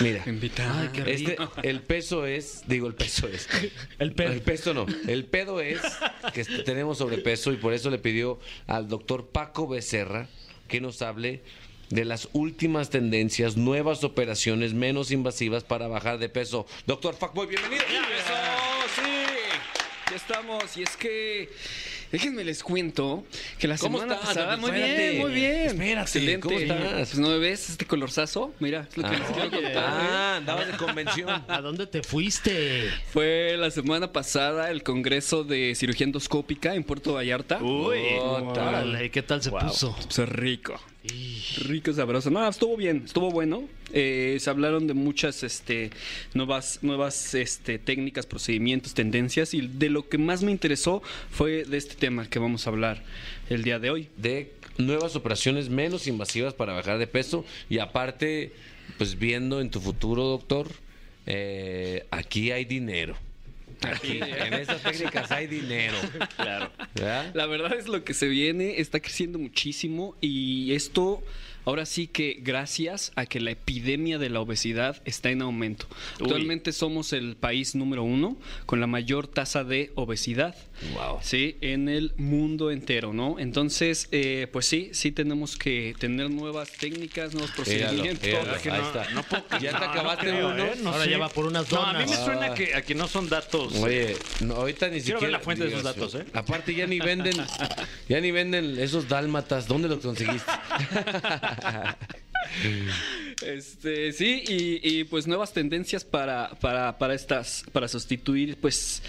Mira, 0.00 0.24
Ay, 0.24 0.88
qué 0.92 1.12
este, 1.12 1.36
el 1.62 1.80
peso 1.82 2.26
es, 2.26 2.62
digo, 2.66 2.88
el 2.88 2.94
peso 2.94 3.28
es. 3.28 3.48
El 3.98 4.12
pedo. 4.12 4.32
El 4.32 4.42
peso 4.42 4.74
no. 4.74 4.86
El 5.06 5.26
pedo 5.26 5.60
es 5.60 5.80
que 6.34 6.44
tenemos 6.44 6.98
sobrepeso 6.98 7.52
y 7.52 7.56
por 7.56 7.72
eso 7.72 7.90
le 7.90 7.98
pidió 7.98 8.38
al 8.66 8.88
doctor 8.88 9.28
Paco 9.28 9.68
Becerra 9.68 10.28
que 10.66 10.80
nos 10.80 11.02
hable 11.02 11.42
de 11.90 12.04
las 12.04 12.28
últimas 12.32 12.90
tendencias, 12.90 13.56
nuevas 13.56 14.04
operaciones 14.04 14.74
menos 14.74 15.10
invasivas 15.10 15.64
para 15.64 15.88
bajar 15.88 16.18
de 16.18 16.28
peso. 16.28 16.66
Doctor 16.86 17.14
Fuckboy, 17.14 17.46
bienvenido. 17.46 17.84
Sí. 18.94 19.02
Ya 20.10 20.16
estamos. 20.16 20.76
Y 20.76 20.82
es 20.82 20.96
que 20.96 21.50
Déjenme 22.10 22.44
les 22.44 22.62
cuento 22.62 23.24
que 23.58 23.68
la 23.68 23.76
¿Cómo 23.76 23.98
semana 23.98 24.14
estás? 24.14 24.28
pasada. 24.34 24.56
Muy 24.56 24.70
Espérate. 24.70 25.10
bien, 25.10 25.22
muy 25.22 25.34
bien. 25.34 25.66
Espérate, 25.66 26.00
Excelente. 26.00 26.40
¿cómo 26.40 26.58
estás? 26.58 26.92
Pues 27.10 27.18
no 27.18 27.28
me 27.28 27.38
ves 27.38 27.70
este 27.70 27.86
colorzazo. 27.86 28.54
Mira, 28.60 28.86
es 28.90 28.96
lo 28.96 29.04
que 29.08 29.16
les 29.16 29.26
quiero 29.28 29.50
contar. 29.50 29.84
Ah, 29.86 30.36
andabas 30.38 30.66
de 30.68 30.76
convención. 30.78 31.28
¿A 31.48 31.60
dónde 31.60 31.86
te 31.86 32.02
fuiste? 32.02 32.90
Fue 33.12 33.56
la 33.58 33.70
semana 33.70 34.12
pasada 34.12 34.70
el 34.70 34.82
Congreso 34.82 35.44
de 35.44 35.74
Cirugía 35.74 36.04
Endoscópica 36.06 36.74
en 36.74 36.84
Puerto 36.84 37.12
Vallarta. 37.14 37.62
Uy. 37.62 37.98
Órale, 38.20 39.10
¿qué 39.10 39.22
tal 39.22 39.42
se 39.42 39.50
puso? 39.50 39.94
Pues 40.14 40.28
rico. 40.28 40.80
Rico, 41.64 41.92
sabroso. 41.92 42.30
No, 42.30 42.46
estuvo 42.48 42.76
bien, 42.76 43.02
estuvo 43.06 43.30
bueno. 43.30 43.62
Eh, 43.92 44.36
se 44.40 44.50
hablaron 44.50 44.86
de 44.86 44.94
muchas 44.94 45.42
este, 45.42 45.90
nuevas, 46.34 46.80
nuevas 46.82 47.34
este, 47.34 47.78
técnicas, 47.78 48.26
procedimientos, 48.26 48.94
tendencias. 48.94 49.54
Y 49.54 49.66
de 49.66 49.90
lo 49.90 50.08
que 50.08 50.18
más 50.18 50.42
me 50.42 50.50
interesó 50.50 51.02
fue 51.30 51.64
de 51.64 51.76
este 51.76 51.94
tema 51.94 52.28
que 52.28 52.38
vamos 52.38 52.66
a 52.66 52.70
hablar 52.70 53.02
el 53.48 53.62
día 53.62 53.78
de 53.78 53.90
hoy. 53.90 54.08
De 54.16 54.52
nuevas 54.78 55.16
operaciones 55.16 55.68
menos 55.68 56.06
invasivas 56.06 56.54
para 56.54 56.72
bajar 56.72 56.98
de 56.98 57.06
peso 57.06 57.44
y 57.68 57.78
aparte, 57.78 58.52
pues 58.96 59.18
viendo 59.18 59.60
en 59.60 59.70
tu 59.70 59.80
futuro, 59.80 60.24
doctor, 60.24 60.68
eh, 61.26 62.06
aquí 62.10 62.50
hay 62.52 62.64
dinero. 62.64 63.16
Aquí, 63.82 64.18
en 64.20 64.54
estas 64.54 64.82
técnicas 64.82 65.30
hay 65.30 65.46
dinero. 65.46 65.96
Claro. 66.36 66.72
¿Verdad? 66.94 67.30
La 67.34 67.46
verdad 67.46 67.74
es 67.74 67.86
lo 67.86 68.02
que 68.02 68.14
se 68.14 68.26
viene, 68.26 68.80
está 68.80 69.00
creciendo 69.00 69.38
muchísimo 69.38 70.16
y 70.20 70.72
esto 70.72 71.22
ahora 71.68 71.84
sí 71.86 72.06
que 72.06 72.38
gracias 72.40 73.12
a 73.14 73.26
que 73.26 73.40
la 73.40 73.50
epidemia 73.50 74.16
de 74.18 74.30
la 74.30 74.40
obesidad 74.40 75.02
está 75.04 75.28
en 75.30 75.42
aumento. 75.42 75.86
Actualmente 76.20 76.72
somos 76.72 77.12
el 77.12 77.36
país 77.36 77.74
número 77.74 78.02
uno 78.04 78.36
con 78.66 78.80
la 78.80 78.86
mayor 78.86 79.26
tasa 79.28 79.64
de 79.64 79.92
obesidad. 79.94 80.54
Wow. 80.94 81.18
Sí, 81.22 81.56
en 81.60 81.88
el 81.88 82.12
mundo 82.16 82.70
entero, 82.70 83.12
¿no? 83.12 83.38
Entonces, 83.38 84.08
eh, 84.12 84.46
pues 84.52 84.66
sí, 84.66 84.90
sí 84.92 85.12
tenemos 85.12 85.56
que 85.56 85.94
tener 85.98 86.30
nuevas 86.30 86.70
técnicas, 86.72 87.34
nuevos 87.34 87.50
procedimientos. 87.50 88.22
míralo, 88.26 88.62
que 88.62 88.70
ahí 88.70 88.80
no- 88.80 88.86
está. 88.86 89.10
no 89.10 89.22
puedo- 89.24 89.44
ya 89.60 89.72
te 89.72 89.84
no, 89.84 89.90
acabaste 89.92 90.26
no 90.26 90.32
creo, 90.32 90.48
uno. 90.50 90.64
¿eh? 90.64 90.72
No 90.82 90.90
Ahora 90.90 91.04
sé. 91.04 91.10
ya 91.10 91.18
va 91.18 91.28
por 91.28 91.44
unas 91.46 91.70
No, 91.70 91.82
a 91.82 91.86
donas. 91.92 92.04
mí 92.08 92.10
me 92.16 92.24
suena 92.24 92.54
que, 92.54 92.74
a 92.74 92.82
que 92.82 92.94
no 92.94 93.08
son 93.08 93.28
datos. 93.28 93.74
Oye, 93.74 94.16
no, 94.40 94.54
ahorita 94.54 94.86
ni 94.88 95.00
Quiero 95.02 95.18
siquiera. 95.18 95.20
ver 95.20 95.30
la 95.32 95.40
fuente 95.40 95.64
de 95.64 95.70
esos 95.70 95.82
datos, 95.82 96.14
¿eh? 96.14 96.24
Aparte 96.32 96.74
ya 96.74 96.86
ni 96.86 96.98
venden, 97.00 97.34
ya 98.08 98.20
ni 98.20 98.30
venden 98.30 98.78
esos 98.78 99.08
dálmatas. 99.08 99.66
¿Dónde 99.66 99.88
los 99.88 99.98
conseguiste? 99.98 100.50
Este, 103.44 104.12
sí, 104.12 104.42
y, 104.48 104.80
y, 104.82 105.04
pues 105.04 105.26
nuevas 105.26 105.52
tendencias 105.52 106.04
para, 106.04 106.50
para, 106.60 106.98
para 106.98 107.14
estas, 107.14 107.64
para 107.72 107.86
sustituir, 107.86 108.56
pues 108.56 109.02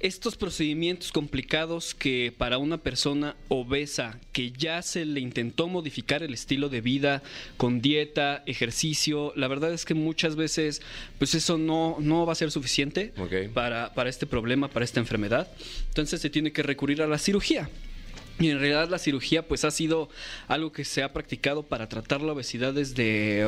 estos 0.00 0.36
procedimientos 0.36 1.12
complicados 1.12 1.94
que 1.94 2.30
para 2.36 2.58
una 2.58 2.76
persona 2.76 3.36
obesa 3.48 4.18
que 4.32 4.52
ya 4.52 4.82
se 4.82 5.06
le 5.06 5.20
intentó 5.20 5.66
modificar 5.66 6.22
el 6.22 6.34
estilo 6.34 6.68
de 6.68 6.82
vida 6.82 7.22
con 7.56 7.80
dieta, 7.80 8.42
ejercicio, 8.44 9.32
la 9.34 9.48
verdad 9.48 9.72
es 9.72 9.86
que 9.86 9.94
muchas 9.94 10.36
veces 10.36 10.82
pues 11.18 11.34
eso 11.34 11.56
no, 11.56 11.96
no 12.00 12.26
va 12.26 12.32
a 12.32 12.36
ser 12.36 12.50
suficiente 12.50 13.14
Ok. 13.16 13.50
para, 13.54 13.94
para 13.94 14.10
este 14.10 14.26
problema, 14.26 14.68
para 14.68 14.84
esta 14.84 15.00
enfermedad. 15.00 15.50
Entonces 15.88 16.20
se 16.20 16.28
tiene 16.28 16.52
que 16.52 16.62
recurrir 16.62 17.00
a 17.00 17.06
la 17.06 17.16
cirugía. 17.16 17.70
Y 18.40 18.50
en 18.50 18.58
realidad 18.58 18.88
la 18.88 18.98
cirugía 18.98 19.46
pues 19.46 19.64
ha 19.64 19.70
sido 19.70 20.08
algo 20.48 20.72
que 20.72 20.84
se 20.84 21.02
ha 21.04 21.12
practicado 21.12 21.62
para 21.62 21.88
tratar 21.88 22.20
la 22.20 22.32
obesidad 22.32 22.72
desde, 22.74 23.42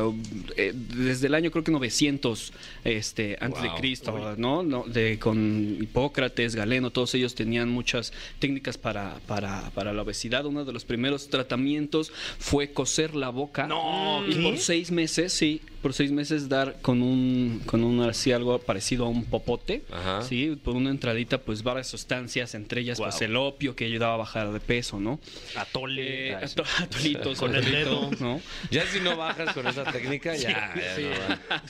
eh, 0.55 0.73
desde 0.73 1.27
el 1.27 1.33
año 1.35 1.51
creo 1.51 1.63
que 1.63 1.71
900 1.71 2.53
este, 2.85 3.37
antes 3.41 3.61
Wow. 3.61 3.73
de 3.73 3.79
Cristo, 3.79 4.35
¿no? 4.37 4.63
No, 4.63 4.83
De, 4.83 5.19
con 5.19 5.77
Hipócrates, 5.81 6.55
Galeno, 6.55 6.91
todos 6.91 7.13
ellos 7.15 7.35
tenían 7.35 7.69
muchas 7.69 8.13
técnicas 8.39 8.77
para, 8.77 9.19
para, 9.27 9.71
para 9.71 9.91
la 9.93 10.03
obesidad. 10.03 10.45
Uno 10.45 10.63
de 10.63 10.71
los 10.71 10.85
primeros 10.85 11.29
tratamientos 11.29 12.11
fue 12.39 12.71
coser 12.71 13.15
la 13.15 13.29
boca. 13.29 13.67
No, 13.67 14.23
y 14.27 14.33
¿qué? 14.35 14.41
por 14.41 14.57
seis 14.57 14.91
meses, 14.91 15.33
sí, 15.33 15.61
por 15.81 15.93
seis 15.93 16.11
meses 16.11 16.49
dar 16.49 16.81
con 16.81 17.01
un, 17.01 17.61
con 17.65 17.83
un 17.83 18.01
así 18.01 18.31
algo 18.31 18.57
parecido 18.59 19.05
a 19.05 19.09
un 19.09 19.25
popote, 19.25 19.83
Ajá. 19.91 20.21
sí, 20.23 20.57
por 20.63 20.75
una 20.75 20.89
entradita 20.89 21.37
pues 21.39 21.63
varias 21.63 21.87
sustancias, 21.87 22.55
entre 22.55 22.81
ellas 22.81 22.97
pues 22.99 23.21
el 23.21 23.35
opio 23.35 23.75
que 23.75 23.85
ayudaba 23.85 24.15
a 24.15 24.17
bajar 24.17 24.51
de 24.51 24.59
peso, 24.59 24.99
¿no? 24.99 25.19
Atole. 25.55 26.29
Eh, 26.31 26.35
ato- 26.35 26.63
atolitos, 26.79 27.39
Con 27.39 27.55
el 27.55 27.61
atolito, 27.61 28.09
dedo. 28.09 28.11
¿no? 28.19 28.41
Ya 28.71 28.85
si 28.87 28.99
no 28.99 29.15
bajas 29.17 29.53
con 29.53 29.67
esa 29.67 29.83
técnica, 29.91 30.35
ya. 30.35 30.73
ya 30.75 30.97
no 30.99 31.09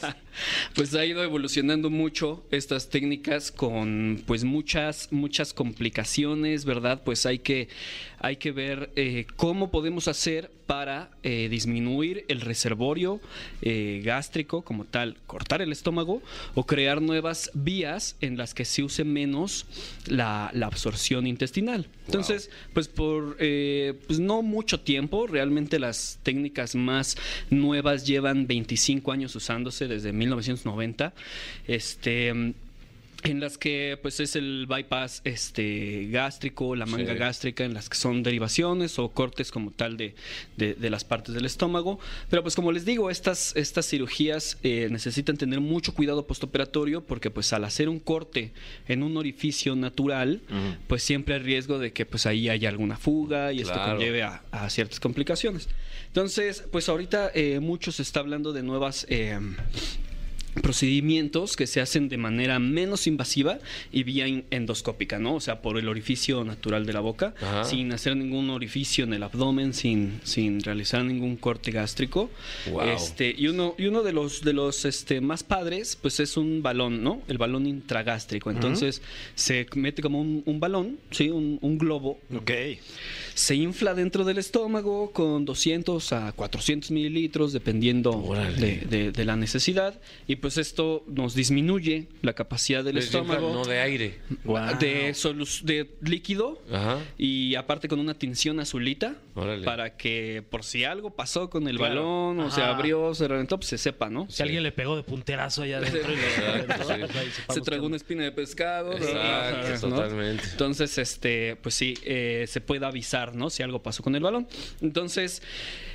va. 0.08 0.18
Pues 0.76 0.94
ha 0.94 1.04
ido 1.04 1.24
evolucionando 1.24 1.90
mucho 1.90 2.46
estas 2.52 2.90
técnicas 2.90 3.52
con 3.52 4.22
pues 4.28 4.44
muchas 4.44 5.08
muchas 5.12 5.52
complicaciones, 5.52 6.64
¿verdad? 6.64 7.02
Pues 7.04 7.26
hay 7.26 7.40
que 7.40 7.70
hay 8.20 8.38
que 8.38 8.52
ver 8.52 8.92
eh, 8.96 9.26
cómo 9.36 9.72
podemos 9.72 10.08
hacer 10.08 10.52
para 10.68 11.10
eh, 11.24 11.48
disminuir 11.50 12.26
el 12.28 12.42
reservorio 12.42 13.20
eh, 13.62 14.02
gástrico 14.04 14.62
como 14.62 14.84
tal, 14.84 15.16
cortar 15.26 15.62
el 15.62 15.72
estómago 15.72 16.22
o 16.54 16.66
crear 16.66 17.02
nuevas 17.02 17.50
vías 17.54 18.18
en 18.20 18.38
las 18.38 18.54
que 18.54 18.66
se 18.66 18.84
use 18.84 19.06
menos 19.06 19.66
la, 20.06 20.52
la 20.54 20.68
absorción 20.68 21.26
intestinal. 21.26 21.88
Entonces, 22.06 22.52
pues 22.74 22.90
por 22.90 23.38
eh, 23.40 23.98
pues 24.08 24.20
no 24.20 24.42
mucho 24.42 24.82
tiempo, 24.82 25.26
realmente 25.26 25.80
las 25.80 26.20
técnicas 26.22 26.76
más 26.76 27.18
nuevas 27.50 28.06
llevan 28.06 28.46
25 28.46 29.12
años 29.12 29.36
usándose 29.36 29.88
desde 29.88 30.12
1990. 30.12 31.14
Este 31.66 32.54
en 33.24 33.40
las 33.40 33.58
que 33.58 33.98
pues 34.02 34.20
es 34.20 34.36
el 34.36 34.68
bypass 34.68 35.22
este 35.24 36.08
gástrico, 36.12 36.76
la 36.76 36.86
manga 36.86 37.14
Sí. 37.14 37.18
gástrica, 37.20 37.66
en 37.66 37.74
las 37.74 37.90
que 37.90 37.98
son 37.98 38.22
derivaciones 38.24 39.00
o 39.00 39.10
cortes 39.10 39.52
como 39.52 39.72
tal 39.72 39.98
de, 39.98 40.14
de- 40.56 40.76
de 40.76 40.90
las 40.90 41.04
partes 41.04 41.34
del 41.34 41.46
estómago. 41.46 42.00
Pero 42.30 42.44
pues 42.44 42.56
como 42.56 42.72
les 42.72 42.86
digo, 42.86 43.10
estas, 43.10 43.56
estas 43.56 43.88
cirugías 43.90 44.58
eh, 44.64 44.88
necesitan 44.92 45.36
tener 45.36 45.60
mucho 45.60 45.94
cuidado 45.96 46.28
postoperatorio 46.28 47.02
porque 47.06 47.32
pues 47.32 47.52
al 47.54 47.64
hacer 47.64 47.90
un 47.90 48.00
corte 48.00 48.52
en 48.88 49.02
un 49.04 49.18
orificio 49.18 49.76
natural, 49.76 50.42
pues 50.88 51.02
siempre 51.04 51.36
hay 51.36 51.42
riesgo 51.42 51.80
de 51.80 51.92
que 51.94 52.06
pues 52.06 52.26
ahí 52.28 52.50
haya 52.50 52.70
alguna 52.70 52.98
fuga 52.98 53.52
y 53.52 53.62
esto 53.62 53.74
conlleve 53.84 54.24
a, 54.24 54.44
a 54.52 54.70
ciertas 54.70 55.00
complicaciones. 55.00 55.70
Entonces, 56.08 56.64
pues 56.72 56.88
ahorita 56.88 57.32
eh, 57.34 57.60
mucho 57.60 57.92
se 57.92 58.04
está 58.04 58.20
hablando 58.22 58.54
de 58.54 58.64
nuevas... 58.64 59.06
eh, 59.10 59.40
procedimientos 60.62 61.56
que 61.56 61.68
se 61.68 61.82
hacen 61.82 62.10
de 62.10 62.18
manera 62.18 62.60
menos 62.60 63.08
invasiva 63.08 63.60
y 63.92 64.04
vía 64.04 64.26
endoscópica, 64.52 65.20
¿no? 65.20 65.36
O 65.36 65.40
sea, 65.40 65.62
por 65.62 65.78
el 65.78 65.88
orificio 65.88 66.44
natural 66.44 66.86
de 66.86 66.94
la 66.94 67.00
boca, 67.00 67.34
Ajá. 67.42 67.64
sin 67.64 67.92
hacer 67.94 68.16
ningún 68.16 68.50
orificio 68.50 69.04
en 69.06 69.14
el 69.14 69.24
abdomen, 69.24 69.74
sin, 69.74 70.20
sin 70.24 70.62
realizar 70.62 71.04
ningún 71.04 71.36
corte 71.36 71.72
gástrico. 71.72 72.30
Wow. 72.72 72.82
Este, 72.82 73.34
y 73.38 73.48
uno, 73.48 73.76
y 73.78 73.86
uno 73.86 74.04
de 74.04 74.14
los 74.14 74.42
de 74.42 74.54
los 74.54 74.86
este, 74.86 75.22
más 75.22 75.44
padres, 75.44 75.98
pues 76.02 76.20
es 76.20 76.38
un 76.38 76.62
balón, 76.62 77.04
¿no? 77.04 77.22
El 77.28 77.38
balón 77.38 77.66
intragástrico. 77.68 78.52
Entonces, 78.52 79.02
se 79.36 79.66
mete 79.76 80.02
como 80.02 80.22
un, 80.22 80.44
un 80.46 80.60
balón, 80.60 80.98
¿sí? 81.12 81.30
Un, 81.30 81.60
un 81.62 81.78
globo 81.78 82.20
Ok. 82.36 82.52
se 83.34 83.56
infla 83.56 83.94
dentro 83.94 84.24
del 84.26 84.38
estómago 84.38 85.12
con 85.12 85.46
200 85.46 86.14
a 86.14 86.32
400 86.34 86.92
mililitros, 86.92 87.54
dependiendo 87.54 88.34
de, 88.60 88.78
de- 88.90 89.12
de 89.12 89.26
la 89.26 89.36
necesidad. 89.36 90.00
Y 90.28 90.38
pues 90.38 90.47
esto 90.56 91.04
nos 91.08 91.36
disminuye 91.36 92.08
la 92.22 92.32
capacidad 92.32 92.82
del 92.86 92.96
Les 92.96 93.06
estómago 93.06 93.52
No 93.54 93.66
de 93.66 93.80
aire. 93.82 94.20
de, 94.80 95.12
solu- 95.14 95.62
de 95.64 95.90
líquido. 96.02 96.62
Ajá. 96.72 97.00
Y 97.18 97.56
aparte 97.56 97.90
con 97.90 98.00
una 98.00 98.14
tinción 98.14 98.62
azulita 98.62 99.16
Órale. 99.36 99.66
para 99.66 99.98
que 99.98 100.44
por 100.50 100.64
si 100.64 100.86
algo 100.86 101.10
pasó 101.10 101.50
con 101.50 101.68
el 101.68 101.78
Claro. 101.78 101.96
balón 101.96 102.40
o 102.40 102.52
se 102.52 102.62
abrió, 102.62 103.14
se 103.16 103.28
reventó, 103.28 103.58
pues 103.58 103.68
se 103.68 103.78
sepa, 103.78 104.10
¿no? 104.10 104.28
Si 104.30 104.44
alguien 104.44 104.64
le 104.64 104.72
pegó 104.72 104.96
de 104.96 105.04
punterazo 105.04 105.64
allá 105.64 105.80
adentro 105.80 106.14
y 106.14 106.16
lo 106.16 106.22
sí. 106.22 106.74
pues 106.78 106.90
ahí 106.90 107.32
sepamos 107.32 107.56
se 107.56 107.62
tragó 107.62 107.88
una 107.88 107.96
espina 107.98 108.24
de 108.24 108.32
pescado. 108.32 108.94
Exacto, 108.94 109.90
totalmente. 109.90 110.44
Entonces, 110.52 110.98
este, 111.00 111.56
pues 111.58 111.76
sí, 111.76 111.96
eh, 112.04 112.46
se 112.48 112.62
puede 112.62 112.86
avisar, 112.86 113.36
¿no? 113.36 113.50
Si 113.50 113.64
algo 113.64 113.82
pasó 113.82 114.04
con 114.04 114.16
el 114.16 114.22
balón. 114.22 114.48
Entonces, 114.82 115.42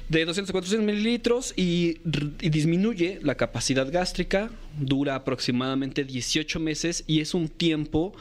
de 0.09 0.25
200 0.25 0.51
a 0.51 0.53
400 0.53 0.87
mililitros 0.87 1.55
y, 1.57 1.99
disminuye 2.05 3.19
la 3.23 3.35
capacidad 3.37 3.91
gástrica, 3.91 4.51
dura 4.79 5.15
aproximadamente 5.15 6.05
18 6.05 6.61
meses 6.61 7.05
y 7.07 7.21
es 7.21 7.35
un 7.35 7.49
tiempo 7.49 8.13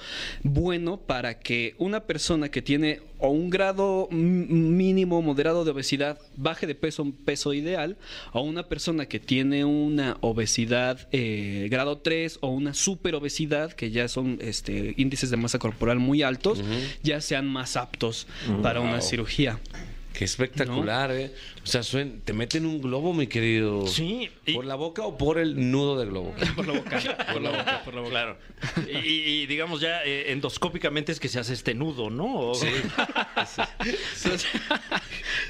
bueno 0.44 0.98
para 0.98 1.40
que 1.40 1.76
una 1.78 2.02
persona 2.02 2.50
que 2.50 2.62
tiene 2.62 3.02
o 3.20 3.30
un 3.30 3.50
grado 3.50 4.08
mínimo 4.12 5.22
moderado 5.22 5.64
de 5.64 5.72
obesidad 5.72 6.20
baje 6.36 6.68
de 6.68 6.76
peso 6.76 7.02
a 7.02 7.06
un 7.06 7.12
peso 7.12 7.54
ideal 7.54 7.98
o 8.34 8.42
una 8.42 8.68
persona 8.68 9.06
que 9.06 9.20
tiene 9.20 9.64
una 9.64 10.18
obesidad 10.22 11.08
eh, 11.12 11.68
grado 11.70 12.00
3 12.00 12.40
o 12.42 12.50
una 12.50 12.74
superobesidad 12.74 13.72
que 13.74 13.92
ya 13.92 14.08
son 14.08 14.40
este, 14.42 14.94
índices 14.98 15.30
de 15.30 15.38
masa 15.38 15.60
corporal 15.60 16.00
muy 16.00 16.24
altos 16.24 16.62
ya 17.04 17.22
sean 17.22 17.48
más 17.48 17.78
aptos 17.78 18.28
para 18.62 18.82
una 18.82 19.02
cirugía. 19.02 19.60
Qué 20.14 20.26
espectacular, 20.26 21.12
¿eh? 21.12 21.34
O 21.64 21.68
sea, 21.68 21.82
suen- 21.82 22.20
te 22.26 22.34
meten 22.34 22.66
un 22.66 22.82
globo, 22.82 23.14
mi 23.14 23.28
querido. 23.28 23.88
Sí, 23.88 24.30
y- 24.46 24.54
¿Por 24.54 24.66
la 24.66 24.76
boca 24.76 25.04
o 25.04 25.18
por 25.18 25.38
el 25.40 25.72
nudo 25.72 25.98
del 26.00 26.10
globo? 26.10 26.36
Por 26.56 26.68
la 26.68 26.74
boca. 26.74 27.00
por 27.34 27.42
la 27.42 27.50
boca, 27.52 27.82
por 27.86 27.94
la 27.94 28.02
boca. 28.02 28.10
Claro. 28.12 28.38
Y, 28.92 28.98
y 29.08 29.46
digamos 29.48 29.80
ya 29.82 30.04
eh, 30.04 30.32
endoscópicamente 30.32 31.12
es 31.12 31.20
que 31.20 31.28
se 31.30 31.40
hace 31.40 31.54
este 31.54 31.74
nudo, 31.74 32.10
¿no? 32.10 32.26
O- 32.26 32.54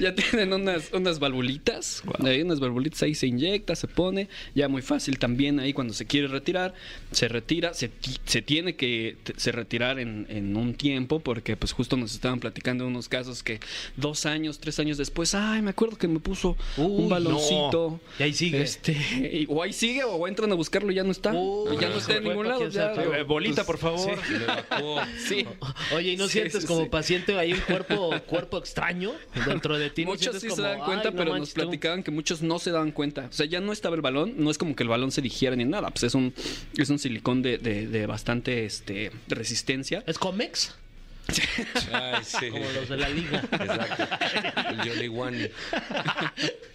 ya 0.00 0.14
tienen 0.14 0.52
unas, 0.52 0.92
unas 0.92 1.18
valvulitas. 1.18 2.02
Hay 2.24 2.42
unas 2.42 2.60
valvulitas 2.60 3.02
ahí 3.02 3.14
se 3.14 3.26
inyecta, 3.26 3.76
se 3.76 3.88
pone. 3.88 4.28
Ya 4.54 4.68
muy 4.68 4.82
fácil 4.82 5.18
también 5.18 5.60
ahí 5.60 5.72
cuando 5.72 5.94
se 5.94 6.06
quiere 6.06 6.28
retirar. 6.28 6.74
Se 7.10 7.28
retira, 7.28 7.74
se, 7.74 7.90
se 8.24 8.42
tiene 8.42 8.76
que 8.76 9.16
se 9.36 9.52
retirar 9.52 9.98
en, 9.98 10.26
en 10.28 10.56
un 10.56 10.74
tiempo 10.74 11.20
porque 11.20 11.56
pues 11.56 11.72
justo 11.72 11.96
nos 11.96 12.14
estaban 12.14 12.40
platicando 12.40 12.86
unos 12.86 13.08
casos 13.08 13.42
que 13.42 13.60
dos 13.96 14.26
años, 14.26 14.51
tres 14.58 14.78
años 14.78 14.98
después, 14.98 15.34
ay, 15.34 15.62
me 15.62 15.70
acuerdo 15.70 15.96
que 15.98 16.08
me 16.08 16.18
puso 16.20 16.56
Uy, 16.76 17.02
un 17.04 17.08
baloncito. 17.08 18.00
Y 18.18 18.22
ahí 18.22 18.32
sigue. 18.32 18.62
Este, 18.62 18.92
y- 19.32 19.46
o 19.48 19.62
ahí 19.62 19.72
sigue 19.72 20.04
o 20.04 20.26
entran 20.28 20.50
a 20.52 20.54
buscarlo 20.54 20.90
y 20.92 20.94
ya 20.96 21.04
no 21.04 21.10
está. 21.12 21.32
Uy, 21.32 21.76
ya 21.80 21.88
no 21.88 21.96
está 21.98 22.16
en 22.16 22.24
ningún 22.24 22.48
lado. 22.48 22.68
ya. 22.68 22.92
Eh, 22.94 23.22
bolita, 23.22 23.64
por 23.64 23.78
favor. 23.78 24.16
Sí. 25.28 25.46
Oye, 25.94 26.12
¿y 26.12 26.16
no 26.16 26.26
Sí, 26.26 26.32
sientes 26.34 26.62
sí, 26.62 26.66
como 26.66 26.84
sí. 26.84 26.88
paciente 26.88 27.38
hay 27.38 27.52
un 27.52 27.60
cuerpo 27.60 28.10
cuerpo 28.26 28.58
extraño 28.58 29.12
dentro 29.46 29.78
de 29.78 29.90
ti? 29.90 30.04
¿No 30.04 30.10
Muchos 30.12 30.22
sientes 30.22 30.42
sí 30.42 30.48
como, 30.48 30.56
se 30.56 30.62
dan 30.62 30.78
cuenta, 30.80 31.08
"Ay, 31.08 31.14
no 31.14 31.18
pero 31.18 31.30
manches, 31.32 31.40
nos 31.48 31.54
tengo-" 31.54 31.66
platicaban 31.70 32.02
que 32.02 32.10
muchos 32.10 32.42
no 32.42 32.58
se 32.58 32.70
daban 32.70 32.92
cuenta. 32.92 33.26
O 33.30 33.32
sea, 33.32 33.46
ya 33.46 33.60
no 33.60 33.72
estaba 33.72 33.96
el 33.96 34.02
balón, 34.02 34.34
no 34.36 34.50
es 34.50 34.58
como 34.58 34.74
que 34.76 34.82
el 34.82 34.88
balón 34.88 35.10
se 35.12 35.22
digiera 35.22 35.56
ni 35.56 35.64
nada. 35.64 35.90
Pues 35.90 36.04
es 36.04 36.14
un, 36.14 36.34
es 36.76 36.90
un 36.90 36.98
silicón 36.98 37.42
de, 37.42 37.58
de- 37.58 37.86
de 37.86 38.06
bastante 38.06 38.64
este, 38.64 39.10
resistencia. 39.28 40.02
¿Es 40.06 40.18
Comex? 40.18 40.74
Ay, 41.92 42.24
sí. 42.24 42.50
Como 42.50 42.64
los 42.70 42.88
de 42.88 42.96
la 42.96 43.08
liga. 43.08 43.42
Exacto. 43.52 44.08
El 44.92 45.10
One. 45.10 45.50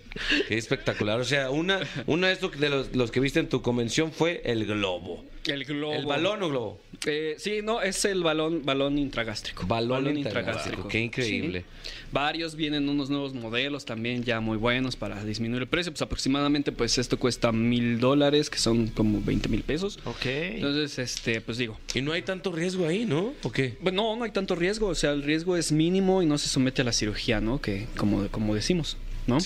Qué 0.48 0.58
espectacular. 0.58 1.20
O 1.20 1.24
sea, 1.24 1.50
una, 1.50 1.80
una 2.06 2.28
de 2.28 2.34
estos 2.34 2.60
de 2.60 2.70
los, 2.70 2.96
los 2.96 3.12
que 3.12 3.20
viste 3.20 3.40
en 3.40 3.50
tu 3.50 3.62
convención 3.62 4.12
fue 4.12 4.42
el 4.46 4.66
globo. 4.66 5.24
El 5.46 5.64
globo. 5.64 5.94
¿El 5.94 6.06
balón 6.06 6.44
o 6.44 6.50
globo? 6.50 6.82
Eh, 7.06 7.36
sí, 7.38 7.62
no, 7.64 7.82
es 7.82 8.04
el 8.06 8.22
balón, 8.24 8.66
balón 8.66 8.98
intragástrico. 8.98 9.66
Balón 9.66 10.18
intragástrico, 10.18 10.88
qué 10.88 11.00
increíble. 11.00 11.62
Sí. 11.62 11.92
Varios 12.12 12.56
vienen 12.56 12.90
unos 12.90 13.10
nuevos 13.10 13.34
modelos 13.34 13.86
también 13.86 14.24
ya 14.24 14.40
muy 14.40 14.58
buenos 14.58 14.96
para 14.96 15.24
disminuir 15.24 15.62
el 15.62 15.68
precio. 15.68 15.92
Pues 15.92 16.02
aproximadamente, 16.02 16.72
pues 16.72 16.98
esto 16.98 17.18
cuesta 17.18 17.52
mil 17.52 18.00
dólares, 18.00 18.50
que 18.50 18.58
son 18.58 18.88
como 18.88 19.22
20 19.22 19.48
mil 19.50 19.64
pesos. 19.64 20.00
Ok. 20.06 20.26
Entonces, 20.26 21.00
este, 21.00 21.40
pues 21.42 21.58
digo, 21.58 21.80
Y 21.94 22.02
no 22.02 22.12
hay 22.12 22.24
tanto 22.24 22.52
riesgo 22.52 22.88
ahí, 22.88 23.06
¿no? 23.06 23.34
¿O 23.44 23.52
qué? 23.52 23.78
Bueno, 23.82 24.04
no, 24.04 24.16
no 24.18 24.24
hay 24.26 24.32
tanto 24.32 24.56
riesgo, 24.56 24.88
o 24.88 24.96
sea, 24.96 25.12
el 25.12 25.24
riesgo 25.24 25.56
es 25.56 25.72
mínimo 25.72 26.22
y 26.22 26.26
no 26.26 26.38
se 26.38 26.50
somete 26.50 26.82
a 26.82 26.86
la 26.86 26.94
cirugía, 26.94 27.42
¿no? 27.42 27.62
Que 27.62 27.88
como, 27.98 28.28
como 28.28 28.54
decimos, 28.54 28.98
¿no? 29.28 29.38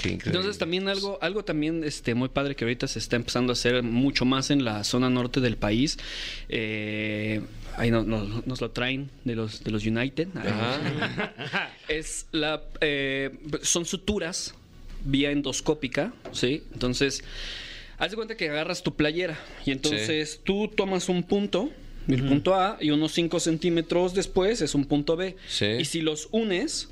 Qué. 0.00 0.18
Entonces 0.24 0.58
también 0.58 0.88
algo, 0.88 1.18
algo 1.20 1.44
también 1.44 1.82
este, 1.82 2.14
muy 2.14 2.28
padre 2.28 2.54
que 2.54 2.64
ahorita 2.64 2.86
se 2.86 2.98
está 2.98 3.16
empezando 3.16 3.52
a 3.52 3.54
hacer 3.54 3.82
mucho 3.82 4.24
más 4.24 4.50
en 4.50 4.64
la 4.64 4.84
zona 4.84 5.10
norte 5.10 5.40
del 5.40 5.56
país. 5.56 5.98
Eh, 6.48 7.40
ahí 7.76 7.90
no- 7.90 8.02
no- 8.04 8.42
nos 8.46 8.60
lo 8.60 8.70
traen 8.70 9.10
de 9.24 9.34
los, 9.36 9.64
de 9.64 9.70
los 9.70 9.84
United. 9.86 10.28
Es 11.88 12.26
la, 12.32 12.62
eh, 12.80 13.30
son 13.62 13.84
suturas 13.84 14.54
vía 15.04 15.30
endoscópica, 15.30 16.12
¿sí? 16.32 16.62
Entonces, 16.72 17.24
haz 17.98 18.10
de 18.10 18.16
cuenta 18.16 18.36
que 18.36 18.48
agarras 18.50 18.82
tu 18.82 18.94
playera 18.94 19.38
y 19.64 19.70
entonces 19.72 20.40
tú 20.44 20.68
tomas 20.68 21.08
un 21.08 21.22
punto, 21.22 21.70
el 22.06 22.22
punto 22.26 22.54
A, 22.54 22.76
y 22.80 22.90
unos 22.90 23.12
5 23.12 23.40
centímetros 23.40 24.14
después 24.14 24.60
es 24.62 24.74
un 24.74 24.84
punto 24.84 25.16
B. 25.16 25.36
Sí. 25.48 25.64
Y 25.78 25.84
si 25.86 26.00
los 26.02 26.28
unes, 26.32 26.89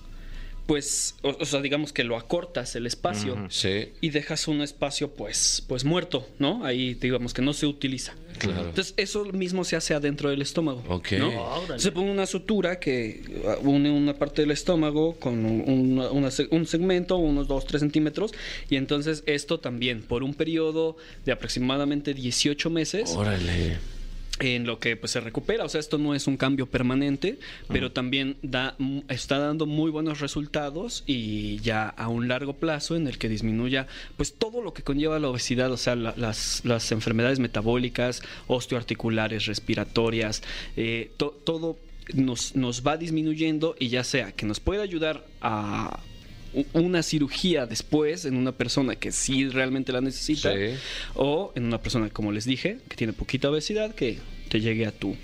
pues, 0.68 1.14
o, 1.22 1.30
o 1.40 1.44
sea, 1.46 1.62
digamos 1.62 1.94
que 1.94 2.04
lo 2.04 2.14
acortas 2.18 2.76
el 2.76 2.86
espacio 2.86 3.46
Sí. 3.48 3.88
y 4.02 4.10
dejas 4.10 4.46
un 4.48 4.60
espacio, 4.60 5.10
pues, 5.10 5.64
pues 5.66 5.84
muerto, 5.86 6.28
¿no? 6.38 6.62
Ahí, 6.62 6.92
digamos 6.92 7.32
que 7.32 7.40
no 7.40 7.54
se 7.54 7.64
utiliza. 7.66 8.14
Claro. 8.38 8.68
Entonces, 8.68 8.92
eso 8.98 9.24
mismo 9.24 9.64
se 9.64 9.76
hace 9.76 9.94
adentro 9.94 10.28
del 10.28 10.42
estómago. 10.42 10.84
Ok. 10.88 11.12
¿no? 11.12 11.32
Se 11.78 11.90
pone 11.90 12.10
una 12.12 12.26
sutura 12.26 12.78
que 12.78 13.22
uh, 13.62 13.66
une 13.68 13.90
una 13.90 14.12
parte 14.14 14.42
del 14.42 14.50
estómago 14.50 15.14
con 15.18 15.44
un, 15.46 15.98
una- 15.98 16.30
un 16.50 16.66
segmento, 16.66 17.16
unos 17.16 17.48
2-3 17.48 17.78
centímetros, 17.78 18.32
y 18.68 18.76
entonces 18.76 19.22
esto 19.24 19.58
también, 19.60 20.02
por 20.02 20.22
un 20.22 20.34
periodo 20.34 20.96
de 21.24 21.32
aproximadamente 21.32 22.12
18 22.12 22.68
meses, 22.68 23.10
Órale. 23.16 23.78
En 24.41 24.66
lo 24.66 24.78
que 24.78 24.97
pues 24.97 25.12
se 25.12 25.20
recupera. 25.20 25.64
O 25.64 25.68
sea, 25.68 25.80
esto 25.80 25.99
no 25.99 26.14
es 26.14 26.26
un 26.26 26.36
cambio 26.36 26.66
permanente, 26.66 27.39
pero 27.68 27.93
también 27.93 28.36
da, 28.43 28.76
está 29.09 29.39
dando 29.39 29.66
muy 29.66 29.91
buenos 29.91 30.20
resultados 30.20 31.03
y 31.07 31.59
ya 31.61 31.89
a 31.89 32.09
un 32.09 32.28
largo 32.28 32.53
plazo 32.55 32.97
en 32.97 33.07
el 33.09 33.18
que 33.18 33.28
disminuya 33.28 33.86
pues 34.16 34.32
todo 34.34 34.62
lo 34.62 34.72
que 34.74 34.82
conlleva 34.82 35.18
la 35.18 35.28
obesidad, 35.28 35.70
o 35.72 35.76
sea, 35.76 35.97
la- 35.97 36.14
las, 36.16 36.62
las 36.64 36.91
enfermedades 36.93 37.39
metabólicas, 37.39 38.22
osteoarticulares, 38.47 39.47
respiratorias, 39.47 40.43
eh, 40.76 41.11
to- 41.16 41.36
todo 41.45 41.78
nos, 42.14 42.55
nos 42.57 42.86
va 42.86 42.97
disminuyendo 42.97 43.76
y 43.78 43.89
ya 43.89 44.05
sea 44.05 44.32
que 44.32 44.47
nos 44.47 44.61
puede 44.61 44.82
ayudar 44.82 45.24
a 45.41 46.01
una 46.72 47.03
cirugía 47.03 47.66
después 47.66 48.24
en 48.24 48.36
una 48.36 48.53
persona 48.53 48.96
que 48.96 49.12
sí 49.12 49.49
realmente 49.49 49.92
la 49.92 50.01
necesita 50.01 50.53
Sí. 50.55 50.74
o 51.14 51.53
en 51.55 51.64
una 51.64 51.80
persona 51.80 52.09
como 52.11 52.32
les 52.32 52.44
dije 52.44 52.78
que 52.88 52.96
tiene 52.96 53.12
poquita 53.12 53.51
obesidad 53.51 53.94
que 53.94 54.18
te 54.49 54.61
llegue 54.61 54.86
a 54.86 54.92
tu 54.92 55.14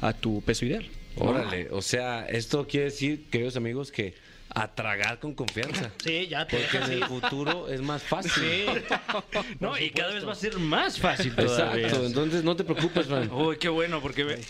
a 0.00 0.12
tu 0.12 0.42
peso 0.42 0.64
ideal 0.66 0.86
Órale. 1.16 1.68
O 1.72 1.82
sea, 1.82 2.26
esto 2.28 2.68
quiere 2.68 2.86
decir, 2.86 3.24
queridos 3.28 3.56
amigos, 3.56 3.90
que 3.90 4.14
a 4.54 4.68
tragar 4.74 5.18
con 5.18 5.34
confianza. 5.34 5.90
Sí, 6.04 6.26
ya 6.28 6.46
te 6.46 6.56
Porque 6.56 6.72
dejas 6.78 6.90
en 6.90 6.96
ir. 6.98 7.02
el 7.02 7.08
futuro 7.08 7.68
es 7.68 7.80
más 7.82 8.02
fácil. 8.02 8.66
No, 9.60 9.76
y 9.78 9.90
cada 9.90 10.14
vez 10.14 10.26
va 10.26 10.32
a 10.32 10.36
ser 10.36 10.58
más 10.58 10.98
fácil 10.98 11.34
todavía. 11.34 11.84
Exacto. 11.86 12.06
Entonces 12.06 12.44
no 12.44 12.56
te 12.56 12.64
preocupes, 12.64 13.06
Fran. 13.06 13.30
Uy, 13.32 13.56
qué 13.58 13.68
bueno, 13.68 14.00
porque 14.00 14.24
ve- 14.24 14.40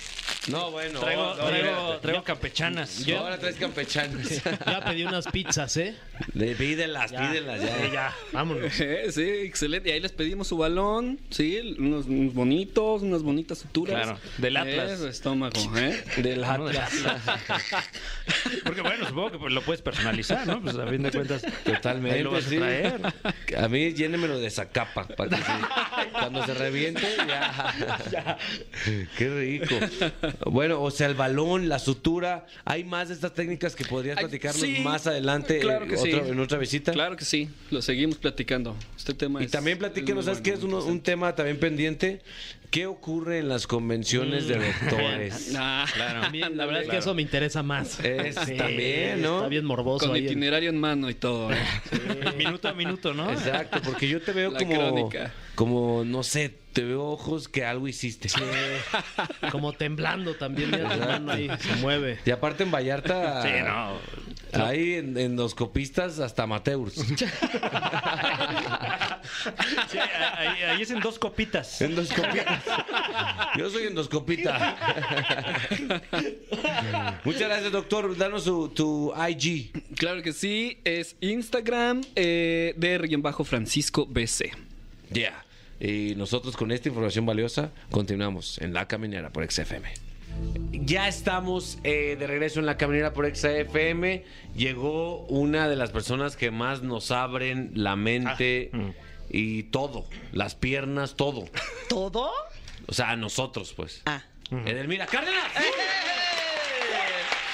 No, 0.49 0.71
bueno. 0.71 1.01
traigo, 1.01 1.35
no, 1.35 1.47
traigo, 1.47 1.97
traigo 2.01 2.23
campechanas. 2.25 3.05
ya- 3.05 3.19
Ahora 3.21 3.39
traes 3.39 3.57
campechanos. 3.57 4.29
Ya 4.67 4.85
pedí 4.85 5.05
unas 5.05 5.27
pizzas, 5.27 5.77
¿eh? 5.77 5.97
De- 6.35 6.55
Pídelas, 6.55 7.11
Ya. 7.11 7.21
pídelas 7.31 7.61
Sí, 7.61 7.67
ya. 7.67 7.93
ya, 7.93 8.17
vámonos. 8.33 8.73
sí 8.73 9.23
excelente 9.23 9.89
y 9.91 9.93
ahí 9.93 10.01
les 10.01 10.13
pedimos 10.13 10.49
su 10.49 10.57
balón 10.57 11.21
sí 11.31 11.77
unos, 11.79 12.07
unos 12.07 12.35
bonitos 12.35 13.03
unas 13.03 13.23
bonitas 13.23 13.59
suturas 13.59 13.95
Claro, 14.05 14.19
del 14.39 14.57
Atlas. 14.57 14.91
Eso, 14.93 15.09
estómago 15.09 15.59
¿eh? 15.77 16.03
Del 16.19 16.45
Atlas. 16.45 16.91
Porque 18.65 18.81
bueno, 18.83 19.07
supongo 19.09 19.31
que 19.33 19.39
pues, 19.39 19.53
lo 19.53 19.63
puedes 19.63 19.83
personalizar, 19.91 20.47
¿no? 20.47 20.61
Pues 20.61 20.77
a 20.77 20.87
fin 20.87 21.03
de 21.03 21.11
cuentas. 21.11 21.43
Totalmente. 21.65 22.17
Ahí 22.19 22.23
lo 22.23 22.31
vas 22.33 22.47
a 22.47 22.49
sí. 22.49 22.57
traer. 22.57 23.01
A 23.59 23.69
mí 23.69 23.93
llénemelo 23.93 24.39
de 24.39 24.51
zacapa. 24.51 25.05
Para 25.09 25.31
que 25.31 25.37
sí. 25.37 25.53
Cuando 26.13 26.45
se 26.47 26.55
reviente, 26.55 27.03
ya. 27.27 28.37
Qué 29.17 29.29
rico. 29.29 29.75
Bueno, 30.51 30.83
o 30.83 30.91
sea, 30.91 31.07
el 31.07 31.15
balón, 31.15 31.69
la 31.69 31.79
sutura. 31.79 32.47
¿Hay 32.65 32.85
más 32.85 33.09
de 33.09 33.15
estas 33.15 33.33
técnicas 33.35 33.75
que 33.75 33.85
podrías 33.85 34.19
Ay, 34.19 34.25
platicarnos 34.25 34.61
sí, 34.61 34.79
más 34.83 35.07
adelante 35.07 35.59
claro 35.61 35.87
eh, 35.87 35.97
sí. 35.97 36.13
otro- 36.13 36.27
en 36.27 36.41
otra 36.41 36.59
visita? 36.59 36.93
claro 36.93 37.17
que 37.17 37.25
sí 37.25 37.49
lo 37.71 37.83
seguimos 37.83 38.19
platicando 38.19 38.77
este 38.97 39.15
tema 39.15 39.41
Y 39.43 39.47
es- 39.47 39.51
también 39.51 39.79
platíquenos, 39.79 40.25
¿sabes 40.27 40.41
qué? 40.41 40.53
Es 40.53 40.63
un 40.63 41.01
tema 41.01 41.35
también 41.35 41.59
pendiente. 41.59 42.21
¿Qué 42.71 42.87
ocurre 42.87 43.39
en 43.39 43.49
las 43.49 43.67
convenciones 43.67 44.47
de 44.47 44.57
doctores? 44.57 45.53
Ah, 45.59 45.87
A 46.25 46.31
mí, 46.31 46.41
la 46.41 46.67
verdad 46.67 46.83
es 46.83 46.89
que 46.89 46.99
eso 46.99 47.15
me 47.15 47.23
interesa 47.23 47.63
más. 47.63 47.99
Es 48.01 48.35
también, 48.35 49.23
¿no? 49.23 49.37
Está 49.39 49.49
bien 49.49 49.65
morboso 49.65 50.07
con 50.07 50.15
ahí. 50.17 50.25
itinerario 50.27 50.69
en 50.71 50.79
mano 50.79 51.09
y 51.09 51.15
todo 51.15 51.51
¿eh? 51.53 51.57
Minuto 52.37 52.69
a 52.69 52.73
minuto, 52.75 53.15
¿no? 53.15 53.31
Exacto, 53.31 53.81
porque 53.85 54.07
yo 54.09 54.21
te 54.21 54.33
veo 54.33 54.51
La 54.51 54.59
como, 54.59 54.75
crónica. 54.75 55.33
como, 55.55 56.05
no 56.05 56.23
sé, 56.23 56.55
te 56.75 56.85
veo 56.85 57.05
ojos 57.07 57.49
que 57.49 57.65
algo 57.65 57.89
hiciste. 57.89 58.29
Como 59.51 59.73
temblando 59.73 60.35
también. 60.35 60.71
Mira 60.71 60.89
tu 60.95 60.99
mano 61.01 61.33
ahí, 61.33 61.49
se 61.59 61.75
mueve. 61.77 62.19
Y 62.25 62.31
aparte 62.31 62.63
en 62.65 62.71
Vallarta 62.71 63.43
Sí, 63.43 63.49
no. 63.65 64.65
hay 64.65 64.95
en- 64.95 65.17
endoscopistas 65.17 66.19
hasta 66.21 66.43
amateurs. 66.45 66.95
Sí, 69.89 69.99
ahí, 69.99 70.63
ahí 70.63 70.83
es 70.83 70.91
en 70.91 71.01
dos 71.01 71.19
copitas. 71.19 71.81
Endoscopitas. 71.81 72.63
Yo 73.57 73.71
soy 73.71 73.85
endoscopita. 73.85 74.77
Muchas 77.25 77.43
gracias, 77.43 77.73
doctor. 77.73 78.17
Danos 78.17 78.45
su, 78.45 78.69
tu 78.69 79.13
IG. 79.29 79.73
claro 79.97 80.23
que 80.23 80.33
sí 80.33 80.79
es 80.85 81.17
Instagram 81.21 82.03
eh, 82.17 82.75
de 82.77 82.99
Riguión 82.99 83.23
Bajo 83.23 83.45
Francisco 83.45 84.07
BC 84.07 84.53
Ya. 85.11 85.45
Y 85.81 86.15
nosotros 86.17 86.57
con 86.57 86.73
esta 86.73 86.89
información 86.89 87.25
valiosa 87.25 87.71
continuamos 87.91 88.59
en 88.59 88.73
La 88.75 88.89
Caminera 88.89 89.31
por 89.31 89.49
XFM. 89.49 89.89
Ya 90.73 91.09
estamos 91.09 91.79
eh, 91.85 92.17
de 92.19 92.27
regreso 92.27 92.61
en 92.61 92.67
La 92.67 92.77
Caminera 92.77 93.13
por 93.13 93.27
XFM. 93.35 94.25
Llegó 94.57 95.25
una 95.27 95.69
de 95.69 95.77
las 95.77 95.91
personas 95.91 96.37
que 96.37 96.51
más 96.51 96.83
nos 96.83 97.11
abren 97.11 97.71
la 97.75 97.97
mente 97.97 98.71
y 99.31 99.65
todo. 99.65 100.07
Las 100.33 100.55
piernas, 100.55 101.17
todo. 101.17 101.45
¿Todo? 101.89 102.31
O 102.87 102.95
sea, 102.95 103.11
a 103.11 103.17
nosotros, 103.17 103.73
pues. 103.75 104.03
Ah. 104.07 104.23
Edelmira 104.51 105.07
Cárdenas. 105.07 105.53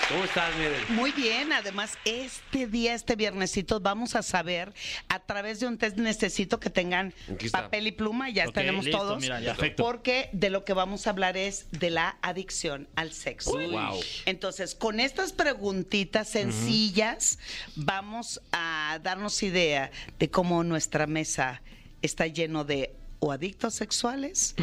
¿Cómo 0.08 0.24
estás, 0.24 0.54
Miren? 0.56 0.96
Muy 0.96 1.12
bien, 1.12 1.52
además 1.52 1.96
este 2.04 2.66
día, 2.66 2.94
este 2.94 3.16
viernesito, 3.16 3.80
vamos 3.80 4.14
a 4.14 4.22
saber 4.22 4.74
a 5.08 5.20
través 5.20 5.60
de 5.60 5.66
un 5.66 5.78
test 5.78 5.96
necesito 5.96 6.60
que 6.60 6.68
tengan 6.68 7.14
papel 7.50 7.86
y 7.86 7.92
pluma, 7.92 8.28
ya 8.28 8.46
Ok, 8.46 8.54
tenemos 8.54 8.84
listo, 8.84 8.98
todos, 8.98 9.22
mira, 9.22 9.40
ya. 9.40 9.56
Porque 9.76 10.28
de 10.32 10.50
lo 10.50 10.64
que 10.64 10.74
vamos 10.74 11.06
a 11.06 11.10
hablar 11.10 11.38
es 11.38 11.66
de 11.70 11.88
la 11.90 12.18
adicción 12.20 12.86
al 12.96 13.12
sexo. 13.12 13.52
Wow. 13.52 13.98
Entonces, 14.26 14.74
con 14.74 15.00
estas 15.00 15.32
preguntitas 15.32 16.28
sencillas, 16.28 17.38
vamos 17.74 18.42
a 18.52 19.00
darnos 19.02 19.42
idea 19.42 19.90
de 20.18 20.30
cómo 20.30 20.64
nuestra 20.64 21.06
mesa 21.06 21.62
está 22.02 22.26
lleno 22.26 22.64
de 22.64 22.94
o 23.20 23.32
adictos 23.32 23.74
sexuales, 23.74 24.54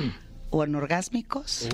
o 0.52 0.62
anorgásmicos, 0.62 1.68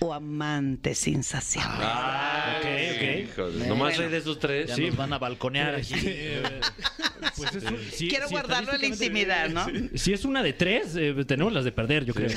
o 0.00 0.12
amantes 0.12 1.06
insaciables. 1.06 1.88
Ay, 1.90 2.56
Ok, 2.58 2.96
ok. 2.96 3.30
híjole. 3.30 3.66
Nomás 3.68 3.88
Bueno. 3.94 4.02
hay 4.04 4.08
de 4.10 4.16
esos 4.18 4.38
tres. 4.38 4.66
Ya 4.68 4.76
nos 4.76 4.96
van 4.96 5.12
a 5.12 5.18
balconear 5.18 5.76
aquí. 5.76 5.94
Pues 7.40 7.94
sí, 7.94 8.08
Quiero 8.08 8.28
sí, 8.28 8.34
guardarlo 8.34 8.74
en 8.74 8.80
la 8.80 8.86
intimidad, 8.86 9.48
¿no? 9.48 9.66
Si 9.94 10.12
es 10.12 10.24
una 10.24 10.42
de 10.42 10.52
tres, 10.52 10.94
eh, 10.96 11.14
tenemos 11.26 11.52
las 11.52 11.64
de 11.64 11.72
perder, 11.72 12.04
yo 12.04 12.14
creo. 12.14 12.30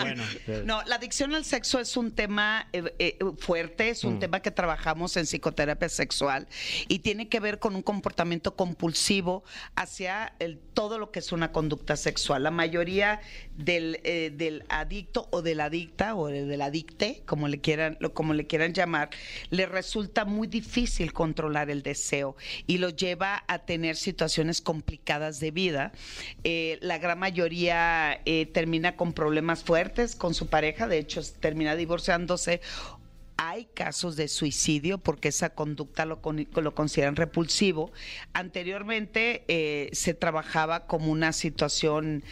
bueno, 0.00 0.22
No, 0.64 0.82
la 0.84 0.96
adicción 0.96 1.34
al 1.34 1.44
sexo 1.44 1.78
es 1.80 1.96
un 1.96 2.12
tema 2.12 2.68
eh, 2.72 2.94
eh, 2.98 3.18
fuerte, 3.38 3.88
es 3.90 4.04
un 4.04 4.18
tema 4.18 4.40
que 4.40 4.50
trabajamos 4.50 5.16
en 5.16 5.24
psicoterapia 5.26 5.88
sexual 5.88 6.46
y 6.88 6.98
tiene 7.00 7.28
que 7.28 7.40
ver 7.40 7.58
con 7.58 7.74
un 7.76 7.82
comportamiento 7.82 8.54
compulsivo 8.56 9.44
hacia 9.74 10.34
el- 10.38 10.58
todo 10.74 10.98
lo 10.98 11.10
que 11.10 11.20
es 11.20 11.32
una 11.32 11.52
conducta 11.52 11.96
sexual. 11.96 12.42
La 12.42 12.50
mayoría 12.50 13.20
del, 13.56 14.00
eh, 14.04 14.30
del 14.34 14.64
adicto 14.68 15.28
o 15.30 15.42
de 15.42 15.54
la 15.54 15.64
adicta 15.66 16.14
o 16.14 16.28
de- 16.28 16.44
del 16.44 16.62
adicte, 16.62 17.22
como 17.26 17.48
le 17.48 17.60
quieran, 17.60 17.96
lo- 18.00 18.12
como 18.12 18.34
le 18.34 18.46
quieran 18.46 18.74
llamar, 18.74 19.10
le 19.50 19.66
resulta 19.66 20.24
muy 20.24 20.46
difícil 20.48 21.12
controlar 21.12 21.70
el 21.70 21.82
deseo 21.82 22.36
y 22.66 22.78
lo 22.78 22.90
lleva 22.90 23.44
a 23.48 23.60
tener 23.60 23.96
situaciones 23.96 24.25
complicadas 24.60 25.40
de 25.40 25.50
vida. 25.50 25.92
Eh, 26.44 26.78
la 26.82 26.98
gran 26.98 27.18
mayoría 27.18 28.20
eh, 28.24 28.46
termina 28.46 28.96
con 28.96 29.12
problemas 29.12 29.62
fuertes 29.64 30.14
con 30.16 30.34
su 30.34 30.48
pareja, 30.48 30.86
de 30.88 30.98
hecho 30.98 31.20
termina 31.40 31.76
divorciándose. 31.76 32.60
Hay 33.38 33.66
casos 33.74 34.16
de 34.16 34.28
suicidio 34.28 34.96
porque 34.96 35.28
esa 35.28 35.50
conducta 35.50 36.06
lo, 36.06 36.22
con- 36.22 36.48
lo 36.54 36.74
consideran 36.74 37.16
repulsivo. 37.16 37.92
Anteriormente 38.32 39.44
eh, 39.48 39.90
se 39.92 40.14
trabajaba 40.14 40.86
como 40.86 41.12
una 41.12 41.32
situación 41.34 42.24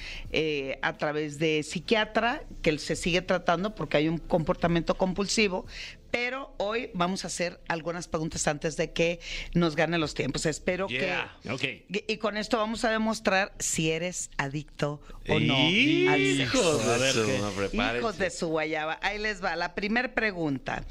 a 0.80 0.92
través 0.94 1.38
de 1.38 1.62
psiquiatra, 1.62 2.42
que 2.62 2.78
se 2.78 2.96
sigue 2.96 3.20
tratando 3.20 3.74
porque 3.74 3.98
hay 3.98 4.08
un 4.08 4.16
comportamiento 4.16 4.96
compulsivo, 4.96 5.66
pero 6.14 6.54
hoy 6.58 6.90
vamos 6.94 7.24
a 7.24 7.26
hacer 7.26 7.58
algunas 7.66 8.06
preguntas 8.06 8.46
antes 8.46 8.76
de 8.76 8.92
que 8.92 9.18
nos 9.52 9.74
gane 9.74 9.98
los 9.98 10.14
tiempos. 10.14 10.46
Espero 10.46 10.86
Yeah. 10.86 11.36
que... 11.42 11.50
Ok. 11.50 11.64
Y 12.06 12.18
con 12.18 12.36
esto 12.36 12.56
vamos 12.56 12.84
a 12.84 12.90
demostrar 12.90 13.52
si 13.58 13.90
eres 13.90 14.30
adicto 14.36 15.00
o 15.28 15.40
no 15.40 15.56
al 15.56 16.36
sexo. 16.36 16.78
de 17.00 17.12
su- 17.12 17.26
qué. 17.26 17.38
no, 17.40 17.50
prepárense. 17.50 17.98
Hijos 17.98 18.18
de 18.18 18.30
su 18.30 18.46
guayaba. 18.46 19.00
Ahí 19.02 19.18
les 19.18 19.42
va. 19.42 19.56
La 19.56 19.74
primera 19.74 20.14
pregunta. 20.14 20.84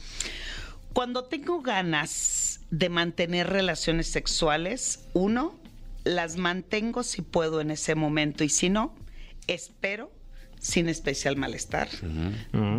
Cuando 0.91 1.23
tengo 1.23 1.61
ganas 1.61 2.59
de 2.69 2.89
mantener 2.89 3.49
relaciones 3.49 4.07
sexuales, 4.07 5.05
uno, 5.13 5.57
las 6.03 6.35
mantengo 6.35 7.01
si 7.03 7.21
puedo 7.21 7.61
en 7.61 7.71
ese 7.71 7.95
momento 7.95 8.43
y 8.43 8.49
si 8.49 8.67
no, 8.69 8.93
espero 9.47 10.11
sin 10.59 10.89
especial 10.89 11.37
malestar. 11.37 11.87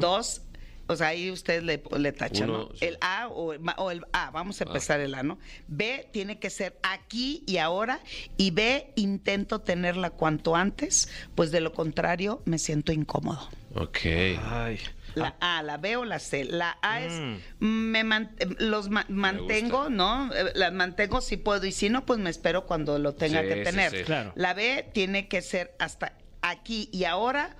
Dos, 0.01 0.43
o 0.87 0.97
sea, 0.97 1.09
ahí 1.09 1.31
ustedes 1.31 1.63
le, 1.63 1.83
le 1.99 2.13
tachan, 2.13 2.51
Uno, 2.51 2.59
¿no? 2.71 2.77
sí. 2.77 2.85
El 2.85 2.99
A 3.01 3.29
o 3.29 3.53
el, 3.53 3.61
ma- 3.61 3.75
o 3.79 3.91
el 3.91 4.05
A, 4.13 4.31
vamos 4.31 4.61
a 4.61 4.65
empezar 4.65 5.01
el 5.01 5.15
A, 5.15 5.23
¿no? 5.23 5.39
B 5.69 6.09
tiene 6.13 6.39
que 6.39 6.51
ser 6.51 6.79
aquí 6.83 7.43
y 7.47 7.57
ahora 7.59 8.01
y 8.37 8.51
B 8.51 8.93
intento 8.97 9.61
tenerla 9.61 10.11
cuanto 10.11 10.57
antes, 10.57 11.09
pues 11.35 11.51
de 11.51 11.61
lo 11.61 11.73
contrario 11.73 12.43
me 12.45 12.59
siento 12.59 12.93
incómodo. 12.93 13.49
Ok. 13.75 13.99
Ay. 14.43 14.79
La 15.15 15.37
A, 15.41 15.63
la 15.63 15.77
B 15.77 15.97
o 15.97 16.05
la 16.05 16.19
C. 16.19 16.45
La 16.45 16.77
A 16.83 17.01
es 17.01 17.13
Mm. 17.61 17.67
me 17.91 18.03
man- 18.05 18.35
eh, 18.41 18.47
los 18.59 18.89
ma- 18.91 19.07
mantengo, 19.09 19.89
¿no? 19.89 20.31
Eh, 20.35 20.53
Las 20.55 20.73
mantengo 20.73 21.21
si 21.21 21.37
puedo 21.37 21.65
y 21.67 21.73
si 21.73 21.89
no, 21.89 22.05
pues 22.05 22.19
me 22.19 22.31
espero 22.31 22.67
cuando 22.67 22.99
lo 22.99 23.15
tenga 23.15 23.43
Sí, 23.43 23.49
que 23.49 23.55
sí, 23.59 23.63
tener. 23.63 23.91
sí. 23.93 24.03
Claro. 24.05 24.33
La 24.35 24.55
B 24.55 24.91
tiene 24.93 25.29
que 25.29 25.41
ser 25.41 25.75
hasta 25.79 26.15
aquí 26.43 26.89
y 26.93 27.05
ahora. 27.05 27.57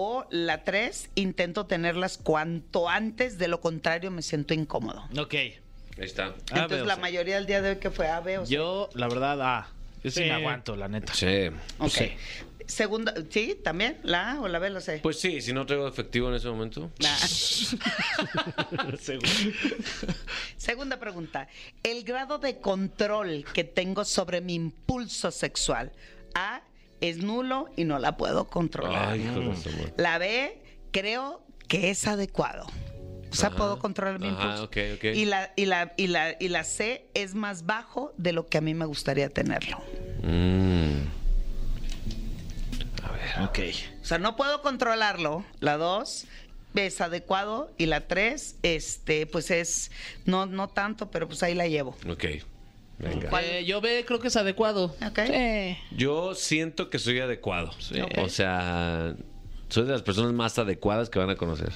O 0.00 0.24
la 0.30 0.62
3, 0.62 1.10
intento 1.16 1.66
tenerlas 1.66 2.18
cuanto 2.18 2.88
antes, 2.88 3.36
de 3.36 3.48
lo 3.48 3.60
contrario 3.60 4.12
me 4.12 4.22
siento 4.22 4.54
incómodo. 4.54 5.02
Ok. 5.18 5.34
Ahí 5.34 5.58
está. 5.98 6.26
A, 6.52 6.60
Entonces 6.60 6.86
la 6.86 6.94
C. 6.94 7.00
mayoría 7.00 7.34
del 7.34 7.46
día 7.46 7.60
de 7.60 7.70
hoy 7.70 7.76
que 7.78 7.90
fue 7.90 8.06
A, 8.06 8.20
B 8.20 8.38
o 8.38 8.46
C. 8.46 8.54
Yo, 8.54 8.88
la 8.94 9.08
verdad, 9.08 9.38
ah, 9.42 9.66
yo 10.04 10.12
sí, 10.12 10.20
Sí. 10.22 10.26
me 10.26 10.34
aguanto, 10.34 10.76
la 10.76 10.86
neta. 10.86 11.12
Sí. 11.14 11.48
Ok. 11.80 11.88
sí. 11.90 12.12
Segunda, 12.66 13.12
¿sí? 13.28 13.58
¿También? 13.64 13.98
¿La 14.04 14.32
A 14.34 14.40
o 14.40 14.46
la 14.46 14.60
B 14.60 14.68
o 14.68 14.70
la 14.74 14.80
C? 14.80 15.00
Pues 15.02 15.18
sí, 15.18 15.40
si 15.40 15.52
no 15.52 15.66
traigo 15.66 15.88
efectivo 15.88 16.28
en 16.28 16.34
ese 16.36 16.46
momento. 16.48 16.92
La 17.00 17.16
Segunda 20.56 21.00
pregunta. 21.00 21.48
El 21.82 22.04
grado 22.04 22.38
de 22.38 22.60
control 22.60 23.44
que 23.52 23.64
tengo 23.64 24.04
sobre 24.04 24.40
mi 24.42 24.54
impulso 24.54 25.32
sexual. 25.32 25.90
A, 26.34 26.60
es 27.00 27.18
nulo 27.18 27.68
y 27.76 27.84
no 27.84 27.98
la 27.98 28.16
puedo 28.16 28.48
controlar. 28.48 29.10
Ay, 29.12 29.22
hijo 29.22 29.40
de 29.40 29.56
su 29.56 29.70
madre. 29.70 29.92
La 29.96 30.18
B, 30.18 30.60
creo 30.90 31.42
que 31.68 31.90
es 31.90 32.06
adecuado. 32.06 32.66
O 33.30 33.34
sea, 33.34 33.48
Ajá, 33.48 33.58
puedo 33.58 33.78
controlar 33.78 34.18
mi 34.18 34.28
ajá, 34.28 34.42
impulso. 34.42 34.64
ok, 34.64 34.76
ok. 34.96 35.04
Y, 35.14 35.24
la, 35.26 35.52
y, 35.54 35.66
la, 35.66 35.92
y, 35.98 36.06
la, 36.06 36.36
y 36.40 36.48
la 36.48 36.64
C 36.64 37.04
es 37.12 37.34
más 37.34 37.66
bajo 37.66 38.14
de 38.16 38.32
lo 38.32 38.46
que 38.46 38.56
a 38.58 38.60
mí 38.62 38.72
me 38.72 38.86
gustaría 38.86 39.28
tenerlo. 39.28 39.78
Mm. 40.22 41.02
Ok. 43.44 43.58
O 44.00 44.04
sea, 44.04 44.18
no 44.18 44.36
puedo 44.36 44.62
controlarlo. 44.62 45.44
La 45.60 45.76
2 45.76 46.26
es 46.74 47.00
adecuado 47.00 47.70
y 47.76 47.86
la 47.86 48.06
3, 48.06 48.56
este, 48.62 49.26
pues 49.26 49.50
es, 49.50 49.90
no, 50.24 50.46
no 50.46 50.68
tanto, 50.68 51.10
pero 51.10 51.26
pues 51.28 51.42
ahí 51.42 51.54
la 51.54 51.66
llevo. 51.68 51.96
Ok. 52.08 52.24
Venga. 52.98 53.30
Eh, 53.42 53.64
yo 53.64 53.80
ve, 53.80 54.04
creo 54.06 54.18
que 54.18 54.28
es 54.28 54.36
adecuado. 54.36 54.96
Ok. 55.06 55.20
Sí. 55.26 55.76
Yo 55.92 56.34
siento 56.34 56.90
que 56.90 56.98
soy 56.98 57.20
adecuado. 57.20 57.70
O 58.18 58.28
sea, 58.28 59.14
soy 59.68 59.84
de 59.84 59.92
las 59.92 60.02
personas 60.02 60.32
más 60.32 60.58
adecuadas 60.58 61.08
que 61.10 61.18
van 61.18 61.30
a 61.30 61.36
conocer. 61.36 61.72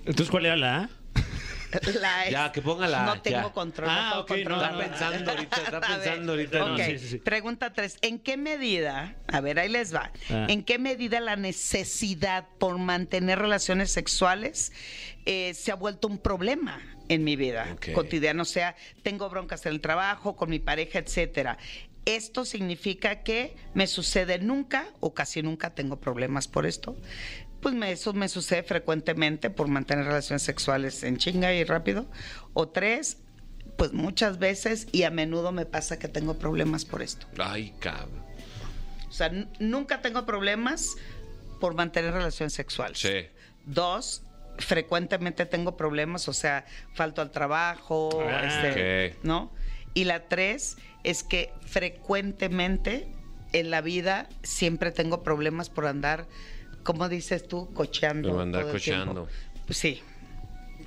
Entonces, 0.00 0.30
¿cuál 0.30 0.46
era 0.46 0.56
la 0.56 0.76
A? 0.84 0.90
La 2.00 2.24
es- 2.26 2.30
Ya, 2.30 2.52
que 2.52 2.62
ponga 2.62 2.86
la 2.86 3.04
No 3.04 3.14
ya. 3.16 3.22
tengo 3.22 3.52
control. 3.52 3.88
Ah, 3.90 4.24
no. 4.28 4.34
Está 4.36 4.78
pensando 4.78 5.30
ahorita, 5.32 5.56
está 5.56 5.80
pensando 5.86 6.32
ahorita. 6.32 6.62
ok, 6.64 6.68
No, 6.70 6.76
sí, 6.78 6.98
sí, 6.98 7.08
sí. 7.08 7.18
Pregunta 7.18 7.72
3. 7.72 7.98
¿En 8.02 8.18
qué 8.20 8.36
medida, 8.36 9.16
a 9.26 9.40
ver, 9.40 9.58
ahí 9.58 9.68
les 9.68 9.92
va, 9.94 10.12
Ah. 10.30 10.46
¿en 10.48 10.62
qué 10.62 10.78
medida 10.78 11.18
la 11.20 11.34
necesidad 11.36 12.46
por 12.58 12.78
mantener 12.78 13.40
relaciones 13.40 13.90
sexuales 13.90 14.72
eh, 15.26 15.52
se 15.54 15.72
ha 15.72 15.74
vuelto 15.74 16.06
un 16.08 16.18
problema 16.18 16.80
en 17.08 17.24
mi 17.24 17.36
vida 17.36 17.68
Ok. 17.74 17.92
cotidiana? 17.92 18.42
O 18.42 18.46
sea, 18.46 18.76
tengo 19.02 19.28
broncas 19.30 19.66
en 19.66 19.72
el 19.72 19.80
trabajo, 19.80 20.36
con 20.36 20.50
mi 20.50 20.58
pareja, 20.58 20.98
etcétera. 20.98 21.58
Esto 22.04 22.44
significa 22.44 23.22
que 23.22 23.56
me 23.74 23.86
sucede 23.86 24.38
nunca 24.38 24.86
o 25.00 25.12
casi 25.14 25.42
nunca 25.42 25.74
tengo 25.74 25.98
problemas 25.98 26.46
por 26.46 26.64
esto. 26.66 26.96
Pues 27.60 27.74
me- 27.74 27.90
eso 27.90 28.12
me 28.12 28.28
sucede 28.28 28.62
frecuentemente 28.62 29.50
por 29.50 29.66
mantener 29.66 30.04
relaciones 30.04 30.42
sexuales 30.42 31.02
en 31.02 31.16
chinga 31.16 31.52
y 31.52 31.64
rápido. 31.64 32.06
O 32.52 32.68
tres, 32.68 33.18
pues 33.76 33.92
muchas 33.92 34.38
veces 34.38 34.86
y 34.92 35.02
a 35.02 35.10
menudo 35.10 35.50
me 35.52 35.66
pasa 35.66 35.98
que 35.98 36.06
tengo 36.06 36.38
problemas 36.38 36.84
por 36.84 37.02
esto. 37.02 37.26
Ay, 37.38 37.74
cabrón. 37.80 38.24
O 39.08 39.12
sea, 39.12 39.30
nunca 39.58 40.00
tengo 40.02 40.24
problemas 40.26 40.94
por 41.60 41.74
mantener 41.74 42.12
relaciones 42.12 42.52
sexuales. 42.52 42.98
Sí. 42.98 43.26
Dos, 43.64 44.22
frecuentemente 44.58 45.46
tengo 45.46 45.76
problemas, 45.76 46.28
o 46.28 46.32
sea, 46.32 46.64
falto 46.94 47.22
al 47.22 47.30
trabajo, 47.30 48.10
Ah, 48.22 48.42
este. 48.44 49.16
¿no? 49.22 49.52
Y 49.94 50.04
la 50.04 50.28
tres 50.28 50.76
es 51.04 51.22
que 51.22 51.52
frecuentemente 51.64 53.08
en 53.52 53.70
la 53.70 53.80
vida 53.80 54.28
siempre 54.42 54.90
tengo 54.90 55.22
problemas 55.22 55.70
por 55.70 55.86
andar, 55.86 56.26
¿cómo 56.82 57.08
dices 57.08 57.46
tú? 57.48 57.72
Cocheando. 57.72 58.30
Por 58.32 58.42
andar 58.42 58.66
cocheando. 58.70 59.28
Pues 59.66 59.78
sí. 59.78 60.02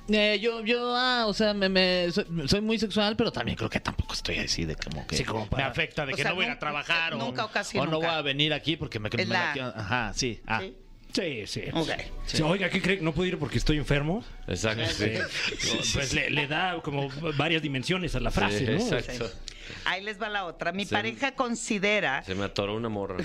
Eh, 0.08 0.38
yo, 0.40 0.64
yo, 0.64 0.94
ah, 0.96 1.24
o 1.26 1.34
sea, 1.34 1.54
me, 1.54 1.68
me- 1.68 2.10
soy, 2.10 2.24
soy 2.46 2.60
muy 2.60 2.78
sexual, 2.78 3.14
pero 3.16 3.30
también 3.30 3.56
creo 3.56 3.70
que 3.70 3.78
tampoco 3.80 4.14
estoy 4.14 4.38
así 4.38 4.64
de 4.64 4.74
como 4.74 5.06
que 5.06 5.16
Sí, 5.16 5.24
como 5.24 5.46
me 5.56 5.62
afecta 5.62 6.04
de 6.04 6.12
O 6.12 6.16
que 6.16 6.22
sea, 6.22 6.30
no 6.32 6.36
voy 6.36 6.44
a 6.44 6.48
ir 6.48 6.50
a 6.50 6.54
nunca- 6.54 6.60
trabajar 6.60 7.14
o, 7.14 7.18
nunca 7.18 7.44
o 7.44 7.50
casi 7.50 7.78
o 7.78 7.86
no 7.86 7.98
voy 7.98 8.06
a 8.06 8.20
venir 8.22 8.52
aquí 8.52 8.76
porque 8.76 8.98
me, 8.98 9.08
me 9.08 9.24
la 9.26 9.54
la- 9.54 9.68
Ajá, 9.68 10.12
sí. 10.14 10.40
Ah. 10.46 10.60
¿Sí? 10.62 10.76
Sí, 11.12 11.46
sí. 11.46 11.62
Ok. 11.72 11.90
Sí, 12.26 12.42
Oiga, 12.42 12.68
¿qué 12.70 12.80
cree? 12.80 13.00
¿No 13.00 13.12
puedo 13.12 13.26
ir 13.28 13.38
porque 13.38 13.58
estoy 13.58 13.76
enfermo? 13.78 14.24
Exacto. 14.46 14.86
Sí. 14.88 15.12
Pues 15.94 16.12
le, 16.14 16.30
le 16.30 16.46
da 16.46 16.80
como 16.82 17.08
varias 17.36 17.62
dimensiones 17.62 18.14
a 18.14 18.20
la 18.20 18.30
frase, 18.30 18.58
Sí, 18.60 18.64
¿no? 18.66 18.96
exacto. 18.96 19.30
Ahí 19.84 20.02
les 20.02 20.20
va 20.20 20.28
la 20.28 20.44
otra. 20.46 20.72
Mi 20.72 20.84
Se- 20.84 20.94
pareja 20.94 21.32
considera 21.34 22.22
Se 22.24 22.34
me 22.34 22.44
atoró 22.44 22.74
una 22.76 22.88
morra. 22.88 23.16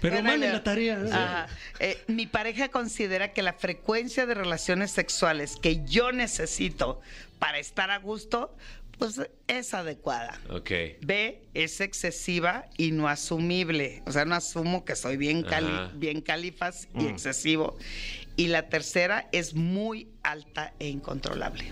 Pero 0.00 0.14
Bueno, 0.16 0.30
manden 0.30 0.40
le- 0.50 0.52
la 0.56 0.64
tarea. 0.64 0.98
Ajá. 1.12 1.46
Eh, 1.78 2.02
mi 2.08 2.26
pareja 2.26 2.68
considera 2.70 3.32
que 3.32 3.42
la 3.42 3.52
frecuencia 3.52 4.26
de 4.26 4.34
relaciones 4.34 4.90
sexuales 4.90 5.56
que 5.62 5.84
yo 5.84 6.10
necesito 6.10 7.00
para 7.38 7.58
estar 7.58 7.90
a 7.90 7.98
gusto, 7.98 8.54
pues 9.00 9.20
es 9.48 9.74
adecuada. 9.74 10.38
Ok. 10.50 10.70
B 11.00 11.42
es 11.54 11.80
excesiva 11.80 12.66
y 12.76 12.92
no 12.92 13.08
asumible. 13.08 14.02
O 14.06 14.12
sea, 14.12 14.24
no 14.24 14.36
asumo 14.36 14.84
que 14.84 14.94
soy 14.94 15.16
bien, 15.16 15.42
cali- 15.42 15.66
Ajá. 15.72 15.90
bien 15.94 16.20
califas 16.20 16.86
y 16.96 17.06
excesivo. 17.06 17.76
Y 18.36 18.46
la 18.48 18.68
tercera 18.68 19.28
es 19.32 19.54
muy 19.54 20.08
alta 20.22 20.72
e 20.78 20.88
incontrolable. 20.88 21.64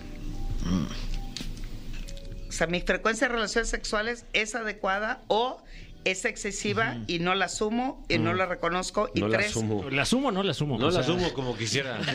O 2.47 2.51
sea, 2.51 2.67
mi 2.67 2.81
frecuencia 2.81 3.27
de 3.27 3.33
relaciones 3.35 3.69
sexuales 3.69 4.25
es 4.33 4.55
adecuada 4.55 5.21
o 5.27 5.63
es 6.05 6.25
excesiva 6.25 6.97
y 7.07 7.19
no 7.19 7.35
la 7.35 7.45
asumo 7.45 8.03
y 8.09 8.17
no 8.17 8.33
la 8.33 8.45
reconozco. 8.45 9.09
Y 9.13 9.19
No 9.21 9.27
la 9.27 9.37
tres, 9.37 9.51
asumo. 9.51 9.89
¿La 9.89 10.01
asumo 10.01 10.29
o 10.29 10.31
no 10.31 10.43
la 10.43 10.51
asumo? 10.51 10.77
No 10.79 10.87
O 10.87 10.91
la 10.91 11.03
sea, 11.03 11.13
asumo 11.13 11.31
como 11.33 11.55
quisiera. 11.57 11.99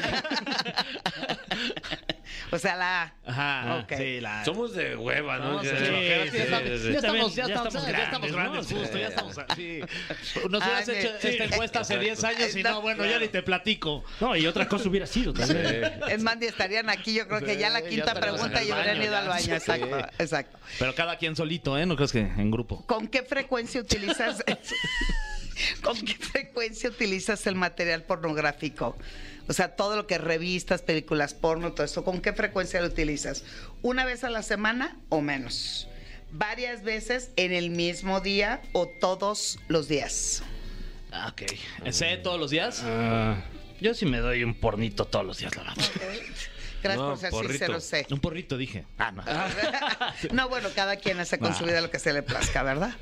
o 2.50 2.58
sea, 2.58 2.76
la. 2.76 3.14
Ajá, 3.26 3.78
Ok. 3.82 3.94
sí, 3.96 4.20
la... 4.20 4.44
Somos 4.44 4.74
de 4.74 4.96
hueva, 4.96 5.38
¿no? 5.38 5.62
Sí, 5.62 5.68
sí, 5.68 5.84
sí. 5.86 6.38
Ya 6.38 6.44
estamos, 6.44 7.34
ya 7.34 7.44
estamos, 7.44 7.86
ya 7.86 8.04
estamos 8.04 8.32
grandes, 8.32 8.70
¿no? 8.70 8.78
justo, 8.80 8.98
ya 8.98 9.08
estamos. 9.08 9.36
Sí. 9.56 9.80
Nos 10.50 10.62
Ah, 10.62 10.66
hubieras 10.66 10.84
sí. 10.86 10.92
hecho 10.92 11.28
esta 11.28 11.44
encuesta 11.44 11.80
hace 11.80 11.98
10 11.98 12.24
años 12.24 12.56
y 12.56 12.62
no, 12.62 12.80
bueno, 12.82 13.04
ya 13.06 13.18
ni 13.18 13.28
te 13.28 13.42
platico. 13.42 14.04
No, 14.20 14.36
y 14.36 14.46
otra 14.46 14.68
cosa 14.68 14.88
hubiera 14.88 15.06
sido 15.06 15.32
también. 15.32 15.92
Es 16.08 16.22
más, 16.22 16.36
ni 16.38 16.46
estarían 16.46 16.88
aquí. 16.90 17.14
Yo 17.14 17.26
creo 17.28 17.40
que 17.40 17.56
ya 17.56 17.70
la 17.70 17.82
quinta 17.82 18.14
pregunta 18.14 18.62
y 18.62 18.72
hubieran 18.72 19.02
ido 19.02 19.16
al 19.16 19.28
baño. 19.28 19.54
Exacto, 19.54 19.98
exacto. 20.18 20.58
Pero 20.78 20.94
cada 20.94 21.16
quien 21.16 21.36
solito, 21.36 21.78
¿eh? 21.78 21.86
No 21.86 21.96
crees 21.96 22.12
que 22.12 22.20
en 22.20 22.50
grupo. 22.50 22.84
¿Con 22.86 23.08
qué 23.08 23.22
frecuencia 23.22 23.80
utilizas 23.80 24.42
con 25.82 25.96
qué 26.00 26.14
frecuencia 26.14 26.90
utilizas 26.90 27.46
el 27.46 27.54
material 27.54 28.02
pornográfico? 28.02 28.96
O 29.48 29.52
sea, 29.52 29.76
todo 29.76 29.96
lo 29.96 30.06
que 30.06 30.14
es 30.14 30.20
revistas, 30.20 30.82
películas 30.82 31.34
porno, 31.34 31.72
todo 31.72 31.84
eso, 31.84 32.04
¿con 32.04 32.20
qué 32.20 32.32
frecuencia 32.32 32.80
lo 32.80 32.86
utilizas? 32.86 33.44
¿Una 33.82 34.04
vez 34.04 34.24
a 34.24 34.30
la 34.30 34.42
semana 34.42 34.96
o 35.10 35.20
menos? 35.20 35.88
¿Varias 36.30 36.82
veces 36.82 37.30
en 37.36 37.52
el 37.52 37.70
mismo 37.70 38.20
día 38.20 38.62
o 38.72 38.88
todos 38.88 39.58
los 39.68 39.86
días? 39.86 40.42
Ah, 41.12 41.28
ok. 41.32 41.42
¿Ese 41.84 42.16
todos 42.16 42.40
los 42.40 42.50
días? 42.50 42.80
Ah, 42.84 43.36
yo 43.80 43.94
sí 43.94 44.06
me 44.06 44.18
doy 44.18 44.42
un 44.42 44.54
pornito 44.54 45.04
todos 45.04 45.24
los 45.24 45.38
días, 45.38 45.54
la 45.56 45.62
verdad. 45.62 45.84
Gracias 46.82 47.02
No, 47.02 47.10
por 47.10 47.18
ser 47.18 47.30
porrito. 47.30 47.52
sincero, 47.52 47.80
sé. 47.80 48.06
Un 48.10 48.20
porrito, 48.20 48.56
dije. 48.58 48.84
Ah, 48.98 49.12
no. 49.12 49.24
No, 50.32 50.48
bueno, 50.48 50.68
cada 50.74 50.96
quien 50.96 51.20
hace 51.20 51.38
con 51.38 51.54
su 51.54 51.64
vida 51.64 51.80
lo 51.80 51.90
que 51.90 51.98
se 51.98 52.12
le 52.12 52.22
plazca, 52.22 52.62
¿verdad? 52.62 52.94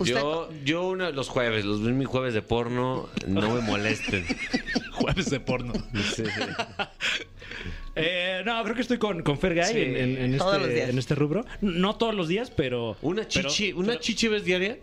Usted- 0.00 0.14
Yo, 0.14 0.50
yo 0.64 0.88
una, 0.88 1.10
los 1.10 1.28
jueves, 1.28 1.64
los 1.64 1.80
mis 1.80 2.08
jueves 2.08 2.34
de 2.34 2.42
porno, 2.42 3.08
no 3.26 3.54
me 3.54 3.60
molesten. 3.60 4.24
Jueves 4.92 5.30
de 5.30 5.40
porno. 5.40 5.72
Sí. 6.14 6.24
Eh, 7.96 8.42
no, 8.46 8.62
creo 8.62 8.74
que 8.76 8.82
estoy 8.82 8.98
con, 8.98 9.22
con 9.22 9.36
Fergay 9.38 9.72
Sí. 9.72 9.80
en, 9.80 9.96
en- 9.96 10.16
en 10.32 10.38
Todos 10.38 10.60
los 10.60 10.68
este, 10.68 10.90
en 10.90 10.98
este 10.98 11.14
rubro. 11.16 11.44
No 11.60 11.96
todos 11.96 12.14
los 12.14 12.28
días, 12.28 12.50
pero. 12.50 12.96
¿Una 13.02 13.22
pero- 13.32 13.48
chichi, 13.50 13.72
una 13.72 13.88
pero- 13.88 14.00
chichi 14.00 14.28
ves 14.28 14.44
diaria? 14.44 14.78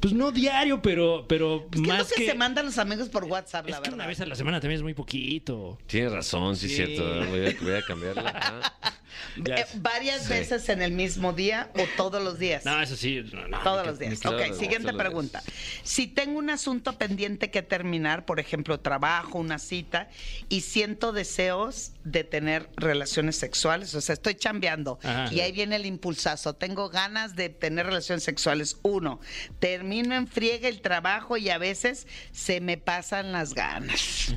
Pues 0.00 0.14
no 0.14 0.30
diario, 0.32 0.80
pero, 0.82 1.26
pero 1.28 1.66
¿Qué 1.70 1.78
es 1.80 1.86
lo 1.86 1.94
más 1.94 2.12
que, 2.12 2.22
que. 2.24 2.30
se 2.30 2.34
mandan 2.34 2.66
los 2.66 2.78
amigos 2.78 3.08
por 3.08 3.24
WhatsApp, 3.24 3.66
es 3.66 3.72
la 3.72 3.76
que 3.78 3.82
verdad? 3.82 3.94
una 3.94 4.06
vez 4.06 4.20
a 4.20 4.26
la 4.26 4.34
semana 4.36 4.60
también 4.60 4.78
es 4.78 4.82
muy 4.82 4.94
poquito. 4.94 5.78
Tienes 5.86 6.12
razón, 6.12 6.56
sí, 6.56 6.66
es 6.66 6.72
Sí. 6.72 6.76
cierto. 6.86 7.04
Voy 7.30 7.46
a, 7.46 7.54
voy 7.62 7.72
a 7.74 7.82
cambiarla. 7.82 8.72
Ah. 8.82 8.92
Eh, 9.36 9.64
¿Varias 9.76 10.28
veces 10.28 10.68
en 10.68 10.82
el 10.82 10.92
mismo 10.92 11.32
día 11.32 11.70
o 11.74 11.84
todos 11.96 12.22
los 12.22 12.38
días? 12.38 12.64
No, 12.64 12.80
eso 12.80 12.96
sí. 12.96 13.22
no, 13.32 13.48
no, 13.48 13.60
Todos 13.62 13.86
los 13.86 13.98
días. 13.98 14.20
claro, 14.20 14.38
ok, 14.38 14.58
siguiente 14.58 14.92
pregunta. 14.92 15.42
Si 15.82 16.06
tengo 16.06 16.38
un 16.38 16.50
asunto 16.50 16.98
pendiente 16.98 17.50
que 17.50 17.62
terminar, 17.62 18.24
por 18.24 18.40
ejemplo, 18.40 18.80
trabajo, 18.80 19.38
una 19.38 19.58
cita, 19.58 20.08
y 20.48 20.62
siento 20.62 21.12
deseos 21.12 21.92
de 22.04 22.24
tener 22.24 22.68
relaciones 22.76 23.36
sexuales, 23.36 23.94
o 23.94 24.00
sea, 24.00 24.12
estoy 24.12 24.34
chambeando, 24.34 24.98
Ajá. 25.02 25.32
y 25.32 25.40
ahí 25.40 25.52
viene 25.52 25.76
el 25.76 25.86
impulsazo, 25.86 26.54
tengo 26.54 26.88
ganas 26.88 27.36
de 27.36 27.48
tener 27.48 27.86
relaciones 27.86 28.24
sexuales. 28.24 28.78
Uno, 28.82 29.20
termino 29.58 30.14
en 30.14 30.26
friega 30.26 30.68
el 30.68 30.80
trabajo 30.80 31.36
y 31.36 31.50
a 31.50 31.58
veces 31.58 32.06
se 32.32 32.60
me 32.60 32.76
pasan 32.76 33.32
las 33.32 33.54
ganas. 33.54 34.34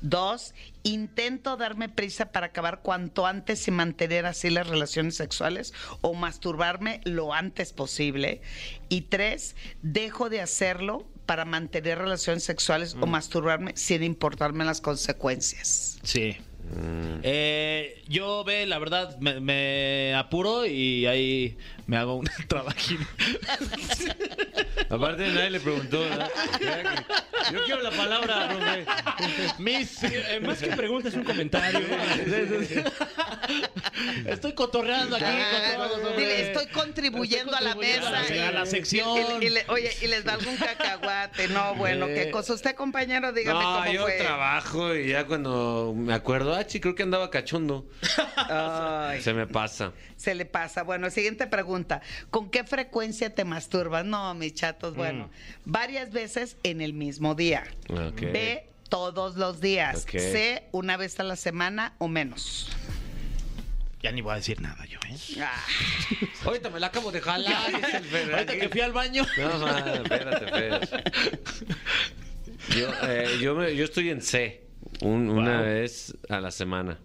Dos, 0.00 0.54
intento 0.82 1.56
darme 1.56 1.88
prisa 1.88 2.32
para 2.32 2.46
acabar 2.46 2.80
cuanto 2.82 3.26
antes 3.26 3.66
y 3.68 3.70
mantener 3.70 4.26
así 4.26 4.50
las 4.50 4.66
relaciones 4.66 5.16
sexuales 5.16 5.72
o 6.00 6.14
masturbarme 6.14 7.00
lo 7.04 7.34
antes 7.34 7.72
posible. 7.72 8.40
Y 8.88 9.02
tres, 9.02 9.56
dejo 9.82 10.30
de 10.30 10.40
hacerlo 10.40 11.06
para 11.26 11.44
mantener 11.44 11.98
relaciones 11.98 12.42
sexuales 12.44 12.96
o 13.00 13.06
masturbarme 13.06 13.72
sin 13.76 14.02
importarme 14.02 14.64
las 14.64 14.80
consecuencias. 14.80 15.98
Sí. 16.02 16.38
Eh, 17.22 18.02
yo 18.08 18.44
ve, 18.44 18.66
la 18.66 18.78
verdad, 18.78 19.16
me, 19.20 19.40
me 19.40 20.14
apuro 20.14 20.66
y 20.66 21.06
ahí 21.06 21.56
me 21.86 21.96
hago 21.96 22.16
un 22.16 22.28
trabajín. 22.48 22.98
Aparte, 24.90 25.28
nadie 25.28 25.50
le 25.50 25.60
preguntó. 25.60 26.00
¿verdad? 26.00 26.30
Yo 27.52 27.64
quiero 27.64 27.82
la 27.82 27.90
palabra, 27.90 28.48
profe. 28.48 28.84
Miss. 29.58 30.02
Eh, 30.04 30.40
más 30.42 30.58
que 30.58 30.68
pregunta 30.68 31.08
es 31.08 31.14
un 31.14 31.24
comentario. 31.24 31.80
Estoy 34.26 34.52
cotorreando 34.52 35.16
aquí 35.16 35.24
con 35.24 35.76
todos, 35.88 36.04
hombre. 36.04 36.16
Dile, 36.16 36.40
estoy 36.52 36.66
contribuyendo 36.68 37.54
a 37.56 37.60
la 37.60 37.74
mesa. 37.74 38.08
a 38.08 38.10
la- 38.30 38.48
a 38.48 38.52
la 38.52 38.62
Y- 38.64 38.66
sección. 38.66 39.42
y- 39.42 39.46
y 39.46 39.50
le- 39.50 39.64
oye, 39.68 39.90
y 40.02 40.06
les 40.06 40.24
da 40.24 40.34
algún 40.34 40.56
cacahuate. 40.56 41.48
No, 41.48 41.74
bueno, 41.74 42.06
qué 42.06 42.30
cosa. 42.30 42.54
Usted, 42.54 42.74
compañero, 42.74 43.32
dígame 43.32 43.60
No, 43.60 43.78
cómo 43.80 43.92
yo 43.92 44.02
fue. 44.02 44.12
trabajo 44.18 44.94
y 44.94 45.08
ya 45.08 45.26
cuando 45.26 45.94
me 45.96 46.14
acuerdo, 46.14 46.47
ah, 46.54 46.64
sí, 46.66 46.80
creo 46.80 46.94
que 46.94 47.02
andaba 47.02 47.30
cachondo. 47.30 47.86
Ay. 48.36 49.20
Se 49.22 49.32
me 49.34 49.46
pasa. 49.46 49.92
Se 50.16 50.34
le 50.34 50.44
pasa. 50.46 50.82
Bueno, 50.82 51.10
siguiente 51.10 51.46
pregunta. 51.46 52.00
¿Con 52.30 52.50
qué 52.50 52.64
frecuencia 52.64 53.34
te 53.34 53.44
masturbas? 53.44 54.04
No, 54.04 54.34
mis 54.34 54.54
chatos, 54.54 54.94
bueno. 54.94 55.30
Varias 55.64 56.10
veces 56.12 56.56
en 56.62 56.80
el 56.80 56.92
mismo 56.92 57.34
día. 57.34 57.64
Ok. 57.90 58.20
B, 58.32 58.66
todos 58.88 59.36
los 59.36 59.60
días. 59.60 60.02
Ok. 60.04 60.10
C, 60.18 60.64
una 60.72 60.96
vez 60.96 61.18
a 61.20 61.24
la 61.24 61.36
semana 61.36 61.94
o 61.98 62.08
menos. 62.08 62.70
Ya 64.00 64.12
ni 64.12 64.20
voy 64.20 64.32
a 64.32 64.36
decir 64.36 64.60
nada 64.60 64.84
yo, 64.86 65.00
¿eh? 65.08 65.16
Ah, 65.42 65.60
Ahorita 66.44 66.70
me 66.70 66.78
la 66.78 66.86
acabo 66.86 67.10
de 67.10 67.20
jalar. 67.20 67.66
dice 67.74 67.96
el 67.96 68.04
Fer, 68.04 68.32
Ahorita 68.32 68.52
aquí. 68.52 68.60
que 68.60 68.68
fui 68.68 68.80
al 68.80 68.92
baño. 68.92 69.26
No, 69.36 69.58
man, 69.58 69.88
espérate, 69.88 70.46
Fer. 70.46 71.04
Yo, 72.76 72.90
eh, 73.02 73.38
yo, 73.40 73.54
me- 73.54 73.74
yo 73.74 73.84
estoy 73.84 74.10
en 74.10 74.20
C. 74.20 74.62
un- 75.02 75.28
Una 75.30 75.60
vez 75.60 76.16
a 76.28 76.40
la 76.40 76.50
semana. 76.50 76.98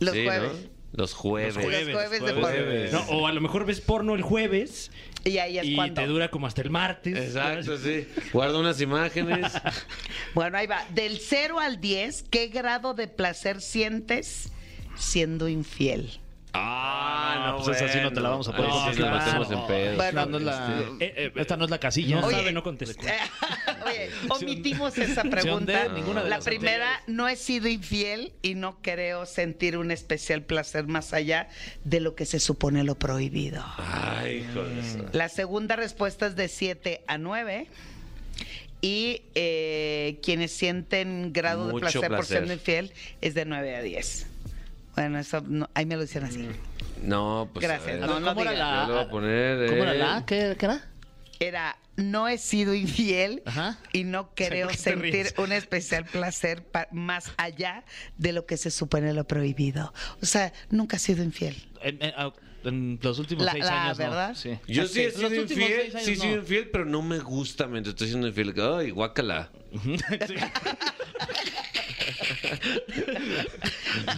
los 0.00 0.14
Sí, 0.14 0.24
jueves. 0.24 0.52
¿no? 0.52 0.72
Los 0.94 1.14
jueves. 1.14 1.54
Los 1.54 1.64
jueves, 1.64 1.86
de 1.86 1.92
jueves. 1.94 2.20
por- 2.20 2.40
Jueves. 2.42 2.92
No, 2.92 3.00
o 3.08 3.26
a 3.26 3.32
lo 3.32 3.40
mejor 3.40 3.64
ves 3.64 3.80
porno 3.80 4.14
el 4.14 4.20
jueves 4.20 4.90
Y 5.24 5.38
ahí 5.38 5.58
es 5.58 5.64
y 5.64 5.74
cuando. 5.74 6.00
te 6.02 6.06
dura 6.06 6.30
como 6.30 6.46
hasta 6.46 6.60
el 6.60 6.68
martes. 6.68 7.16
Exacto, 7.16 7.78
sí. 7.78 8.06
Guardo 8.32 8.60
unas 8.60 8.80
imágenes. 8.80 9.52
Bueno, 10.34 10.58
ahí 10.58 10.66
va. 10.66 10.84
Del 10.94 11.18
0 11.18 11.60
al 11.60 11.80
10, 11.80 12.24
¿qué 12.30 12.48
grado 12.48 12.92
de 12.94 13.06
placer 13.08 13.60
sientes 13.62 14.50
siendo 14.96 15.48
infiel? 15.48 16.20
Ah, 16.54 17.56
pues 17.64 17.76
esa 17.80 17.88
sí 17.90 17.98
no 18.02 18.12
te 18.12 18.20
la 18.20 18.28
vamos 18.30 18.46
a 18.48 18.52
poder 18.54 18.70
sí 18.70 18.78
contestar. 18.78 19.10
nos 19.10 19.24
metemos 19.24 19.50
en 19.50 19.66
pedo. 19.66 19.96
Bueno, 19.96 20.08
Esta 20.20 20.26
no 20.26 20.36
es 20.36 20.42
la, 20.44 20.78
Eh, 21.00 21.14
eh, 21.16 21.32
esta 21.36 21.56
no 21.56 21.64
es 21.64 21.70
la 21.70 21.78
casilla. 21.78 22.20
No 22.20 22.26
Oye. 22.26 22.36
sabe, 22.36 22.52
no 22.52 22.62
contesta. 22.62 23.02
Oye, 23.92 24.10
omitimos 24.30 24.98
esa 24.98 25.22
pregunta. 25.24 25.84
D, 25.84 25.88
ninguna 25.94 26.22
de 26.22 26.30
La 26.30 26.36
las 26.36 26.44
primera, 26.44 27.02
no 27.06 27.28
he 27.28 27.36
sido 27.36 27.68
infiel 27.68 28.32
y 28.42 28.54
no 28.54 28.78
creo 28.82 29.26
sentir 29.26 29.76
un 29.76 29.90
especial 29.90 30.42
placer 30.42 30.86
más 30.86 31.12
allá 31.12 31.48
de 31.84 32.00
lo 32.00 32.14
que 32.14 32.26
se 32.26 32.40
supone 32.40 32.84
lo 32.84 32.94
prohibido. 32.96 33.64
Ay, 33.78 34.46
hijo 34.48 34.62
de 34.64 34.80
eso. 34.80 35.04
La 35.12 35.28
segunda 35.28 35.76
respuesta 35.76 36.26
es 36.26 36.36
de 36.36 36.48
7 36.48 37.02
a 37.06 37.18
9. 37.18 37.68
Y 38.84 39.22
eh, 39.36 40.18
quienes 40.24 40.50
sienten 40.50 41.32
grado 41.32 41.68
de 41.68 41.78
placer, 41.78 42.08
por 42.10 42.26
ser 42.26 42.50
infiel 42.50 42.92
es 43.20 43.34
de 43.34 43.44
9 43.44 43.76
a 43.76 43.80
10. 43.82 44.26
Bueno, 44.96 45.18
eso 45.20 45.40
no- 45.46 45.70
ahí 45.74 45.86
me 45.86 45.96
lo 45.96 46.02
hicieron 46.02 46.28
así. 46.28 46.48
No, 47.00 47.48
pues. 47.52 47.64
Gracias. 47.64 47.88
a 47.88 47.92
ver. 47.92 48.00
No, 48.00 48.20
no 48.20 48.28
¿Cómo 48.34 48.42
era 48.42 48.52
la-. 48.52 49.06
¿Cómo 49.08 49.22
era 49.28 49.94
eh, 49.94 49.98
la? 49.98 50.24
¿Qué, 50.26 50.56
qué 50.58 50.66
era? 50.66 50.84
Era, 51.38 51.76
no 51.96 52.28
he 52.28 52.38
sido 52.38 52.74
infiel 52.74 53.42
Ajá. 53.44 53.78
y 53.92 54.04
no 54.04 54.34
creo 54.34 54.68
¿por 54.68 54.76
qué 54.76 54.82
te 54.82 54.90
sentir 54.90 55.34
un 55.38 55.52
especial 55.52 56.04
placer 56.04 56.66
más 56.90 57.30
allá 57.36 57.84
de 58.16 58.32
lo 58.32 58.46
que 58.46 58.56
se 58.56 58.70
supone 58.70 59.12
lo 59.12 59.26
prohibido. 59.26 59.92
O 60.22 60.26
sea, 60.26 60.52
nunca 60.70 60.96
he 60.96 61.00
sido 61.00 61.22
infiel. 61.22 61.71
En, 61.84 62.02
en- 62.02 62.12
ah, 62.16 62.32
en 62.64 62.98
los 63.02 63.18
últimos 63.18 63.44
La- 63.44 63.52
seis 63.52 63.64
la 63.64 63.84
años, 63.84 63.98
¿no? 63.98 64.04
verdad. 64.04 64.34
Sí. 64.34 64.58
Yo 64.68 64.86
sí 64.86 65.00
he 65.00 65.10
sido 65.10 65.34
infiel, 65.34 65.92
sí 66.00 66.12
he 66.12 66.16
sido 66.16 66.26
no. 66.36 66.40
infiel, 66.42 66.68
pero 66.70 66.84
no 66.84 67.02
me 67.02 67.18
gusta 67.18 67.66
mientras 67.66 67.94
estoy 67.94 68.08
siendo 68.08 68.28
infiel. 68.28 68.54
Ay, 68.60 68.90
guácala. 68.90 69.50
Sí. 69.72 70.34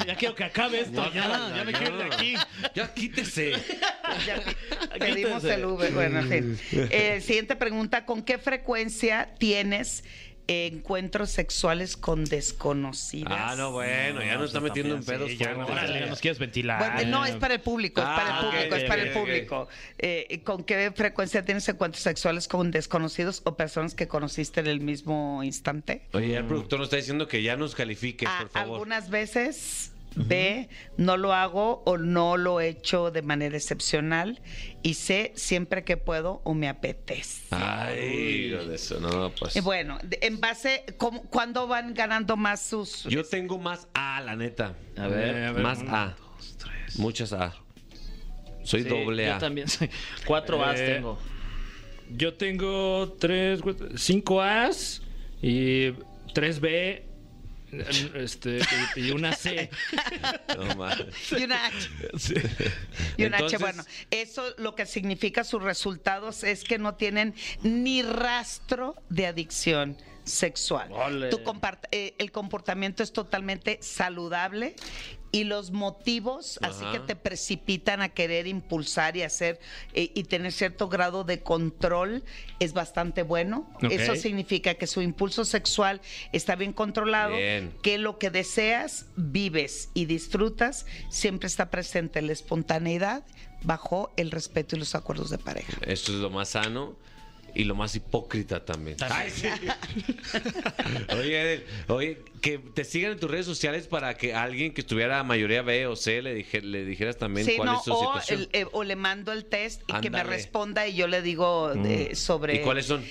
Ya 0.06 0.16
quiero 0.16 0.34
que 0.34 0.44
acabe 0.44 0.80
esto, 0.80 1.12
ya, 1.12 1.52
ya 1.56 1.64
me 1.64 1.72
quiero 1.72 1.96
ir 1.96 2.02
de 2.08 2.14
aquí. 2.14 2.34
Ya 2.74 2.92
quítese. 2.92 3.52
Ya 4.26 4.40
pedimos 4.98 5.42
el 5.44 5.64
Uber. 5.64 5.90
Bueno, 5.92 6.20
en 6.20 6.56
fin. 6.56 6.58
Eh, 6.90 7.20
siguiente 7.20 7.56
pregunta: 7.56 8.06
¿Con 8.06 8.22
qué 8.22 8.38
frecuencia 8.38 9.30
tienes 9.38 10.04
encuentros 10.46 11.30
sexuales 11.30 11.96
con 11.96 12.24
desconocidas? 12.24 13.32
Ah, 13.34 13.54
no, 13.56 13.72
bueno, 13.72 14.22
ya 14.22 14.36
nos 14.36 14.46
está 14.46 14.60
metiendo 14.60 14.94
en 14.94 15.04
pedos. 15.04 15.30
Sí, 15.30 15.36
ya, 15.38 15.56
órale, 15.56 16.00
ya 16.00 16.06
nos 16.06 16.20
quieres 16.20 16.38
ventilar. 16.38 16.78
Bueno, 16.94 17.10
no, 17.10 17.24
es 17.24 17.36
para 17.36 17.54
el 17.54 17.60
público, 17.60 18.00
es 18.00 18.06
para 18.06 18.36
Ah, 18.36 18.40
el 18.40 18.46
público, 18.46 18.74
ok, 18.74 18.82
es 18.82 18.88
para 18.88 19.02
el 19.02 19.12
público. 19.12 19.68
Eh, 19.98 20.40
¿Con 20.44 20.64
qué 20.64 20.92
frecuencia 20.94 21.44
tienes 21.44 21.68
encuentros 21.68 22.02
sexuales 22.02 22.46
con 22.48 22.70
desconocidos 22.70 23.40
o 23.44 23.56
personas 23.56 23.94
que 23.94 24.06
conociste 24.06 24.60
en 24.60 24.66
el 24.66 24.80
mismo 24.80 25.42
instante? 25.42 26.02
Oye, 26.12 26.36
el 26.36 26.44
productor 26.44 26.78
nos 26.80 26.86
está 26.86 26.96
diciendo 26.96 27.26
que 27.26 27.42
ya 27.42 27.56
nos 27.56 27.74
califiques, 27.74 28.28
A- 28.28 28.38
por 28.40 28.48
favor. 28.50 28.72
algunas 28.74 29.08
veces, 29.08 29.92
B, 30.16 30.68
no 30.96 31.16
lo 31.16 31.32
hago 31.32 31.82
o 31.86 31.98
no 31.98 32.36
lo 32.36 32.60
he 32.60 32.68
hecho 32.68 33.10
de 33.10 33.22
manera 33.22 33.56
excepcional. 33.56 34.40
Y 34.82 34.94
C, 34.94 35.32
siempre 35.34 35.84
que 35.84 35.96
puedo 35.96 36.40
o 36.44 36.54
me 36.54 36.68
apetece. 36.68 37.42
Ay, 37.50 38.50
de 38.50 38.74
eso, 38.74 39.00
no, 39.00 39.30
pues. 39.38 39.56
Y 39.56 39.60
bueno, 39.60 39.98
en 40.20 40.40
base, 40.40 40.84
¿cómo- 40.98 41.22
¿cuándo 41.24 41.66
van 41.66 41.94
ganando 41.94 42.36
más 42.36 42.60
sus...? 42.60 43.04
Yo 43.04 43.24
tengo 43.24 43.58
más 43.58 43.88
A, 43.94 44.20
la 44.20 44.36
neta. 44.36 44.74
A 44.96 45.06
ver, 45.08 45.44
a 45.46 45.52
ver, 45.52 45.62
más 45.62 45.80
uno, 45.80 45.94
A. 45.96 46.16
Muchas 46.96 47.32
A. 47.32 47.54
Soy 48.62 48.82
Sí, 48.84 48.88
doble 48.88 49.26
A. 49.30 49.34
Yo 49.34 49.38
también. 49.40 49.68
soy- 49.68 49.90
Cuatro 50.26 50.64
As 50.64 50.78
Eh, 50.80 50.94
tengo. 50.94 51.18
Yo 52.16 52.34
tengo 52.34 53.16
tres, 53.18 53.60
cinco 53.96 54.40
As 54.40 55.02
y 55.42 55.92
tres 56.34 56.60
B 56.60 57.06
este, 57.80 58.58
y, 58.96 59.00
y 59.00 59.10
una 59.10 59.32
C. 59.32 59.70
No. 60.56 60.86
Y 61.38 61.44
una 61.44 61.66
H. 61.66 61.88
Y 63.16 63.24
un 63.24 63.34
H, 63.34 63.44
Entonces- 63.44 63.60
bueno, 63.60 63.84
eso 64.10 64.44
lo 64.58 64.74
que 64.74 64.86
significa 64.86 65.44
sus 65.44 65.62
resultados 65.62 66.44
es 66.44 66.64
que 66.64 66.78
no 66.78 66.94
tienen 66.94 67.34
ni 67.62 68.02
rastro 68.02 68.94
de 69.08 69.26
adicción 69.26 69.96
sexual. 70.24 70.88
Tu 71.30 71.40
eh, 71.90 72.14
el 72.18 72.32
comportamiento 72.32 73.02
es 73.02 73.12
totalmente 73.12 73.78
saludable 73.82 74.74
y 75.34 75.42
los 75.42 75.72
motivos 75.72 76.60
así 76.62 76.84
que 76.92 77.00
te 77.00 77.16
precipitan 77.16 78.02
a 78.02 78.08
querer 78.08 78.46
impulsar 78.46 79.16
y 79.16 79.22
hacer 79.22 79.58
eh, 79.92 80.12
y 80.14 80.22
tener 80.22 80.52
cierto 80.52 80.88
grado 80.88 81.24
de 81.24 81.42
control 81.42 82.22
es 82.60 82.72
bastante 82.72 83.24
bueno. 83.24 83.68
Eso 83.90 84.14
significa 84.14 84.74
que 84.74 84.86
su 84.86 85.02
impulso 85.02 85.44
sexual 85.44 86.00
está 86.30 86.54
bien 86.54 86.72
controlado, 86.72 87.36
Bien. 87.36 87.74
que 87.82 87.98
lo 87.98 88.16
que 88.20 88.30
deseas, 88.30 89.06
vives 89.16 89.88
y 89.92 90.04
disfrutas, 90.04 90.86
siempre 91.08 91.48
está 91.48 91.68
presente 91.68 92.22
la 92.22 92.32
espontaneidad 92.32 93.24
bajo 93.64 94.12
el 94.16 94.30
respeto 94.30 94.76
y 94.76 94.78
los 94.78 94.94
acuerdos 94.94 95.30
de 95.30 95.38
pareja. 95.38 95.72
Esto 95.84 96.12
es 96.12 96.18
lo 96.18 96.30
más 96.30 96.50
sano 96.50 96.96
y 97.54 97.64
lo 97.64 97.74
más 97.74 97.94
hipócrita 97.94 98.64
también. 98.64 98.96
Ay, 99.08 99.30
sí. 99.30 99.46
oye, 101.18 101.40
Edel, 101.40 101.64
oye, 101.88 102.18
que 102.40 102.58
te 102.58 102.84
sigan 102.84 103.12
en 103.12 103.18
tus 103.18 103.30
redes 103.30 103.46
sociales 103.46 103.86
para 103.86 104.14
que 104.16 104.34
alguien 104.34 104.72
que 104.74 104.80
estuviera 104.82 105.22
mayoría 105.22 105.62
B 105.62 105.86
o 105.86 105.96
C 105.96 106.20
le, 106.22 106.34
dije- 106.34 106.60
le 106.62 106.84
dijeras 106.84 107.16
también 107.16 107.46
Sí, 107.46 107.56
cuál 107.56 107.66
no, 107.70 107.78
es 107.78 107.84
su 107.84 107.92
o, 107.92 107.98
situación. 108.00 108.40
el- 108.52 108.60
eh, 108.62 108.66
o 108.72 108.84
le 108.84 108.96
mando 108.96 109.32
el 109.32 109.44
test 109.46 109.82
y 109.88 110.00
que 110.00 110.10
me 110.10 110.22
responda 110.24 110.86
y 110.86 110.94
yo 110.94 111.06
le 111.06 111.22
digo 111.22 111.72
eh, 111.84 112.14
sobre... 112.14 112.56
¿Y 112.56 112.60
cuáles 112.60 112.86
son? 112.86 113.04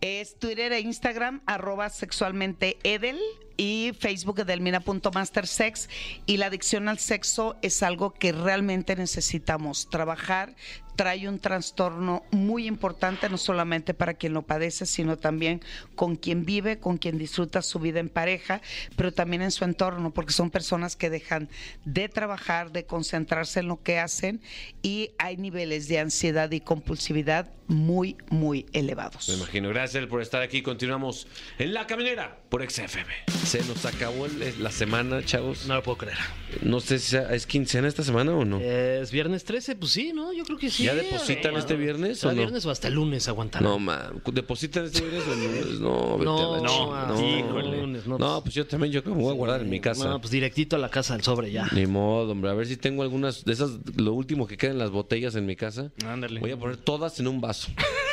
Es 0.00 0.38
Twitter 0.38 0.72
e 0.72 0.80
Instagram, 0.80 1.42
arroba 1.46 1.90
sexualmente 1.90 2.78
Edel 2.84 3.18
y 3.56 3.90
Facebook 3.98 4.38
edelmina.mastersex. 4.40 5.88
Y 6.26 6.36
la 6.36 6.46
adicción 6.46 6.88
al 6.88 6.98
sexo 6.98 7.56
es 7.62 7.82
algo 7.82 8.14
que 8.14 8.32
realmente 8.32 8.94
necesitamos 8.96 9.90
trabajar. 9.90 10.54
Trae 10.98 11.28
un 11.28 11.38
trastorno 11.38 12.24
muy 12.32 12.66
importante, 12.66 13.28
no 13.28 13.38
solamente 13.38 13.94
para 13.94 14.14
quien 14.14 14.32
lo 14.32 14.42
padece, 14.42 14.84
sino 14.84 15.16
también 15.16 15.60
con 15.94 16.16
quien 16.16 16.44
vive, 16.44 16.80
con 16.80 16.98
quien 16.98 17.18
disfruta 17.18 17.62
su 17.62 17.78
vida 17.78 18.00
en 18.00 18.08
pareja, 18.08 18.60
pero 18.96 19.12
también 19.12 19.42
en 19.42 19.52
su 19.52 19.62
entorno, 19.62 20.10
porque 20.12 20.32
son 20.32 20.50
personas 20.50 20.96
que 20.96 21.08
dejan 21.08 21.50
de 21.84 22.08
trabajar, 22.08 22.72
de 22.72 22.84
concentrarse 22.84 23.60
en 23.60 23.68
lo 23.68 23.80
que 23.80 24.00
hacen 24.00 24.40
y 24.82 25.12
hay 25.18 25.36
niveles 25.36 25.86
de 25.86 26.00
ansiedad 26.00 26.50
y 26.50 26.58
compulsividad 26.60 27.48
muy, 27.68 28.16
muy 28.30 28.64
elevados. 28.72 29.28
Me 29.28 29.34
imagino. 29.34 29.68
Gracias 29.68 30.06
por 30.06 30.22
estar 30.22 30.40
aquí. 30.42 30.62
Continuamos 30.62 31.28
en 31.58 31.74
La 31.74 31.86
Caminera 31.86 32.38
por 32.48 32.62
XFM. 32.68 33.12
Se 33.44 33.62
nos 33.64 33.84
acabó 33.84 34.24
el- 34.24 34.62
la 34.62 34.70
semana, 34.72 35.22
chavos. 35.22 35.66
No 35.66 35.74
lo 35.74 35.82
puedo 35.82 35.98
creer. 35.98 36.16
No 36.62 36.80
sé 36.80 36.98
si 36.98 37.10
sea- 37.10 37.32
es 37.34 37.46
quincena 37.46 37.86
esta 37.86 38.02
semana 38.02 38.32
o 38.34 38.46
no. 38.46 38.58
Es 38.58 39.10
viernes 39.12 39.44
13, 39.44 39.76
pues 39.76 39.92
sí, 39.92 40.12
¿no? 40.14 40.32
Yo 40.32 40.44
creo 40.44 40.56
que 40.56 40.70
sí. 40.70 40.87
¿Ya 40.88 40.94
depositan 40.94 41.56
este 41.56 41.76
viernes 41.76 42.18
¿Hasta 42.18 42.28
o 42.28 42.30
no? 42.32 42.36
viernes 42.38 42.64
o 42.66 42.70
hasta 42.70 42.88
el 42.88 42.94
lunes 42.94 43.28
aguantar? 43.28 43.62
No, 43.62 43.78
man. 43.78 44.22
¿Depositan 44.32 44.86
este 44.86 45.02
viernes 45.02 45.22
o 45.28 45.32
el 45.32 45.42
lunes? 45.44 45.80
No, 45.80 46.12
vete 46.18 46.24
No, 46.24 46.94
a 46.94 47.02
la 47.02 47.08
no, 47.08 47.38
híjole. 47.38 48.02
No, 48.06 48.18
No, 48.18 48.42
pues 48.42 48.54
yo 48.54 48.66
también, 48.66 48.92
yo 48.92 49.02
creo 49.02 49.14
que 49.14 49.18
me 49.18 49.24
voy 49.24 49.32
a 49.34 49.36
guardar 49.36 49.60
en 49.60 49.70
mi 49.70 49.80
casa. 49.80 50.08
No, 50.08 50.20
pues 50.20 50.30
directito 50.30 50.76
a 50.76 50.78
la 50.78 50.88
casa 50.90 51.14
del 51.14 51.22
sobre 51.22 51.50
ya. 51.52 51.68
Ni 51.72 51.86
modo, 51.86 52.32
hombre. 52.32 52.50
A 52.50 52.54
ver 52.54 52.66
si 52.66 52.76
tengo 52.76 53.02
algunas 53.02 53.44
de 53.44 53.52
esas, 53.52 53.72
lo 53.96 54.14
último 54.14 54.46
que 54.46 54.56
quedan 54.56 54.74
en 54.74 54.78
las 54.78 54.90
botellas 54.90 55.34
en 55.34 55.46
mi 55.46 55.56
casa. 55.56 55.90
Ándale. 56.06 56.40
Voy 56.40 56.52
a 56.52 56.56
poner 56.56 56.76
todas 56.78 57.18
en 57.20 57.28
un 57.28 57.40
vaso. 57.40 57.68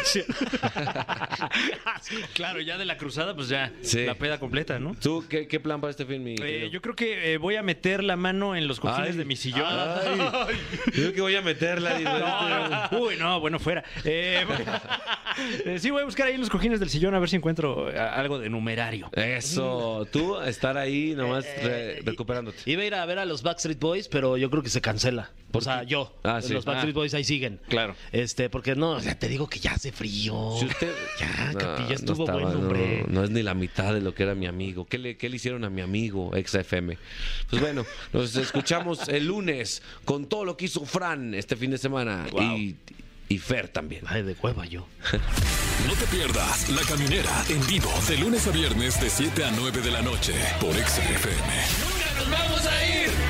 claro, 2.34 2.62
ya 2.62 2.78
de 2.78 2.86
la 2.86 2.98
cruzada, 2.98 3.36
pues 3.36 3.50
ya 3.50 3.72
Sí. 3.82 4.06
la 4.06 4.16
peda 4.16 4.40
completa, 4.40 4.80
¿no? 4.80 4.96
¿Tú 5.02 5.26
qué, 5.30 5.48
qué 5.48 5.60
plan 5.60 5.82
para 5.82 5.92
este 5.92 6.06
film, 6.06 6.24
mi 6.24 6.36
Eh, 6.42 6.70
yo 6.72 6.82
creo 6.82 6.96
que 6.96 7.34
eh, 7.34 7.38
voy 7.38 7.56
a 7.56 7.64
meter 7.64 8.04
la 8.04 8.16
mano 8.16 8.56
en 8.56 8.68
los 8.68 8.80
cojines 8.80 9.12
Ay. 9.12 9.18
de 9.18 9.26
mi 9.26 9.36
sillón. 9.36 9.66
Ay, 9.68 10.18
yo 10.88 10.94
creo 10.94 11.14
que 11.14 11.22
voy 11.22 11.36
a 11.36 11.42
meterla. 11.42 12.00
No, 12.00 12.98
no. 12.98 13.06
Uy, 13.06 13.16
no, 13.18 13.40
bueno, 13.40 13.60
fuera. 13.60 13.84
Eh, 15.66 15.80
sí, 15.80 15.90
voy 15.92 16.02
a 16.02 16.06
buscar 16.06 16.28
ahí 16.28 16.36
en 16.36 16.40
los 16.40 16.50
cojines 16.50 16.80
del 16.80 16.90
sillón 16.90 17.14
a 17.14 17.20
ver 17.20 17.28
si 17.30 17.36
encuentro 17.36 17.88
algo 17.90 18.40
de 18.40 18.50
numerario. 18.50 19.10
Eso, 19.12 20.08
tú 20.10 20.40
estar 20.40 20.78
ahí 20.78 21.14
nomás 21.14 21.46
re- 21.62 22.00
recuperándote. 22.06 22.60
Iba 22.66 22.84
a 22.84 22.86
ir 22.86 22.96
a 22.96 23.06
ver 23.06 23.20
a 23.20 23.26
los 23.26 23.44
Backstreet 23.44 23.78
Boys, 23.80 24.08
pero 24.08 24.38
yo 24.38 24.50
creo 24.50 24.64
que 24.64 24.70
se 24.70 24.80
cancela. 24.80 25.32
O 25.52 25.60
sea, 25.60 25.84
yo. 25.84 26.18
Ah, 26.24 26.42
sí. 26.42 26.54
Los 26.54 26.64
Backstreet 26.64 26.96
Ah. 26.96 27.00
Boys 27.00 27.14
ahí 27.16 27.26
siguen. 27.26 27.60
Claro. 27.68 27.96
Este, 28.14 28.50
porque 28.50 28.76
no, 28.76 28.92
o 28.92 29.00
sea, 29.02 29.20
te 29.20 29.28
digo 29.28 29.50
que 29.50 29.60
ya 29.60 29.74
hace 29.74 29.92
frío. 29.96 30.56
Si 30.60 30.66
usted... 30.66 30.94
Ya, 31.20 31.52
No, 31.54 31.60
Capi, 31.60 31.84
ya 31.84 31.88
no 31.90 31.94
estuvo 31.96 32.24
estaba, 32.24 32.42
bueno, 32.42 32.54
no, 32.54 32.60
hombre. 32.60 33.06
No, 33.08 33.24
es 33.24 33.30
ni 33.30 33.42
la 33.42 33.54
mitad 33.54 33.94
de 33.94 34.02
lo 34.02 34.14
que 34.14 34.24
era 34.24 34.36
mi 34.36 34.48
amigo. 34.48 34.86
¿Qué 34.86 34.98
le, 34.98 35.16
qué 35.18 35.30
le 35.30 35.38
hicieron 35.38 35.64
a 35.64 35.70
mi 35.70 35.82
amigo 35.82 36.32
XFM? 36.36 36.98
Pues 37.50 37.62
bueno, 37.62 37.86
nos 38.12 38.36
escuchamos 38.36 39.08
el 39.08 39.28
lunes 39.28 39.82
con 40.04 40.28
todo 40.28 40.44
lo 40.44 40.58
que 40.58 40.66
hizo 40.66 40.86
Fran 40.86 41.34
este 41.34 41.56
fin 41.56 41.72
de 41.72 41.78
semana. 41.78 42.26
Y, 42.38 42.76
y 43.30 43.38
Fer 43.38 43.70
también. 43.70 44.04
Ay, 44.08 44.24
de 44.24 44.36
hueva 44.42 44.66
yo. 44.66 44.88
No 45.88 45.94
te 45.94 46.08
pierdas 46.08 46.70
La 46.70 46.82
Caminera 46.84 47.44
en 47.50 47.66
vivo 47.68 47.92
de 48.08 48.18
lunes 48.18 48.48
a 48.48 48.52
viernes 48.52 49.00
de 49.02 49.10
7 49.10 49.44
a 49.44 49.52
9 49.52 49.82
de 49.82 49.92
la 49.92 50.02
noche 50.02 50.34
por 50.60 50.74
XFM. 50.74 51.52
Nunca 51.84 52.14
nos 52.18 52.32
vamos 52.32 52.66
a 52.66 52.86
ir. 52.88 53.25